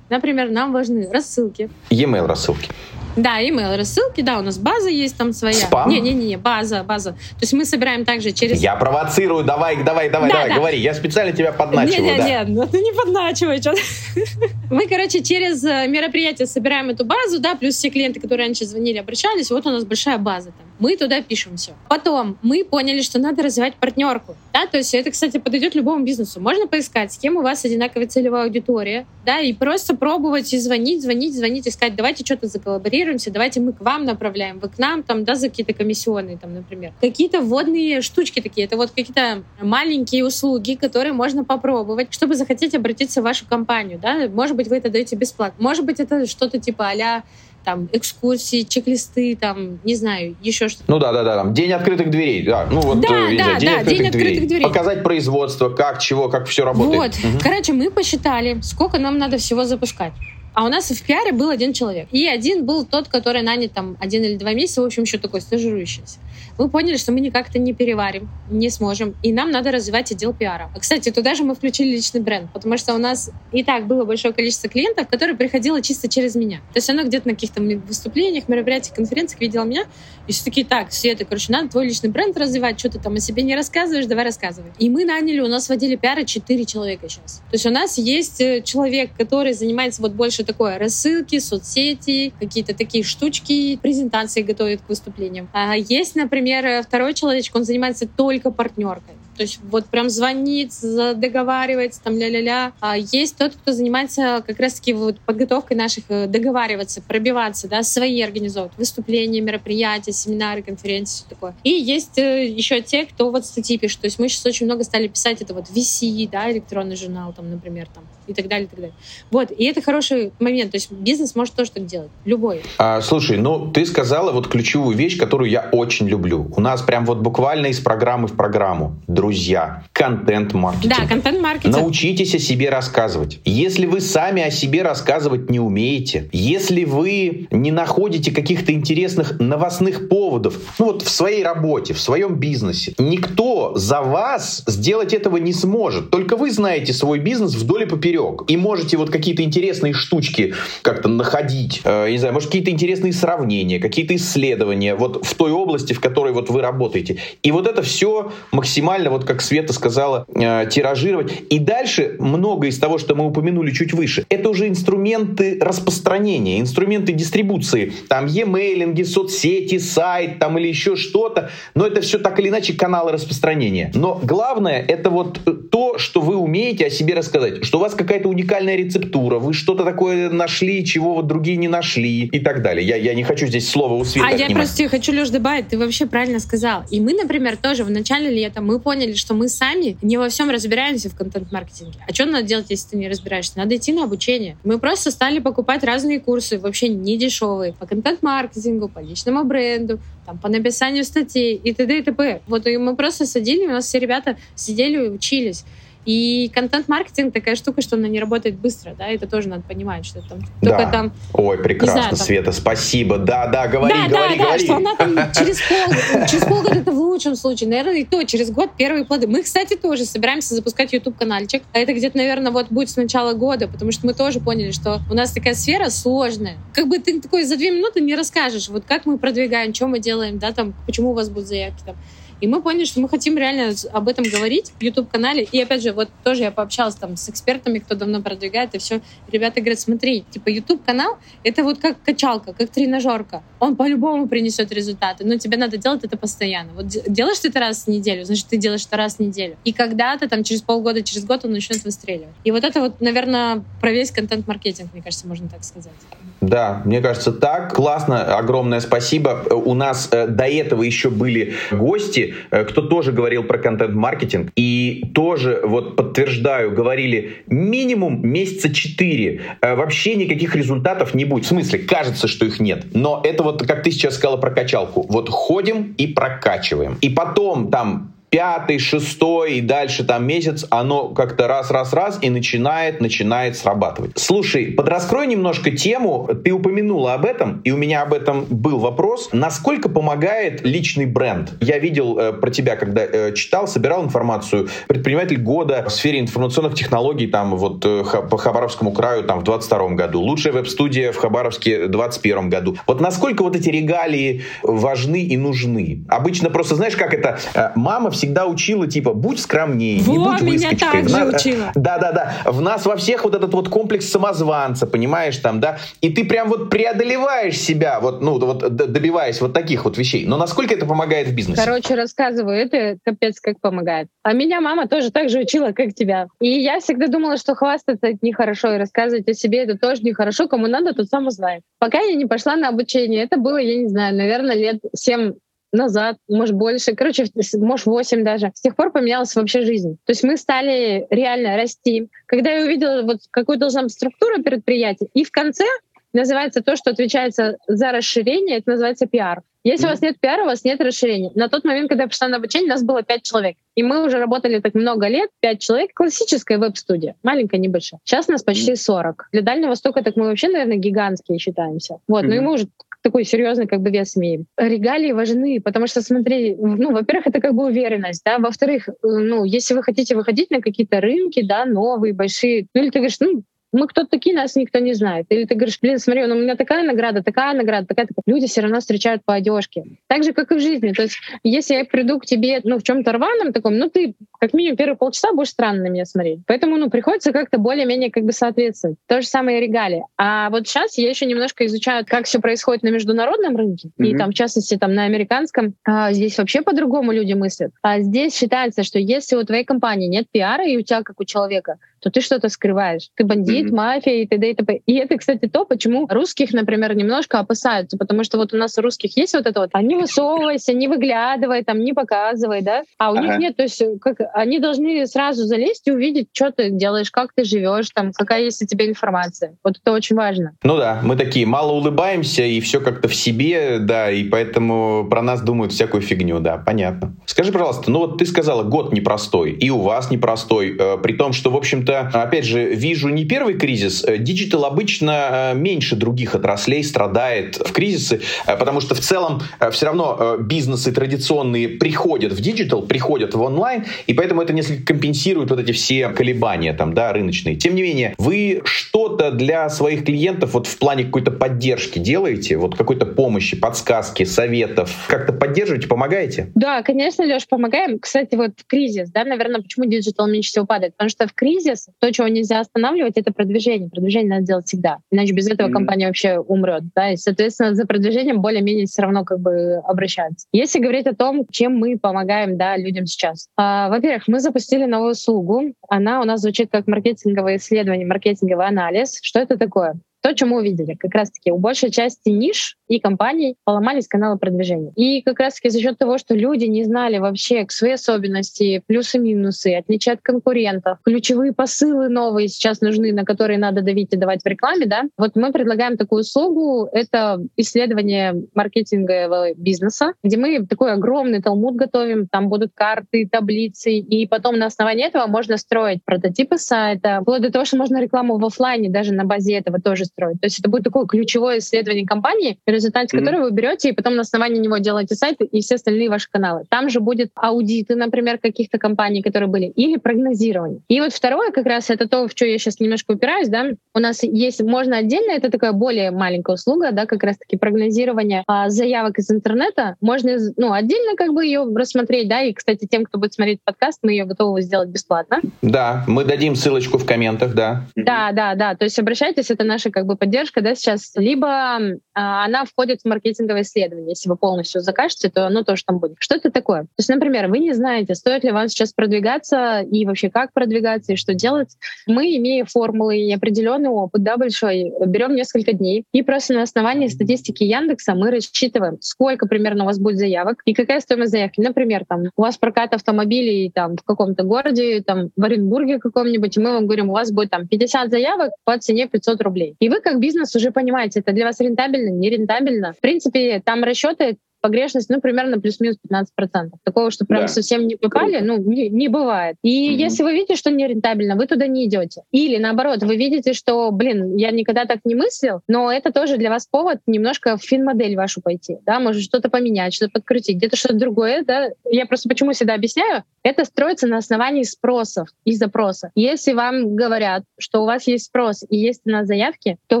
Например, 0.08 0.50
нам 0.50 0.72
важны 0.72 1.08
рассылки. 1.10 1.70
E-mail 1.90 2.26
рассылки. 2.26 2.70
Да, 3.16 3.40
email 3.42 3.76
рассылки, 3.76 4.20
да, 4.20 4.38
у 4.38 4.42
нас 4.42 4.58
база 4.58 4.88
есть 4.88 5.16
там 5.16 5.32
своя. 5.32 5.54
Спам? 5.54 5.88
Не-не-не, 5.88 6.36
база, 6.36 6.84
база. 6.84 7.12
То 7.12 7.42
есть 7.42 7.52
мы 7.52 7.64
собираем 7.64 8.04
также 8.04 8.30
через... 8.32 8.60
Я 8.60 8.76
провоцирую, 8.76 9.44
давай, 9.44 9.82
давай, 9.82 10.08
давай, 10.08 10.30
да, 10.30 10.34
давай, 10.34 10.48
да. 10.48 10.54
говори. 10.54 10.78
Я 10.78 10.94
специально 10.94 11.32
тебя 11.32 11.52
подначиваю. 11.52 12.02
Не-не-не, 12.02 12.44
да. 12.44 12.50
ну 12.50 12.66
ты 12.66 12.80
не 12.80 12.92
подначивай, 12.92 13.60
что 13.60 13.74
Мы, 14.70 14.86
короче, 14.86 15.22
через 15.22 15.64
э, 15.64 15.88
мероприятие 15.88 16.46
собираем 16.46 16.90
эту 16.90 17.04
базу, 17.04 17.40
да, 17.40 17.54
плюс 17.54 17.74
все 17.74 17.90
клиенты, 17.90 18.20
которые 18.20 18.46
раньше 18.46 18.64
звонили, 18.64 18.98
обращались, 18.98 19.50
вот 19.50 19.66
у 19.66 19.70
нас 19.70 19.84
большая 19.84 20.18
база 20.18 20.52
там. 20.52 20.69
Мы 20.80 20.96
туда 20.96 21.20
пишем 21.22 21.56
все. 21.56 21.72
Потом 21.88 22.38
мы 22.42 22.64
поняли, 22.64 23.02
что 23.02 23.18
надо 23.18 23.42
развивать 23.42 23.74
партнерку, 23.76 24.34
да, 24.52 24.66
то 24.66 24.78
есть 24.78 24.94
это, 24.94 25.10
кстати, 25.10 25.38
подойдет 25.38 25.74
любому 25.74 26.04
бизнесу. 26.04 26.40
Можно 26.40 26.66
поискать, 26.66 27.12
с 27.12 27.18
кем 27.18 27.36
у 27.36 27.42
вас 27.42 27.64
одинаковая 27.64 28.08
целевая 28.08 28.44
аудитория, 28.44 29.06
да, 29.24 29.40
и 29.40 29.52
просто 29.52 29.94
пробовать 29.94 30.52
и 30.54 30.58
звонить, 30.58 31.02
звонить, 31.02 31.36
звонить, 31.36 31.68
искать, 31.68 31.94
давайте 31.94 32.24
что-то 32.24 32.46
заколлаборируемся, 32.46 33.30
давайте 33.30 33.60
мы 33.60 33.74
к 33.74 33.80
вам 33.80 34.04
направляем, 34.04 34.58
вы 34.58 34.68
к 34.70 34.78
нам, 34.78 35.02
там, 35.02 35.24
да, 35.24 35.34
за 35.34 35.50
какие-то 35.50 35.74
комиссионные, 35.74 36.38
там, 36.38 36.54
например. 36.54 36.92
Какие-то 37.00 37.42
вводные 37.42 38.00
штучки 38.00 38.40
такие, 38.40 38.66
это 38.66 38.76
вот 38.76 38.90
какие-то 38.90 39.44
маленькие 39.60 40.24
услуги, 40.24 40.74
которые 40.74 41.12
можно 41.12 41.44
попробовать, 41.44 42.08
чтобы 42.10 42.34
захотеть 42.34 42.74
обратиться 42.74 43.20
в 43.20 43.24
вашу 43.24 43.46
компанию, 43.46 43.98
да, 44.02 44.28
может 44.28 44.56
быть, 44.56 44.68
вы 44.68 44.78
это 44.78 44.88
даете 44.88 45.14
бесплатно, 45.14 45.62
может 45.62 45.84
быть, 45.84 46.00
это 46.00 46.26
что-то 46.26 46.58
типа 46.58 46.88
а 46.88 47.22
там 47.64 47.88
экскурсии, 47.92 48.62
чек-листы, 48.62 49.36
там, 49.36 49.80
не 49.84 49.94
знаю, 49.94 50.36
еще 50.42 50.68
что-то. 50.68 50.84
Ну 50.90 50.98
да, 50.98 51.12
да, 51.12 51.22
да, 51.22 51.36
там 51.36 51.54
день 51.54 51.72
открытых 51.72 52.10
дверей, 52.10 52.42
да, 52.42 52.66
ну 52.70 52.80
вот 52.80 53.00
да, 53.00 53.08
э, 53.08 53.36
да, 53.36 53.54
день, 53.58 53.70
да, 53.70 53.78
открытых, 53.80 53.86
день 53.86 53.96
дверей. 53.96 54.08
открытых 54.08 54.48
дверей. 54.48 54.64
Показать 54.64 55.02
производство, 55.02 55.68
как, 55.68 55.98
чего, 56.00 56.28
как 56.28 56.46
все 56.46 56.64
работает. 56.64 57.16
Вот, 57.16 57.30
угу. 57.30 57.38
короче, 57.42 57.72
мы 57.72 57.90
посчитали, 57.90 58.60
сколько 58.62 58.98
нам 58.98 59.18
надо 59.18 59.38
всего 59.38 59.64
запускать. 59.64 60.12
А 60.54 60.64
у 60.64 60.68
нас 60.68 60.90
в 60.90 61.02
пиаре 61.06 61.32
был 61.32 61.50
один 61.50 61.72
человек. 61.72 62.08
И 62.10 62.26
один 62.26 62.66
был 62.66 62.84
тот, 62.84 63.08
который 63.08 63.42
нанят 63.42 63.72
там 63.72 63.96
один 64.00 64.24
или 64.24 64.36
два 64.36 64.52
месяца, 64.52 64.82
в 64.82 64.84
общем, 64.84 65.04
еще 65.04 65.18
такой 65.18 65.40
стажирующийся 65.40 66.18
мы 66.60 66.68
поняли, 66.68 66.98
что 66.98 67.10
мы 67.10 67.20
никак 67.20 67.48
это 67.48 67.58
не 67.58 67.72
переварим, 67.72 68.28
не 68.50 68.68
сможем, 68.68 69.14
и 69.22 69.32
нам 69.32 69.50
надо 69.50 69.70
развивать 69.70 70.12
отдел 70.12 70.34
пиара. 70.34 70.70
А, 70.74 70.78
кстати, 70.78 71.10
туда 71.10 71.34
же 71.34 71.42
мы 71.42 71.54
включили 71.54 71.88
личный 71.88 72.20
бренд, 72.20 72.52
потому 72.52 72.76
что 72.76 72.94
у 72.94 72.98
нас 72.98 73.30
и 73.50 73.64
так 73.64 73.86
было 73.86 74.04
большое 74.04 74.34
количество 74.34 74.68
клиентов, 74.68 75.08
которые 75.08 75.36
приходило 75.36 75.80
чисто 75.80 76.06
через 76.06 76.34
меня. 76.34 76.58
То 76.58 76.76
есть 76.76 76.90
оно 76.90 77.04
где-то 77.04 77.28
на 77.28 77.34
каких-то 77.34 77.62
выступлениях, 77.62 78.46
мероприятиях, 78.48 78.94
конференциях 78.94 79.40
видела 79.40 79.64
меня, 79.64 79.84
и 80.26 80.32
все 80.32 80.44
такие, 80.44 80.66
так, 80.66 80.92
Света, 80.92 81.24
короче, 81.24 81.50
надо 81.50 81.70
твой 81.70 81.86
личный 81.86 82.10
бренд 82.10 82.36
развивать, 82.36 82.78
что 82.78 82.90
ты 82.90 82.98
там 82.98 83.14
о 83.14 83.20
себе 83.20 83.42
не 83.42 83.56
рассказываешь, 83.56 84.04
давай 84.04 84.26
рассказывай. 84.26 84.70
И 84.78 84.90
мы 84.90 85.06
наняли, 85.06 85.40
у 85.40 85.48
нас 85.48 85.66
в 85.68 85.70
отделе 85.70 85.96
пиара 85.96 86.24
4 86.24 86.64
человека 86.66 87.08
сейчас. 87.08 87.42
То 87.50 87.54
есть 87.54 87.64
у 87.64 87.70
нас 87.70 87.96
есть 87.96 88.38
э, 88.42 88.60
человек, 88.62 89.12
который 89.16 89.54
занимается 89.54 90.02
вот 90.02 90.12
больше 90.12 90.44
такой 90.50 90.78
рассылки, 90.78 91.38
соцсети, 91.38 92.32
какие-то 92.40 92.74
такие 92.74 93.04
штучки, 93.04 93.76
презентации 93.76 94.42
готовит 94.42 94.80
к 94.82 94.88
выступлениям. 94.88 95.48
А 95.52 95.76
есть, 95.76 96.16
например, 96.16 96.82
второй 96.82 97.14
человечек, 97.14 97.54
он 97.54 97.64
занимается 97.64 98.08
только 98.08 98.50
партнеркой. 98.50 99.14
То 99.40 99.44
есть 99.44 99.58
вот 99.70 99.86
прям 99.86 100.10
звонит, 100.10 100.74
договаривается, 100.82 102.02
там 102.02 102.14
ля-ля-ля. 102.18 102.72
А 102.78 102.98
есть 102.98 103.38
тот, 103.38 103.54
кто 103.54 103.72
занимается 103.72 104.44
как 104.46 104.60
раз-таки 104.60 104.92
вот 104.92 105.18
подготовкой 105.20 105.78
наших, 105.78 106.04
э, 106.10 106.26
договариваться, 106.26 107.00
пробиваться, 107.00 107.66
да, 107.66 107.82
свои 107.82 108.20
организовывать, 108.20 108.76
выступления, 108.76 109.40
мероприятия, 109.40 110.12
семинары, 110.12 110.60
конференции, 110.60 111.20
все 111.20 111.24
такое. 111.26 111.54
И 111.64 111.70
есть 111.70 112.18
э, 112.18 112.48
еще 112.48 112.82
те, 112.82 113.06
кто 113.06 113.30
вот 113.30 113.46
статьи 113.46 113.78
пишет. 113.78 114.00
То 114.02 114.08
есть 114.08 114.18
мы 114.18 114.28
сейчас 114.28 114.44
очень 114.44 114.66
много 114.66 114.84
стали 114.84 115.08
писать 115.08 115.40
это 115.40 115.54
вот 115.54 115.70
VC, 115.70 116.28
да, 116.30 116.52
электронный 116.52 116.96
журнал, 116.96 117.32
там, 117.32 117.50
например, 117.50 117.88
там, 117.94 118.04
и 118.26 118.34
так 118.34 118.46
далее, 118.46 118.66
и 118.66 118.68
так 118.68 118.78
далее. 118.78 118.94
Вот, 119.30 119.50
и 119.50 119.64
это 119.64 119.80
хороший 119.80 120.32
момент. 120.38 120.72
То 120.72 120.76
есть 120.76 120.92
бизнес 120.92 121.34
может 121.34 121.54
тоже 121.54 121.70
так 121.70 121.86
делать, 121.86 122.10
любой. 122.26 122.60
А, 122.76 123.00
слушай, 123.00 123.38
ну, 123.38 123.70
ты 123.70 123.86
сказала 123.86 124.32
вот 124.32 124.48
ключевую 124.48 124.94
вещь, 124.94 125.18
которую 125.18 125.48
я 125.48 125.66
очень 125.72 126.06
люблю. 126.06 126.52
У 126.54 126.60
нас 126.60 126.82
прям 126.82 127.06
вот 127.06 127.20
буквально 127.20 127.68
из 127.68 127.80
программы 127.80 128.28
в 128.28 128.36
программу. 128.36 128.96
Друзья, 129.06 129.29
друзья, 129.30 129.84
контент-маркетинг. 129.92 130.92
Да, 130.92 131.06
контент-маркетинг. 131.06 131.76
Научитесь 131.76 132.34
о 132.34 132.40
себе 132.40 132.68
рассказывать. 132.68 133.38
Если 133.44 133.86
вы 133.86 134.00
сами 134.00 134.42
о 134.42 134.50
себе 134.50 134.82
рассказывать 134.82 135.48
не 135.48 135.60
умеете, 135.60 136.28
если 136.32 136.82
вы 136.82 137.46
не 137.52 137.70
находите 137.70 138.32
каких-то 138.32 138.72
интересных 138.72 139.38
новостных 139.38 140.08
поводов, 140.08 140.56
ну 140.80 140.86
вот 140.86 141.02
в 141.02 141.08
своей 141.08 141.44
работе, 141.44 141.94
в 141.94 142.00
своем 142.00 142.40
бизнесе, 142.40 142.92
никто 142.98 143.74
за 143.76 144.00
вас 144.02 144.64
сделать 144.66 145.14
этого 145.14 145.36
не 145.36 145.52
сможет. 145.52 146.10
Только 146.10 146.36
вы 146.36 146.50
знаете 146.50 146.92
свой 146.92 147.20
бизнес 147.20 147.54
вдоль 147.54 147.84
и 147.84 147.86
поперек. 147.86 148.42
И 148.48 148.56
можете 148.56 148.96
вот 148.96 149.10
какие-то 149.10 149.44
интересные 149.44 149.92
штучки 149.92 150.54
как-то 150.82 151.08
находить. 151.08 151.82
Э, 151.84 152.10
не 152.10 152.18
знаю, 152.18 152.34
может, 152.34 152.48
какие-то 152.48 152.72
интересные 152.72 153.12
сравнения, 153.12 153.78
какие-то 153.78 154.16
исследования 154.16 154.96
вот 154.96 155.24
в 155.24 155.34
той 155.36 155.52
области, 155.52 155.92
в 155.92 156.00
которой 156.00 156.32
вот 156.32 156.50
вы 156.50 156.60
работаете. 156.62 157.18
И 157.44 157.52
вот 157.52 157.68
это 157.68 157.82
все 157.82 158.32
максимально 158.50 159.10
вот 159.10 159.19
вот 159.20 159.28
как 159.28 159.42
Света 159.42 159.72
сказала, 159.72 160.26
э, 160.34 160.66
тиражировать. 160.70 161.32
И 161.50 161.58
дальше 161.58 162.16
много 162.18 162.66
из 162.66 162.78
того, 162.78 162.98
что 162.98 163.14
мы 163.14 163.26
упомянули 163.26 163.70
чуть 163.70 163.92
выше, 163.92 164.24
это 164.28 164.48
уже 164.48 164.68
инструменты 164.68 165.58
распространения, 165.60 166.60
инструменты 166.60 167.12
дистрибуции. 167.12 167.92
Там 168.08 168.26
e-мейлинги, 168.26 169.02
соцсети, 169.02 169.78
сайт 169.78 170.38
там 170.38 170.58
или 170.58 170.68
еще 170.68 170.96
что-то. 170.96 171.50
Но 171.74 171.86
это 171.86 172.00
все 172.00 172.18
так 172.18 172.38
или 172.40 172.48
иначе 172.48 172.72
каналы 172.72 173.12
распространения. 173.12 173.90
Но 173.94 174.20
главное 174.22 174.84
это 174.86 175.10
вот 175.10 175.40
то, 175.70 175.98
что 175.98 176.20
вы 176.20 176.36
умеете 176.36 176.86
о 176.86 176.90
себе 176.90 177.14
рассказать. 177.14 177.64
Что 177.64 177.78
у 177.78 177.80
вас 177.80 177.94
какая-то 177.94 178.28
уникальная 178.28 178.76
рецептура, 178.76 179.38
вы 179.38 179.52
что-то 179.52 179.84
такое 179.84 180.30
нашли, 180.30 180.84
чего 180.84 181.14
вот 181.14 181.26
другие 181.26 181.56
не 181.56 181.68
нашли 181.68 182.24
и 182.24 182.40
так 182.40 182.62
далее. 182.62 182.86
Я, 182.86 182.96
я 182.96 183.14
не 183.14 183.22
хочу 183.22 183.46
здесь 183.46 183.68
слово 183.68 183.94
у 183.94 184.04
Светы 184.04 184.26
А 184.26 184.30
отнимать. 184.30 184.50
я 184.50 184.56
просто 184.56 184.88
хочу, 184.88 185.12
Леш, 185.12 185.28
добавить, 185.30 185.68
ты 185.68 185.78
вообще 185.78 186.06
правильно 186.06 186.40
сказал. 186.40 186.82
И 186.90 187.00
мы, 187.00 187.12
например, 187.12 187.56
тоже 187.56 187.84
в 187.84 187.90
начале 187.90 188.30
лета 188.30 188.60
мы 188.60 188.78
поняли, 188.80 188.99
поняли, 189.00 189.14
что 189.14 189.32
мы 189.32 189.48
сами 189.48 189.96
не 190.02 190.18
во 190.18 190.28
всем 190.28 190.50
разбираемся 190.50 191.08
в 191.08 191.16
контент-маркетинге. 191.16 192.00
А 192.06 192.12
что 192.12 192.26
надо 192.26 192.42
делать, 192.46 192.66
если 192.68 192.90
ты 192.90 192.96
не 192.98 193.08
разбираешься? 193.08 193.54
Надо 193.56 193.74
идти 193.76 193.94
на 193.94 194.04
обучение. 194.04 194.58
Мы 194.62 194.78
просто 194.78 195.10
стали 195.10 195.38
покупать 195.38 195.82
разные 195.84 196.20
курсы, 196.20 196.58
вообще 196.58 196.88
не 196.88 197.16
дешевые, 197.16 197.72
по 197.72 197.86
контент-маркетингу, 197.86 198.88
по 198.88 198.98
личному 198.98 199.44
бренду, 199.44 200.00
там, 200.26 200.36
по 200.36 200.50
написанию 200.50 201.04
статей 201.04 201.54
и 201.54 201.72
т.д. 201.72 201.98
и 201.98 202.02
т.п. 202.02 202.42
Вот 202.46 202.66
и 202.66 202.76
мы 202.76 202.94
просто 202.94 203.24
садили, 203.24 203.66
у 203.66 203.70
нас 203.70 203.86
все 203.86 203.98
ребята 203.98 204.36
сидели 204.54 205.06
и 205.06 205.08
учились. 205.08 205.64
И 206.10 206.50
контент-маркетинг 206.52 207.32
такая 207.32 207.54
штука, 207.54 207.82
что 207.82 207.94
она 207.94 208.08
не 208.08 208.18
работает 208.18 208.56
быстро, 208.56 208.96
да, 208.98 209.06
это 209.06 209.28
тоже 209.28 209.48
надо 209.48 209.62
понимать, 209.62 210.04
что 210.04 210.20
там 210.28 210.40
да. 210.60 210.70
только 210.70 210.90
там... 210.90 211.12
Ой, 211.34 211.56
прекрасно, 211.56 212.00
знаю, 212.00 212.16
там... 212.16 212.26
Света, 212.26 212.50
спасибо, 212.50 213.18
да, 213.18 213.46
да, 213.46 213.68
говори, 213.68 213.94
да, 213.94 214.08
говори, 214.08 214.36
да, 214.36 214.44
говори. 214.44 214.58
Да, 214.58 214.64
что 214.64 214.76
она 214.76 214.96
там 214.96 215.14
через 215.38 215.60
полгода, 215.60 216.26
через 216.26 216.44
полгода 216.44 216.74
это 216.80 216.90
в 216.90 216.98
лучшем 216.98 217.36
случае, 217.36 217.70
наверное, 217.70 217.98
и 217.98 218.04
то 218.04 218.24
через 218.24 218.50
год 218.50 218.70
первые 218.76 219.04
плоды. 219.04 219.28
Мы, 219.28 219.44
кстати, 219.44 219.76
тоже 219.76 220.04
собираемся 220.04 220.56
запускать 220.56 220.92
YouTube-канальчик, 220.92 221.62
а 221.72 221.78
это 221.78 221.92
где-то, 221.92 222.16
наверное, 222.16 222.50
вот 222.50 222.66
будет 222.70 222.90
с 222.90 222.96
начала 222.96 223.32
года, 223.32 223.68
потому 223.68 223.92
что 223.92 224.04
мы 224.04 224.12
тоже 224.12 224.40
поняли, 224.40 224.72
что 224.72 225.02
у 225.08 225.14
нас 225.14 225.30
такая 225.30 225.54
сфера 225.54 225.90
сложная. 225.90 226.56
Как 226.74 226.88
бы 226.88 226.98
ты 226.98 227.20
такой 227.20 227.44
за 227.44 227.56
две 227.56 227.70
минуты 227.70 228.00
не 228.00 228.16
расскажешь, 228.16 228.68
вот 228.68 228.82
как 228.84 229.06
мы 229.06 229.16
продвигаем, 229.16 229.72
что 229.72 229.86
мы 229.86 230.00
делаем, 230.00 230.40
да, 230.40 230.50
там, 230.50 230.74
почему 230.86 231.10
у 231.10 231.14
вас 231.14 231.28
будут 231.28 231.46
заявки, 231.46 231.82
там, 231.86 231.94
и 232.40 232.46
мы 232.46 232.62
поняли, 232.62 232.84
что 232.84 233.00
мы 233.00 233.08
хотим 233.08 233.36
реально 233.36 233.74
об 233.92 234.08
этом 234.08 234.24
говорить 234.24 234.72
в 234.78 234.82
YouTube-канале. 234.82 235.46
И 235.50 235.60
опять 235.60 235.82
же, 235.82 235.92
вот 235.92 236.08
тоже 236.24 236.42
я 236.42 236.50
пообщалась 236.50 236.94
там 236.94 237.16
с 237.16 237.28
экспертами, 237.28 237.78
кто 237.78 237.94
давно 237.94 238.22
продвигает, 238.22 238.74
и 238.74 238.78
все. 238.78 239.00
Ребята 239.30 239.60
говорят, 239.60 239.80
смотри, 239.80 240.24
типа 240.30 240.48
YouTube-канал— 240.48 241.18
это 241.44 241.62
вот 241.62 241.78
как 241.78 242.02
качалка, 242.02 242.52
как 242.52 242.70
тренажерка. 242.70 243.42
Он 243.58 243.76
по-любому 243.76 244.28
принесет 244.28 244.72
результаты, 244.72 245.24
но 245.24 245.36
тебе 245.36 245.56
надо 245.56 245.76
делать 245.76 246.04
это 246.04 246.16
постоянно. 246.16 246.72
Вот 246.74 246.86
делаешь 246.86 247.38
ты 247.38 247.48
это 247.48 247.60
раз 247.60 247.84
в 247.84 247.88
неделю, 247.88 248.24
значит, 248.24 248.46
ты 248.46 248.56
делаешь 248.56 248.86
это 248.86 248.96
раз 248.96 249.16
в 249.16 249.20
неделю. 249.20 249.56
И 249.64 249.72
когда-то 249.72 250.28
там 250.28 250.44
через 250.44 250.62
полгода, 250.62 251.02
через 251.02 251.24
год 251.24 251.44
он 251.44 251.52
начнет 251.52 251.84
выстреливать. 251.84 252.34
И 252.44 252.50
вот 252.50 252.64
это 252.64 252.80
вот, 252.80 253.00
наверное, 253.00 253.62
про 253.80 253.92
весь 253.92 254.10
контент-маркетинг, 254.10 254.90
мне 254.92 255.02
кажется, 255.02 255.26
можно 255.26 255.48
так 255.48 255.64
сказать. 255.64 255.92
Да, 256.40 256.80
мне 256.84 257.00
кажется, 257.00 257.32
так. 257.32 257.74
Классно, 257.74 258.36
огромное 258.36 258.80
спасибо. 258.80 259.44
У 259.50 259.74
нас 259.74 260.08
э, 260.10 260.26
до 260.26 260.44
этого 260.44 260.82
еще 260.82 261.10
были 261.10 261.54
гости, 261.70 262.29
э, 262.50 262.64
кто 262.64 262.82
тоже 262.82 263.12
говорил 263.12 263.44
про 263.44 263.58
контент-маркетинг. 263.58 264.50
И 264.56 265.10
тоже, 265.14 265.60
вот 265.64 265.96
подтверждаю, 265.96 266.72
говорили 266.72 267.42
минимум 267.46 268.26
месяца 268.26 268.72
четыре. 268.72 269.42
Э, 269.60 269.74
вообще 269.74 270.14
никаких 270.14 270.54
результатов 270.56 271.14
не 271.14 271.24
будет. 271.24 271.44
В 271.44 271.48
смысле, 271.48 271.80
кажется, 271.80 272.28
что 272.28 272.46
их 272.46 272.60
нет. 272.60 272.86
Но 272.94 273.20
это 273.24 273.42
вот, 273.42 273.66
как 273.66 273.82
ты 273.82 273.90
сейчас 273.90 274.16
сказала 274.16 274.36
про 274.36 274.50
качалку. 274.50 275.06
Вот 275.08 275.28
ходим 275.28 275.94
и 275.96 276.06
прокачиваем. 276.06 276.96
И 277.00 277.08
потом 277.08 277.70
там 277.70 278.12
пятый, 278.30 278.78
шестой 278.78 279.54
и 279.54 279.60
дальше 279.60 280.04
там 280.04 280.26
месяц, 280.26 280.64
оно 280.70 281.08
как-то 281.08 281.48
раз-раз-раз 281.48 282.18
и 282.22 282.30
начинает, 282.30 283.00
начинает 283.00 283.56
срабатывать. 283.56 284.12
Слушай, 284.16 284.66
подраскрой 284.66 285.26
немножко 285.26 285.72
тему, 285.72 286.28
ты 286.44 286.52
упомянула 286.52 287.14
об 287.14 287.24
этом, 287.24 287.60
и 287.64 287.72
у 287.72 287.76
меня 287.76 288.02
об 288.02 288.14
этом 288.14 288.44
был 288.44 288.78
вопрос. 288.78 289.30
Насколько 289.32 289.88
помогает 289.88 290.64
личный 290.64 291.06
бренд? 291.06 291.52
Я 291.60 291.78
видел 291.78 292.18
э, 292.18 292.32
про 292.32 292.50
тебя, 292.50 292.76
когда 292.76 293.02
э, 293.04 293.34
читал, 293.34 293.66
собирал 293.66 294.04
информацию. 294.04 294.68
Предприниматель 294.86 295.38
года 295.38 295.84
в 295.86 295.90
сфере 295.90 296.20
информационных 296.20 296.74
технологий 296.74 297.26
там 297.26 297.56
вот 297.56 297.84
э, 297.84 298.04
по 298.30 298.38
Хабаровскому 298.38 298.92
краю 298.92 299.24
там 299.24 299.40
в 299.40 299.42
22 299.42 299.88
году. 299.90 300.20
Лучшая 300.20 300.52
веб-студия 300.52 301.10
в 301.10 301.16
Хабаровске 301.16 301.86
в 301.86 301.90
21 301.90 302.48
году. 302.48 302.76
Вот 302.86 303.00
насколько 303.00 303.42
вот 303.42 303.56
эти 303.56 303.70
регалии 303.70 304.44
важны 304.62 305.22
и 305.22 305.36
нужны? 305.36 306.04
Обычно 306.08 306.50
просто, 306.50 306.76
знаешь, 306.76 306.94
как 306.94 307.12
это, 307.12 307.38
э, 307.54 307.70
мама 307.74 308.10
всегда 308.20 308.46
учила, 308.46 308.86
типа, 308.86 309.14
будь 309.14 309.40
скромнее, 309.40 310.02
Во, 310.02 310.12
не 310.12 310.18
будь 310.18 310.42
меня 310.42 310.70
выскочкой. 310.70 310.90
так 310.92 311.08
же 311.08 311.24
учила. 311.24 311.72
Да-да-да. 311.74 312.34
В 312.44 312.60
нас 312.60 312.84
во 312.84 312.96
всех 312.96 313.24
вот 313.24 313.34
этот 313.34 313.54
вот 313.54 313.70
комплекс 313.70 314.10
самозванца, 314.10 314.86
понимаешь, 314.86 315.38
там, 315.38 315.58
да? 315.58 315.78
И 316.02 316.10
ты 316.10 316.24
прям 316.24 316.48
вот 316.50 316.68
преодолеваешь 316.68 317.56
себя, 317.58 317.98
вот, 318.00 318.20
ну, 318.20 318.38
вот 318.38 318.74
добиваясь 318.74 319.40
вот 319.40 319.54
таких 319.54 319.86
вот 319.86 319.96
вещей. 319.96 320.26
Но 320.26 320.36
насколько 320.36 320.74
это 320.74 320.84
помогает 320.84 321.28
в 321.28 321.34
бизнесе? 321.34 321.62
Короче, 321.64 321.94
рассказываю, 321.94 322.58
это 322.58 322.98
капец 323.02 323.40
как 323.40 323.58
помогает. 323.58 324.08
А 324.22 324.34
меня 324.34 324.60
мама 324.60 324.86
тоже 324.86 325.10
так 325.10 325.30
же 325.30 325.40
учила, 325.40 325.72
как 325.72 325.94
тебя. 325.94 326.26
И 326.42 326.48
я 326.48 326.80
всегда 326.80 327.06
думала, 327.06 327.38
что 327.38 327.54
хвастаться 327.54 328.06
это 328.06 328.18
нехорошо, 328.20 328.74
и 328.74 328.78
рассказывать 328.78 329.28
о 329.28 329.34
себе 329.34 329.64
это 329.64 329.78
тоже 329.78 330.02
нехорошо. 330.02 330.46
Кому 330.46 330.66
надо, 330.66 330.92
тот 330.92 331.08
сам 331.08 331.28
узнает. 331.28 331.62
Пока 331.78 332.00
я 332.00 332.14
не 332.14 332.26
пошла 332.26 332.56
на 332.56 332.68
обучение, 332.68 333.24
это 333.24 333.38
было, 333.38 333.56
я 333.56 333.78
не 333.78 333.88
знаю, 333.88 334.14
наверное, 334.14 334.56
лет 334.56 334.80
семь 334.94 335.32
назад, 335.72 336.16
может 336.28 336.54
больше, 336.54 336.94
короче, 336.94 337.26
может 337.54 337.86
8 337.86 338.24
даже. 338.24 338.52
С 338.54 338.60
тех 338.60 338.76
пор 338.76 338.92
поменялась 338.92 339.34
вообще 339.34 339.62
жизнь. 339.62 339.98
То 340.04 340.10
есть 340.10 340.22
мы 340.22 340.36
стали 340.36 341.06
реально 341.10 341.56
расти. 341.56 342.08
Когда 342.26 342.50
я 342.50 342.64
увидела, 342.64 343.02
вот 343.02 343.18
какую 343.30 343.58
должна 343.58 343.82
быть 343.82 343.92
структура 343.92 344.42
предприятия, 344.42 345.08
и 345.14 345.24
в 345.24 345.30
конце 345.30 345.64
называется 346.12 346.62
то, 346.62 346.76
что 346.76 346.90
отвечается 346.90 347.56
за 347.66 347.92
расширение, 347.92 348.58
это 348.58 348.70
называется 348.70 349.06
пиар. 349.06 349.42
Если 349.62 349.84
mm-hmm. 349.84 349.88
у 349.88 349.90
вас 349.90 350.00
нет 350.00 350.18
пиара, 350.18 350.42
у 350.42 350.46
вас 350.46 350.64
нет 350.64 350.80
расширения. 350.80 351.30
На 351.34 351.48
тот 351.48 351.64
момент, 351.64 351.90
когда 351.90 352.04
я 352.04 352.08
пришла 352.08 352.28
на 352.28 352.38
обучение, 352.38 352.66
у 352.66 352.70
нас 352.70 352.82
было 352.82 353.02
пять 353.02 353.22
человек. 353.22 353.56
И 353.74 353.82
мы 353.82 354.04
уже 354.04 354.18
работали 354.18 354.58
так 354.58 354.74
много 354.74 355.06
лет, 355.06 355.30
пять 355.40 355.60
человек. 355.60 355.90
Классическая 355.94 356.56
веб-студия, 356.56 357.14
маленькая, 357.22 357.58
небольшая. 357.58 358.00
Сейчас 358.04 358.28
нас 358.28 358.42
почти 358.42 358.74
40. 358.74 359.28
Для 359.32 359.42
Дальнего 359.42 359.68
Востока 359.68 360.02
так 360.02 360.16
мы 360.16 360.28
вообще, 360.28 360.48
наверное, 360.48 360.78
гигантские 360.78 361.38
считаемся. 361.38 361.98
Вот, 362.08 362.24
mm-hmm. 362.24 362.28
ну 362.28 362.34
и 362.34 362.40
мы 362.40 362.52
уже 362.54 362.68
такой 363.02 363.24
серьезный 363.24 363.66
как 363.66 363.80
бы 363.80 363.90
вес 363.90 364.16
имеем. 364.16 364.46
Регалии 364.56 365.12
важны, 365.12 365.60
потому 365.60 365.86
что, 365.86 366.02
смотри, 366.02 366.54
ну, 366.56 366.92
во-первых, 366.92 367.26
это 367.28 367.40
как 367.40 367.54
бы 367.54 367.66
уверенность, 367.66 368.22
да, 368.24 368.38
во-вторых, 368.38 368.88
э, 368.88 368.92
ну, 369.02 369.44
если 369.44 369.74
вы 369.74 369.82
хотите 369.82 370.14
выходить 370.14 370.50
на 370.50 370.60
какие-то 370.60 371.00
рынки, 371.00 371.42
да, 371.42 371.64
новые, 371.64 372.12
большие, 372.12 372.66
ну, 372.74 372.82
или 372.82 372.90
ты 372.90 372.98
говоришь, 372.98 373.20
ну, 373.20 373.42
мы 373.72 373.86
кто 373.86 374.04
такие, 374.04 374.34
нас 374.34 374.56
никто 374.56 374.78
не 374.78 374.94
знает. 374.94 375.26
Или 375.30 375.44
ты 375.44 375.54
говоришь, 375.54 375.78
блин, 375.80 375.98
смотри, 375.98 376.26
ну, 376.26 376.34
у 376.34 376.38
меня 376.38 376.56
такая 376.56 376.82
награда, 376.82 377.22
такая 377.22 377.54
награда, 377.54 377.86
такая, 377.86 378.06
такая. 378.06 378.22
Люди 378.26 378.46
все 378.46 378.62
равно 378.62 378.80
встречают 378.80 379.24
по 379.24 379.34
одежке. 379.34 379.84
Так 380.08 380.24
же, 380.24 380.32
как 380.32 380.50
и 380.52 380.56
в 380.56 380.60
жизни. 380.60 380.92
То 380.92 381.02
есть, 381.02 381.16
если 381.42 381.74
я 381.74 381.84
приду 381.84 382.18
к 382.18 382.26
тебе, 382.26 382.60
ну, 382.64 382.78
в 382.78 382.82
чем-то 382.82 383.12
рваном 383.12 383.52
таком, 383.52 383.78
ну, 383.78 383.88
ты 383.88 384.14
как 384.38 384.54
минимум 384.54 384.76
первые 384.76 384.96
полчаса 384.96 385.32
будешь 385.32 385.50
странно 385.50 385.84
на 385.84 385.88
меня 385.88 386.04
смотреть. 386.04 386.40
Поэтому, 386.46 386.76
ну, 386.76 386.90
приходится 386.90 387.32
как-то 387.32 387.58
более-менее 387.58 388.10
как 388.10 388.24
бы 388.24 388.32
соответствовать. 388.32 388.96
То 389.06 389.20
же 389.20 389.26
самое 389.26 389.58
и 389.58 389.60
регалии. 389.66 390.04
А 390.16 390.50
вот 390.50 390.66
сейчас 390.66 390.98
я 390.98 391.08
еще 391.08 391.26
немножко 391.26 391.64
изучаю, 391.66 392.04
как 392.06 392.26
все 392.26 392.40
происходит 392.40 392.82
на 392.82 392.88
международном 392.88 393.56
рынке. 393.56 393.88
Mm-hmm. 393.88 394.06
И 394.06 394.16
там, 394.16 394.30
в 394.30 394.34
частности, 394.34 394.76
там 394.76 394.94
на 394.94 395.04
американском. 395.04 395.74
А, 395.84 396.12
здесь 396.12 396.38
вообще 396.38 396.62
по-другому 396.62 397.12
люди 397.12 397.34
мыслят. 397.34 397.72
А 397.82 398.00
здесь 398.00 398.36
считается, 398.36 398.82
что 398.82 398.98
если 398.98 399.36
у 399.36 399.44
твоей 399.44 399.64
компании 399.64 400.08
нет 400.08 400.26
пиара, 400.30 400.66
и 400.66 400.76
у 400.76 400.82
тебя, 400.82 401.02
как 401.02 401.20
у 401.20 401.24
человека, 401.24 401.78
то 402.00 402.10
ты 402.10 402.20
что-то 402.20 402.48
скрываешь. 402.48 403.10
Ты 403.14 403.24
бандит, 403.24 403.59
mm-hmm. 403.66 403.74
мафия 403.74 404.22
и 404.22 404.26
т.д. 404.26 404.50
и 404.50 404.54
т.п. 404.54 404.80
И 404.86 404.94
это, 404.94 405.16
кстати, 405.16 405.48
то, 405.48 405.64
почему 405.64 406.06
русских, 406.08 406.52
например, 406.52 406.94
немножко 406.94 407.38
опасаются, 407.38 407.96
потому 407.98 408.24
что 408.24 408.38
вот 408.38 408.52
у 408.52 408.56
нас 408.56 408.76
у 408.78 408.82
русских 408.82 409.16
есть 409.16 409.34
вот 409.34 409.46
это 409.46 409.60
вот, 409.60 409.70
а 409.72 409.82
не 409.82 409.96
высовывайся, 409.96 410.72
не 410.72 410.88
выглядывай, 410.88 411.64
там, 411.64 411.80
не 411.80 411.92
показывай, 411.92 412.62
да, 412.62 412.82
а 412.98 413.12
у 413.12 413.16
ага. 413.16 413.26
них 413.26 413.38
нет, 413.38 413.56
то 413.56 413.62
есть 413.62 413.82
как, 414.00 414.18
они 414.34 414.58
должны 414.58 415.06
сразу 415.06 415.44
залезть 415.44 415.86
и 415.86 415.92
увидеть, 415.92 416.28
что 416.32 416.50
ты 416.50 416.70
делаешь, 416.70 417.10
как 417.10 417.32
ты 417.34 417.44
живешь, 417.44 417.90
там, 417.90 418.12
какая 418.12 418.42
есть 418.44 418.62
у 418.62 418.66
тебя 418.66 418.88
информация. 418.88 419.56
Вот 419.64 419.76
это 419.82 419.92
очень 419.92 420.16
важно. 420.16 420.52
Ну 420.62 420.76
да, 420.76 421.00
мы 421.02 421.16
такие 421.16 421.46
мало 421.46 421.72
улыбаемся, 421.72 422.42
и 422.42 422.60
все 422.60 422.80
как-то 422.80 423.08
в 423.08 423.14
себе, 423.14 423.78
да, 423.80 424.10
и 424.10 424.24
поэтому 424.24 425.06
про 425.08 425.22
нас 425.22 425.42
думают 425.42 425.72
всякую 425.72 426.02
фигню, 426.02 426.40
да, 426.40 426.58
понятно. 426.58 427.16
Скажи, 427.26 427.52
пожалуйста, 427.52 427.90
ну 427.90 428.00
вот 428.00 428.18
ты 428.18 428.26
сказала, 428.26 428.62
год 428.62 428.92
непростой, 428.92 429.52
и 429.52 429.70
у 429.70 429.78
вас 429.78 430.10
непростой, 430.10 430.76
э, 430.76 430.98
при 430.98 431.12
том, 431.12 431.32
что, 431.32 431.50
в 431.50 431.56
общем-то, 431.56 432.10
опять 432.12 432.44
же, 432.44 432.74
вижу 432.74 433.08
не 433.08 433.24
первый 433.24 433.49
кризис. 433.54 434.04
Digital 434.18 434.64
обычно 434.64 435.52
э, 435.52 435.54
меньше 435.54 435.96
других 435.96 436.34
отраслей 436.34 436.84
страдает 436.84 437.56
в 437.56 437.72
кризисы, 437.72 438.20
э, 438.46 438.56
потому 438.56 438.80
что 438.80 438.94
в 438.94 439.00
целом 439.00 439.42
э, 439.58 439.70
все 439.70 439.86
равно 439.86 440.36
бизнесы 440.38 440.92
традиционные 440.92 441.68
приходят 441.68 442.32
в 442.32 442.40
digital, 442.40 442.82
приходят 442.82 443.34
в 443.34 443.40
онлайн, 443.40 443.84
и 444.06 444.14
поэтому 444.14 444.42
это 444.42 444.52
несколько 444.52 444.84
компенсирует 444.84 445.50
вот 445.50 445.60
эти 445.60 445.72
все 445.72 446.08
колебания 446.08 446.72
там, 446.72 446.94
да, 446.94 447.12
рыночные. 447.12 447.56
Тем 447.56 447.74
не 447.74 447.82
менее, 447.82 448.14
вы 448.18 448.62
что-то 448.64 449.30
для 449.30 449.68
своих 449.68 450.04
клиентов 450.04 450.54
вот 450.54 450.66
в 450.66 450.78
плане 450.78 451.04
какой-то 451.04 451.30
поддержки 451.30 451.98
делаете, 451.98 452.56
вот 452.56 452.76
какой-то 452.76 453.06
помощи, 453.06 453.56
подсказки, 453.56 454.24
советов, 454.24 454.90
как-то 455.08 455.32
поддерживаете, 455.32 455.88
помогаете? 455.88 456.50
Да, 456.54 456.82
конечно, 456.82 457.24
Леш, 457.24 457.46
помогаем. 457.48 457.98
Кстати, 457.98 458.34
вот 458.34 458.52
кризис, 458.66 459.10
да, 459.10 459.24
наверное, 459.24 459.60
почему 459.60 459.86
digital 459.86 460.26
меньше 460.26 460.50
всего 460.50 460.66
падает? 460.66 460.94
Потому 460.94 461.10
что 461.10 461.26
в 461.26 461.34
кризис. 461.34 461.88
То, 461.98 462.12
чего 462.12 462.28
нельзя 462.28 462.60
останавливать, 462.60 463.16
это 463.16 463.32
продвижение. 463.40 463.88
Продвижение 463.88 464.28
надо 464.28 464.46
делать 464.46 464.66
всегда. 464.66 464.98
Иначе 465.10 465.32
без 465.32 465.48
этого 465.48 465.68
mm-hmm. 465.68 465.72
компания 465.72 466.06
вообще 466.06 466.38
умрет. 466.38 466.82
Да? 466.94 467.12
И, 467.12 467.16
соответственно, 467.16 467.74
за 467.74 467.86
продвижением 467.86 468.42
более-менее 468.42 468.84
все 468.84 469.02
равно 469.02 469.24
как 469.24 469.40
бы 469.40 469.76
обращаются. 469.86 470.46
Если 470.52 470.78
говорить 470.78 471.06
о 471.06 471.14
том, 471.14 471.46
чем 471.50 471.78
мы 471.78 471.98
помогаем 471.98 472.58
да, 472.58 472.76
людям 472.76 473.06
сейчас. 473.06 473.48
А, 473.56 473.88
во-первых, 473.88 474.28
мы 474.28 474.40
запустили 474.40 474.84
новую 474.84 475.12
услугу. 475.12 475.72
Она 475.88 476.20
у 476.20 476.24
нас 476.24 476.40
звучит 476.40 476.68
как 476.70 476.86
маркетинговое 476.86 477.56
исследование, 477.56 478.06
маркетинговый 478.06 478.66
анализ. 478.66 479.18
Что 479.22 479.40
это 479.40 479.56
такое? 479.56 479.94
То, 480.22 480.36
что 480.36 480.44
мы 480.44 480.58
увидели, 480.58 480.94
как 480.94 481.14
раз-таки 481.14 481.50
у 481.50 481.56
большей 481.56 481.90
части 481.90 482.28
ниш 482.28 482.76
и 482.90 482.98
компаний 482.98 483.54
поломались 483.64 484.08
каналы 484.08 484.36
продвижения. 484.36 484.92
И 484.96 485.22
как 485.22 485.38
раз-таки 485.38 485.70
за 485.70 485.80
счет 485.80 485.96
того, 485.96 486.18
что 486.18 486.34
люди 486.34 486.64
не 486.64 486.82
знали 486.84 487.18
вообще 487.18 487.64
свои 487.68 487.92
особенности, 487.92 488.82
плюсы-минусы, 488.86 489.76
отличия 489.76 490.14
от 490.14 490.20
конкурентов, 490.22 490.98
ключевые 491.04 491.52
посылы 491.52 492.08
новые 492.08 492.48
сейчас 492.48 492.80
нужны, 492.80 493.12
на 493.12 493.24
которые 493.24 493.58
надо 493.58 493.82
давить 493.82 494.12
и 494.12 494.16
давать 494.16 494.42
в 494.42 494.46
рекламе, 494.46 494.86
да, 494.86 495.04
вот 495.16 495.36
мы 495.36 495.52
предлагаем 495.52 495.96
такую 495.96 496.22
услугу, 496.22 496.88
это 496.92 497.40
исследование 497.56 498.34
маркетингового 498.54 499.54
бизнеса, 499.54 500.14
где 500.24 500.36
мы 500.36 500.66
такой 500.66 500.92
огромный 500.92 501.40
талмуд 501.40 501.76
готовим, 501.76 502.26
там 502.26 502.48
будут 502.48 502.72
карты, 502.74 503.28
таблицы, 503.30 503.92
и 503.92 504.26
потом 504.26 504.58
на 504.58 504.66
основании 504.66 505.06
этого 505.06 505.28
можно 505.28 505.58
строить 505.58 506.04
прототипы 506.04 506.58
сайта, 506.58 507.20
вплоть 507.22 507.42
до 507.42 507.52
того, 507.52 507.64
что 507.64 507.76
можно 507.76 508.02
рекламу 508.02 508.36
в 508.38 508.44
офлайне 508.44 508.90
даже 508.90 509.14
на 509.14 509.24
базе 509.24 509.54
этого 509.54 509.80
тоже 509.80 510.06
строить. 510.06 510.40
То 510.40 510.46
есть 510.46 510.58
это 510.58 510.68
будет 510.68 510.82
такое 510.82 511.06
ключевое 511.06 511.58
исследование 511.58 512.04
компании, 512.04 512.58
результате 512.80 513.16
mm-hmm. 513.16 513.20
которого 513.20 513.44
вы 513.44 513.50
берете 513.52 513.90
и 513.90 513.92
потом 513.92 514.16
на 514.16 514.22
основании 514.22 514.58
него 514.58 514.78
делаете 514.78 515.14
сайт 515.14 515.40
и 515.40 515.60
все 515.60 515.76
остальные 515.76 516.10
ваши 516.10 516.28
каналы. 516.30 516.64
Там 516.68 516.88
же 516.90 517.00
будет 517.00 517.30
аудиты, 517.36 517.94
например, 517.94 518.38
каких-то 518.38 518.78
компаний, 518.78 519.22
которые 519.22 519.48
были, 519.48 519.66
или 519.66 519.96
прогнозирование. 519.96 520.80
И 520.88 521.00
вот 521.00 521.12
второе 521.12 521.50
как 521.52 521.66
раз 521.66 521.90
это 521.90 522.08
то, 522.08 522.26
в 522.26 522.32
что 522.40 522.46
я 522.46 522.58
сейчас 522.58 522.80
немножко 522.80 523.12
упираюсь, 523.12 523.48
да, 523.48 523.66
у 523.94 523.98
нас 523.98 524.22
есть, 524.22 524.62
можно 524.62 524.96
отдельно, 524.96 525.32
это 525.32 525.50
такая 525.50 525.72
более 525.72 526.10
маленькая 526.10 526.54
услуга, 526.54 526.90
да, 526.90 527.04
как 527.04 527.22
раз-таки 527.22 527.58
прогнозирование 527.58 528.44
а, 528.46 528.70
заявок 528.70 529.18
из 529.18 529.30
интернета. 529.30 529.96
Можно, 530.00 530.38
ну, 530.56 530.72
отдельно 530.72 531.16
как 531.16 531.34
бы 531.34 531.44
ее 531.44 531.68
рассмотреть, 531.74 532.28
да, 532.28 532.40
и, 532.40 532.54
кстати, 532.54 532.86
тем, 532.90 533.04
кто 533.04 533.18
будет 533.18 533.34
смотреть 533.34 533.60
подкаст, 533.62 533.98
мы 534.02 534.12
ее 534.12 534.24
готовы 534.24 534.62
сделать 534.62 534.88
бесплатно. 534.88 535.40
Да, 535.60 536.02
мы 536.06 536.24
дадим 536.24 536.54
ссылочку 536.54 536.96
в 536.96 537.04
комментах, 537.04 537.54
да. 537.54 537.84
Да, 537.94 538.32
да, 538.32 538.54
да, 538.54 538.74
то 538.74 538.84
есть 538.84 538.98
обращайтесь, 538.98 539.50
это 539.50 539.64
наша 539.64 539.90
как 539.90 540.06
бы 540.06 540.16
поддержка, 540.16 540.62
да, 540.62 540.74
сейчас, 540.74 541.12
либо 541.16 541.76
а, 542.14 542.44
она 542.46 542.64
входит 542.70 543.00
в 543.02 543.08
маркетинговое 543.08 543.62
исследование. 543.62 544.10
Если 544.10 544.28
вы 544.28 544.36
полностью 544.36 544.80
закажете, 544.80 545.30
то 545.30 545.46
оно 545.46 545.62
тоже 545.62 545.84
там 545.84 545.98
будет. 545.98 546.16
Что 546.18 546.36
это 546.36 546.50
такое? 546.50 546.82
То 546.82 546.88
есть, 546.98 547.08
например, 547.08 547.48
вы 547.48 547.58
не 547.58 547.72
знаете, 547.72 548.14
стоит 548.14 548.44
ли 548.44 548.50
вам 548.50 548.68
сейчас 548.68 548.92
продвигаться 548.92 549.80
и 549.80 550.04
вообще 550.04 550.30
как 550.30 550.52
продвигаться 550.52 551.12
и 551.12 551.16
что 551.16 551.34
делать. 551.34 551.76
Мы, 552.06 552.36
имея 552.36 552.64
формулы 552.64 553.18
и 553.18 553.32
определенный 553.32 553.90
опыт, 553.90 554.22
да, 554.22 554.36
большой, 554.36 554.92
берем 555.06 555.34
несколько 555.34 555.72
дней 555.72 556.04
и 556.12 556.22
просто 556.22 556.54
на 556.54 556.62
основании 556.62 557.08
статистики 557.08 557.64
Яндекса 557.64 558.14
мы 558.14 558.30
рассчитываем, 558.30 558.98
сколько 559.00 559.46
примерно 559.46 559.84
у 559.84 559.86
вас 559.86 559.98
будет 559.98 560.18
заявок 560.18 560.62
и 560.64 560.74
какая 560.74 561.00
стоимость 561.00 561.32
заявки. 561.32 561.60
Например, 561.60 562.04
там 562.06 562.24
у 562.36 562.42
вас 562.42 562.56
прокат 562.56 562.94
автомобилей 562.94 563.70
там 563.74 563.96
в 563.96 564.02
каком-то 564.02 564.42
городе, 564.44 565.02
там 565.02 565.30
в 565.36 565.44
Оренбурге 565.44 565.98
каком-нибудь, 565.98 566.56
и 566.56 566.60
мы 566.60 566.72
вам 566.72 566.86
говорим, 566.86 567.10
у 567.10 567.12
вас 567.12 567.32
будет 567.32 567.50
там 567.50 567.66
50 567.66 568.10
заявок 568.10 568.52
по 568.64 568.78
цене 568.78 569.08
500 569.08 569.40
рублей. 569.42 569.76
И 569.80 569.88
вы 569.88 570.00
как 570.00 570.20
бизнес 570.20 570.54
уже 570.54 570.70
понимаете, 570.70 571.20
это 571.20 571.32
для 571.32 571.46
вас 571.46 571.60
рентабельно, 571.60 572.10
не 572.10 572.30
рентабельно. 572.30 572.59
В 572.60 573.00
принципе, 573.00 573.60
там 573.64 573.84
расчеты 573.84 574.38
погрешность, 574.60 575.10
ну, 575.10 575.20
примерно 575.20 575.60
плюс-минус 575.60 575.96
15%. 576.08 576.70
Такого, 576.84 577.10
что 577.10 577.24
прям 577.24 577.42
да. 577.42 577.48
совсем 577.48 577.86
не 577.86 577.96
попали, 577.96 578.38
Круто. 578.38 578.44
ну, 578.44 578.58
не, 578.58 578.88
не 578.88 579.08
бывает. 579.08 579.56
И 579.62 579.90
угу. 579.90 579.98
если 579.98 580.22
вы 580.22 580.32
видите, 580.32 580.56
что 580.56 580.70
нерентабельно, 580.70 581.36
вы 581.36 581.46
туда 581.46 581.66
не 581.66 581.86
идете. 581.86 582.22
Или 582.30 582.58
наоборот, 582.58 583.02
вы 583.02 583.16
видите, 583.16 583.52
что, 583.52 583.90
блин, 583.90 584.36
я 584.36 584.50
никогда 584.50 584.84
так 584.84 585.00
не 585.04 585.14
мыслил, 585.14 585.60
но 585.68 585.92
это 585.92 586.12
тоже 586.12 586.36
для 586.36 586.50
вас 586.50 586.66
повод 586.66 586.98
немножко 587.06 587.56
в 587.56 587.62
фин-модель 587.62 588.16
вашу 588.16 588.40
пойти, 588.40 588.78
да, 588.86 589.00
может 589.00 589.22
что-то 589.22 589.48
поменять, 589.50 589.94
что-то 589.94 590.12
подкрутить, 590.12 590.56
где-то 590.56 590.76
что-то 590.76 590.94
другое, 590.94 591.44
да. 591.44 591.68
Я 591.84 592.06
просто 592.06 592.28
почему 592.28 592.52
всегда 592.52 592.74
объясняю, 592.74 593.24
это 593.42 593.64
строится 593.64 594.06
на 594.06 594.18
основании 594.18 594.62
спросов 594.62 595.28
и 595.44 595.54
запроса. 595.54 596.10
Если 596.14 596.52
вам 596.52 596.94
говорят, 596.94 597.44
что 597.58 597.82
у 597.82 597.86
вас 597.86 598.06
есть 598.06 598.26
спрос 598.26 598.64
и 598.68 598.76
есть 598.76 599.02
на 599.04 599.24
заявки, 599.24 599.78
то 599.86 600.00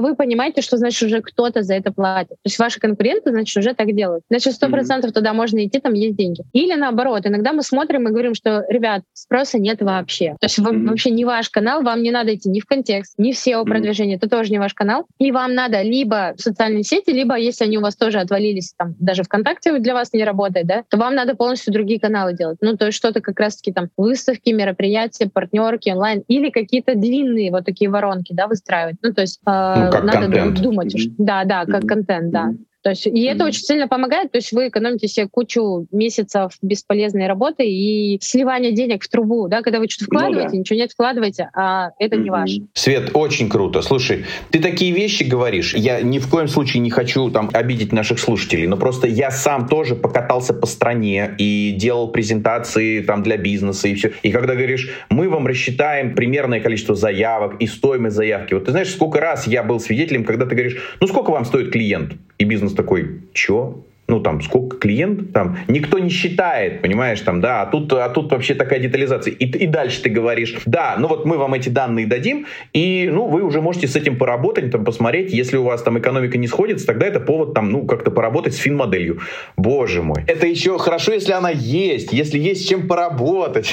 вы 0.00 0.14
понимаете, 0.14 0.62
что 0.62 0.76
значит 0.76 1.02
уже 1.02 1.22
кто-то 1.22 1.62
за 1.62 1.74
это 1.74 1.92
платит. 1.92 2.30
То 2.30 2.46
есть 2.46 2.58
ваши 2.58 2.80
конкуренты, 2.80 3.30
значит, 3.30 3.56
уже 3.56 3.74
так 3.74 3.94
делают. 3.94 4.24
Значит, 4.28 4.49
Значит, 4.50 4.56
сто 4.56 4.68
процентов 4.68 5.12
туда 5.12 5.32
можно 5.32 5.64
идти, 5.64 5.78
там 5.78 5.94
есть 5.94 6.16
деньги. 6.16 6.42
Или 6.52 6.74
наоборот, 6.74 7.26
иногда 7.26 7.52
мы 7.52 7.62
смотрим 7.62 8.08
и 8.08 8.10
говорим, 8.10 8.34
что, 8.34 8.64
ребят, 8.68 9.02
спроса 9.12 9.58
нет 9.58 9.80
вообще. 9.80 10.36
То 10.40 10.46
есть 10.46 10.58
mm-hmm. 10.58 10.88
вообще 10.88 11.10
не 11.10 11.24
ваш 11.24 11.50
канал, 11.50 11.82
вам 11.82 12.02
не 12.02 12.10
надо 12.10 12.34
идти 12.34 12.48
ни 12.48 12.60
в 12.60 12.66
контекст, 12.66 13.14
ни 13.18 13.32
в 13.32 13.36
SEO-продвижение, 13.36 14.16
это 14.16 14.28
тоже 14.28 14.50
не 14.50 14.58
ваш 14.58 14.74
канал. 14.74 15.06
И 15.18 15.30
вам 15.30 15.54
надо 15.54 15.82
либо 15.82 16.34
в 16.36 16.40
социальные 16.40 16.82
сети, 16.82 17.10
либо 17.10 17.36
если 17.36 17.64
они 17.64 17.78
у 17.78 17.80
вас 17.80 17.96
тоже 17.96 18.18
отвалились, 18.18 18.74
там, 18.76 18.94
даже 18.98 19.22
ВКонтакте 19.22 19.78
для 19.78 19.94
вас 19.94 20.12
не 20.12 20.24
работает, 20.24 20.66
да, 20.66 20.84
то 20.88 20.96
вам 20.96 21.14
надо 21.14 21.36
полностью 21.36 21.72
другие 21.72 22.00
каналы 22.00 22.34
делать. 22.34 22.58
Ну, 22.60 22.76
то 22.76 22.86
есть 22.86 22.98
что-то 22.98 23.20
как 23.20 23.38
раз-таки 23.38 23.72
там 23.72 23.88
выставки, 23.96 24.50
мероприятия, 24.50 25.28
партнерки, 25.32 25.90
онлайн, 25.90 26.24
или 26.26 26.50
какие-то 26.50 26.94
длинные 26.94 27.50
вот 27.50 27.64
такие 27.64 27.90
воронки, 27.90 28.32
да, 28.32 28.46
выстраивать. 28.48 28.96
Ну, 29.02 29.12
то 29.12 29.20
есть 29.20 29.40
э, 29.46 29.50
ну, 29.50 30.02
надо 30.02 30.20
контент. 30.22 30.60
думать. 30.60 30.94
Да, 31.18 31.44
да, 31.44 31.66
как 31.66 31.84
mm-hmm. 31.84 31.86
контент, 31.86 32.30
да. 32.30 32.52
То 32.82 32.90
есть, 32.90 33.06
и 33.06 33.22
это 33.24 33.44
очень 33.44 33.60
сильно 33.62 33.88
помогает, 33.88 34.32
то 34.32 34.38
есть 34.38 34.52
вы 34.52 34.68
экономите 34.68 35.06
себе 35.06 35.28
кучу 35.28 35.86
месяцев 35.92 36.52
бесполезной 36.62 37.26
работы 37.26 37.64
и 37.66 38.18
сливания 38.22 38.72
денег 38.72 39.04
в 39.04 39.08
трубу, 39.08 39.48
да, 39.48 39.62
когда 39.62 39.80
вы 39.80 39.88
что-то 39.88 40.06
вкладываете, 40.06 40.48
ну, 40.48 40.52
да. 40.52 40.58
ничего 40.58 40.78
нет 40.78 40.92
вкладываете, 40.92 41.50
а 41.54 41.90
это 41.98 42.16
mm-hmm. 42.16 42.22
не 42.22 42.30
ваше. 42.30 42.60
Свет, 42.72 43.10
очень 43.12 43.50
круто. 43.50 43.82
Слушай, 43.82 44.24
ты 44.50 44.60
такие 44.60 44.92
вещи 44.92 45.24
говоришь, 45.24 45.74
я 45.74 46.00
ни 46.00 46.18
в 46.18 46.30
коем 46.30 46.48
случае 46.48 46.80
не 46.80 46.90
хочу 46.90 47.30
там 47.30 47.50
обидеть 47.52 47.92
наших 47.92 48.18
слушателей, 48.18 48.66
но 48.66 48.76
просто 48.76 49.06
я 49.06 49.30
сам 49.30 49.68
тоже 49.68 49.94
покатался 49.94 50.54
по 50.54 50.66
стране 50.66 51.34
и 51.38 51.74
делал 51.76 52.08
презентации 52.08 53.02
там 53.02 53.22
для 53.22 53.36
бизнеса 53.36 53.88
и 53.88 53.94
все. 53.94 54.12
И 54.22 54.32
когда 54.32 54.54
говоришь, 54.54 54.90
мы 55.10 55.28
вам 55.28 55.46
рассчитаем 55.46 56.14
примерное 56.14 56.60
количество 56.60 56.94
заявок 56.94 57.56
и 57.60 57.66
стоимость 57.66 58.16
заявки, 58.16 58.54
вот 58.54 58.64
ты 58.64 58.70
знаешь, 58.70 58.90
сколько 58.90 59.20
раз 59.20 59.46
я 59.46 59.62
был 59.62 59.80
свидетелем, 59.80 60.24
когда 60.24 60.46
ты 60.46 60.54
говоришь, 60.54 60.78
ну 61.00 61.06
сколько 61.06 61.30
вам 61.30 61.44
стоит 61.44 61.70
клиент? 61.72 62.14
И 62.38 62.44
бизнес 62.44 62.69
такой, 62.74 63.22
чё? 63.32 63.82
ну 64.10 64.20
там 64.20 64.42
сколько 64.42 64.76
клиент, 64.76 65.32
там 65.32 65.58
никто 65.68 65.98
не 65.98 66.10
считает, 66.10 66.82
понимаешь, 66.82 67.20
там, 67.20 67.40
да, 67.40 67.62
а 67.62 67.66
тут, 67.66 67.92
а 67.92 68.08
тут 68.08 68.30
вообще 68.32 68.54
такая 68.54 68.80
детализация. 68.80 69.32
И, 69.32 69.44
и 69.44 69.66
дальше 69.66 70.02
ты 70.02 70.10
говоришь, 70.10 70.56
да, 70.66 70.96
ну 70.98 71.08
вот 71.08 71.24
мы 71.24 71.38
вам 71.38 71.54
эти 71.54 71.68
данные 71.68 72.06
дадим, 72.06 72.46
и, 72.72 73.08
ну, 73.10 73.26
вы 73.26 73.42
уже 73.42 73.60
можете 73.60 73.86
с 73.86 73.96
этим 73.96 74.18
поработать, 74.18 74.70
там, 74.72 74.84
посмотреть, 74.84 75.32
если 75.32 75.56
у 75.56 75.62
вас 75.62 75.82
там 75.82 75.98
экономика 75.98 76.36
не 76.36 76.48
сходится, 76.48 76.86
тогда 76.86 77.06
это 77.06 77.20
повод 77.20 77.54
там, 77.54 77.70
ну, 77.70 77.86
как-то 77.86 78.10
поработать 78.10 78.54
с 78.54 78.58
фин-моделью. 78.58 79.20
Боже 79.56 80.02
мой. 80.02 80.24
Это 80.26 80.46
еще 80.46 80.76
хорошо, 80.78 81.12
если 81.12 81.32
она 81.32 81.50
есть, 81.50 82.12
если 82.12 82.38
есть 82.38 82.64
с 82.64 82.68
чем 82.68 82.88
поработать. 82.88 83.72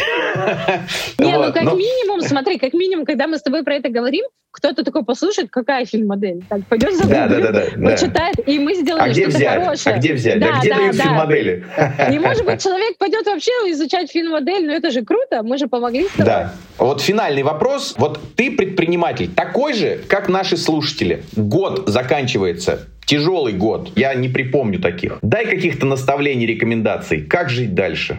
Не, 1.18 1.38
ну 1.38 1.52
как 1.52 1.64
минимум, 1.64 2.22
смотри, 2.22 2.60
как 2.60 2.74
минимум, 2.74 3.06
когда 3.06 3.28
мы 3.28 3.38
с 3.38 3.42
тобой 3.42 3.64
про 3.64 3.76
это 3.76 3.90
говорим, 3.90 4.26
кто-то 4.58 4.84
такой 4.84 5.06
послушает, 5.06 5.50
какая 5.52 5.86
фильм-модель. 5.86 6.44
Так, 6.50 6.66
пойдет 6.66 6.96
за 6.96 7.08
да, 7.08 7.28
да, 7.28 7.52
да, 7.52 7.62
почитает, 7.92 8.36
и 8.48 8.58
мы 8.58 8.74
сделаем 8.74 9.12
а 9.12 9.14
что-то 9.14 9.50
хорошее. 9.50 9.96
А 9.96 10.00
где 10.00 10.14
взять? 10.14 10.40
Да, 10.40 10.54
да 10.54 10.60
где 10.60 10.70
да, 10.70 10.78
дают 10.78 10.98
да. 10.98 11.04
фильм-модели? 11.04 11.66
Не 12.10 12.20
может 12.20 12.46
быть, 12.46 12.64
человек 12.64 12.98
пойдет 12.98 13.26
вообще 13.28 13.52
изучать 13.72 14.12
фильм-модель, 14.12 14.66
но 14.66 14.74
это 14.74 14.90
же 14.90 15.06
круто, 15.06 15.44
мы 15.44 15.60
же 15.60 15.68
помогли 15.68 16.08
с 16.08 16.18
Да. 16.18 16.54
Вот 16.80 17.02
финальный 17.02 17.44
вопрос. 17.44 17.94
Вот 17.98 18.20
ты 18.36 18.52
предприниматель 18.52 19.30
такой 19.30 19.74
же, 19.74 20.00
как 20.08 20.28
наши 20.28 20.58
слушатели. 20.58 21.24
Год 21.36 21.88
заканчивается. 21.88 22.88
Тяжелый 23.06 23.54
год. 23.54 23.92
Я 23.96 24.16
не 24.16 24.28
припомню 24.28 24.80
таких. 24.80 25.20
Дай 25.22 25.46
каких-то 25.46 25.86
наставлений, 25.86 26.46
рекомендаций. 26.46 27.22
Как 27.22 27.50
жить 27.50 27.74
дальше? 27.76 28.18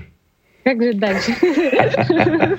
Как 0.62 0.82
жить 0.82 0.98
дальше? 0.98 1.34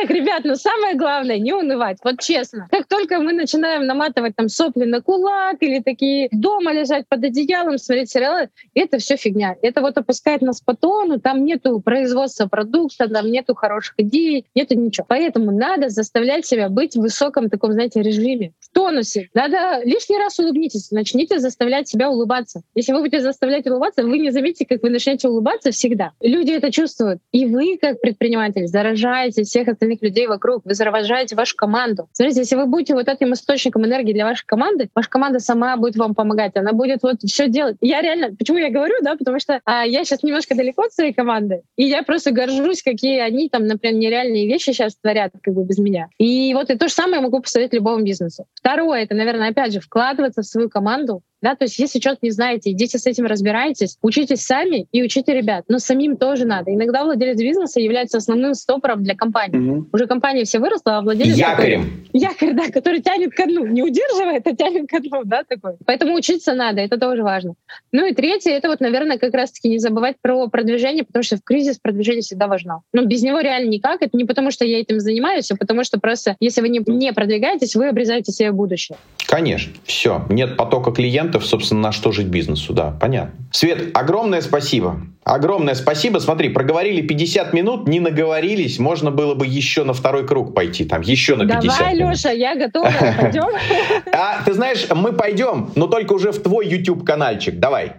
Так, 0.00 0.10
ребят, 0.10 0.42
ну 0.44 0.56
самое 0.56 0.94
главное, 0.94 1.38
не 1.38 1.54
унывать. 1.54 1.96
Вот 2.04 2.20
честно. 2.20 2.68
Как 2.70 2.86
только 2.86 3.18
мы 3.18 3.32
начинаем 3.32 3.86
наматывать 3.86 4.36
там 4.36 4.48
сопли 4.48 4.84
на 4.84 5.00
кулак 5.00 5.56
или 5.60 5.80
такие 5.80 6.28
дома 6.32 6.72
лежать 6.72 7.08
под 7.08 7.24
одеялом, 7.24 7.78
смотреть 7.78 8.10
сериалы, 8.10 8.50
это 8.74 8.98
все 8.98 9.16
фигня. 9.16 9.56
Это 9.62 9.80
вот 9.80 9.96
опускает 9.96 10.42
нас 10.42 10.60
по 10.60 10.74
тону, 10.74 11.18
там 11.18 11.46
нету 11.46 11.80
производства 11.80 12.46
продукта, 12.46 13.08
там 13.08 13.30
нету 13.30 13.54
хороших 13.54 13.94
идей, 13.96 14.44
нету 14.54 14.74
ничего. 14.74 15.06
Поэтому 15.08 15.50
надо 15.50 15.88
заставлять 15.88 16.44
себя 16.44 16.68
быть 16.68 16.94
в 16.94 17.00
высоком 17.00 17.48
таком, 17.48 17.72
знаете, 17.72 18.02
режиме, 18.02 18.52
в 18.60 18.70
тонусе. 18.74 19.30
Надо 19.32 19.80
лишний 19.82 20.18
раз 20.18 20.38
улыбнитесь, 20.38 20.90
начните 20.90 21.38
заставлять 21.38 21.88
себя 21.88 22.10
улыбаться. 22.10 22.60
Если 22.74 22.92
вы 22.92 22.98
будете 23.00 23.22
заставлять 23.22 23.66
улыбаться, 23.66 24.02
вы 24.02 24.18
не 24.18 24.30
заметите, 24.30 24.66
как 24.66 24.82
вы 24.82 24.90
начнете 24.90 25.28
улыбаться 25.28 25.70
всегда. 25.70 26.12
Люди 26.20 26.50
это 26.50 26.70
чувствуют. 26.70 27.20
И 27.32 27.46
вы, 27.46 27.78
как 27.80 27.98
предприниматель, 28.00 28.66
заражаете 28.66 29.44
всех 29.44 29.68
остальных 29.68 29.85
людей 30.02 30.26
вокруг, 30.26 30.64
вы 30.64 30.74
заражаете 30.74 31.36
вашу 31.36 31.56
команду. 31.56 32.08
Смотрите, 32.12 32.40
если 32.40 32.56
вы 32.56 32.66
будете 32.66 32.94
вот 32.94 33.08
этим 33.08 33.32
источником 33.32 33.84
энергии 33.84 34.12
для 34.12 34.24
вашей 34.24 34.44
команды, 34.46 34.88
ваша 34.94 35.08
команда 35.08 35.38
сама 35.38 35.76
будет 35.76 35.96
вам 35.96 36.14
помогать, 36.14 36.56
она 36.56 36.72
будет 36.72 37.02
вот 37.02 37.20
все 37.22 37.48
делать. 37.48 37.76
Я 37.80 38.02
реально, 38.02 38.34
почему 38.36 38.58
я 38.58 38.70
говорю, 38.70 38.94
да, 39.02 39.16
потому 39.16 39.38
что 39.38 39.60
а, 39.64 39.86
я 39.86 40.04
сейчас 40.04 40.22
немножко 40.22 40.54
далеко 40.54 40.82
от 40.82 40.92
своей 40.92 41.12
команды, 41.12 41.62
и 41.76 41.84
я 41.84 42.02
просто 42.02 42.32
горжусь, 42.32 42.82
какие 42.82 43.20
они 43.20 43.48
там, 43.48 43.66
например, 43.66 43.96
нереальные 43.96 44.46
вещи 44.46 44.70
сейчас 44.72 44.96
творят 44.96 45.32
как 45.42 45.54
бы 45.54 45.64
без 45.64 45.78
меня. 45.78 46.08
И 46.18 46.54
вот 46.54 46.70
и 46.70 46.76
то 46.76 46.88
же 46.88 46.94
самое 46.94 47.20
могу 47.20 47.40
посоветовать 47.40 47.74
любому 47.74 48.04
бизнесу. 48.04 48.46
Второе, 48.54 49.02
это, 49.02 49.14
наверное, 49.14 49.50
опять 49.50 49.72
же, 49.72 49.80
вкладываться 49.80 50.42
в 50.42 50.46
свою 50.46 50.68
команду, 50.68 51.22
да, 51.42 51.54
то 51.54 51.64
есть 51.64 51.78
если 51.78 52.00
что-то 52.00 52.18
не 52.22 52.30
знаете, 52.30 52.70
идите 52.70 52.98
с 52.98 53.06
этим 53.06 53.26
разбирайтесь, 53.26 53.98
учитесь 54.02 54.42
сами 54.42 54.86
и 54.92 55.02
учите 55.02 55.34
ребят. 55.34 55.64
Но 55.68 55.78
самим 55.78 56.16
тоже 56.16 56.44
надо. 56.44 56.72
Иногда 56.72 57.04
владелец 57.04 57.38
бизнеса 57.38 57.80
является 57.80 58.18
основным 58.18 58.54
стопором 58.54 59.02
для 59.02 59.14
компании. 59.14 59.58
Угу. 59.58 59.88
Уже 59.92 60.06
компания 60.06 60.44
все 60.44 60.58
выросла, 60.58 60.98
а 60.98 61.02
владелец... 61.02 61.36
Якорем. 61.36 61.82
Такой, 61.82 62.20
якорь, 62.20 62.52
да, 62.54 62.70
который 62.70 63.00
тянет 63.00 63.34
ко 63.34 63.44
дну. 63.44 63.66
Не 63.66 63.82
удерживает, 63.82 64.46
а 64.46 64.56
тянет 64.56 64.88
ко 64.88 65.00
дну, 65.00 65.22
да, 65.24 65.42
такой. 65.44 65.74
Поэтому 65.84 66.14
учиться 66.14 66.54
надо, 66.54 66.80
это 66.80 66.98
тоже 66.98 67.22
важно. 67.22 67.54
Ну 67.92 68.06
и 68.06 68.14
третье, 68.14 68.52
это 68.52 68.68
вот, 68.68 68.80
наверное, 68.80 69.18
как 69.18 69.34
раз-таки 69.34 69.68
не 69.68 69.78
забывать 69.78 70.16
про 70.22 70.48
продвижение, 70.48 71.04
потому 71.04 71.22
что 71.22 71.36
в 71.36 71.42
кризис 71.42 71.78
продвижение 71.78 72.22
всегда 72.22 72.46
важно. 72.46 72.80
Но 72.92 73.04
без 73.04 73.22
него 73.22 73.40
реально 73.40 73.68
никак. 73.68 74.02
Это 74.02 74.16
не 74.16 74.24
потому, 74.24 74.50
что 74.50 74.64
я 74.64 74.80
этим 74.80 75.00
занимаюсь, 75.00 75.50
а 75.50 75.56
потому 75.56 75.84
что 75.84 76.00
просто, 76.00 76.36
если 76.40 76.60
вы 76.60 76.68
не, 76.68 76.82
не 76.86 77.12
продвигаетесь, 77.12 77.76
вы 77.76 77.88
обрезаете 77.88 78.32
себе 78.32 78.52
будущее. 78.52 78.96
Конечно. 79.26 79.72
Все. 79.84 80.24
Нет 80.30 80.56
потока 80.56 80.92
клиентов, 80.92 81.25
клиентов, 81.26 81.46
собственно, 81.46 81.80
на 81.80 81.92
что 81.92 82.12
жить 82.12 82.26
бизнесу, 82.26 82.72
да, 82.72 82.90
понятно. 83.00 83.32
Свет, 83.50 83.96
огромное 83.96 84.40
спасибо. 84.40 85.00
Огромное 85.24 85.74
спасибо. 85.74 86.18
Смотри, 86.18 86.50
проговорили 86.50 87.02
50 87.02 87.52
минут, 87.52 87.88
не 87.88 88.00
наговорились. 88.00 88.78
Можно 88.78 89.10
было 89.10 89.34
бы 89.34 89.46
еще 89.46 89.84
на 89.84 89.92
второй 89.92 90.26
круг 90.26 90.54
пойти, 90.54 90.84
там, 90.84 91.00
еще 91.02 91.36
на 91.36 91.46
50 91.46 91.78
Давай, 91.78 91.94
минут. 91.94 92.12
Леша, 92.12 92.30
я 92.30 92.54
готова. 92.54 92.90
Пойдем? 93.20 93.48
А, 94.12 94.42
ты 94.44 94.54
знаешь, 94.54 94.86
мы 94.94 95.12
пойдем, 95.12 95.70
но 95.74 95.86
только 95.88 96.12
уже 96.12 96.30
в 96.30 96.42
твой 96.42 96.68
YouTube-канальчик. 96.68 97.58
Давай. 97.58 97.92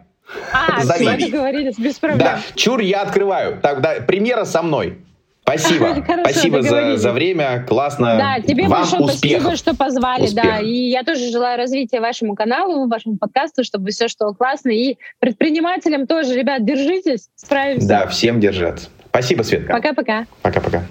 А, 0.54 0.82
Зови. 0.84 1.06
все 1.06 1.32
договорились, 1.32 1.78
без 1.78 2.00
проблем. 2.00 2.20
Да, 2.20 2.40
чур, 2.56 2.80
я 2.80 3.02
открываю. 3.02 3.60
Тогда 3.62 3.96
премьера 4.06 4.46
со 4.46 4.62
мной. 4.62 5.00
Спасибо. 5.48 6.04
Хорошо, 6.06 6.30
спасибо 6.30 6.62
за, 6.62 6.98
за 6.98 7.12
время. 7.14 7.66
Классно. 7.68 8.18
Да, 8.18 8.42
тебе 8.46 8.64
Вам 8.68 8.82
большое 8.82 9.04
успехов. 9.04 9.42
спасибо, 9.44 9.56
что 9.56 9.76
позвали. 9.76 10.24
Успех. 10.24 10.44
Да, 10.44 10.60
и 10.60 10.90
я 10.90 11.04
тоже 11.04 11.30
желаю 11.32 11.58
развития 11.58 12.02
вашему 12.02 12.36
каналу, 12.36 12.88
вашему 12.88 13.18
подкасту, 13.18 13.64
чтобы 13.64 13.92
все 13.92 14.10
шло 14.10 14.34
классно. 14.34 14.72
И 14.72 14.98
предпринимателям 15.20 16.06
тоже, 16.06 16.36
ребят, 16.36 16.66
держитесь, 16.66 17.30
справимся. 17.36 17.88
Да, 17.88 18.08
всем 18.08 18.42
держаться. 18.42 18.90
Спасибо, 19.08 19.44
Светка. 19.44 19.74
Пока-пока. 19.74 20.26
Пока-пока. 20.42 20.84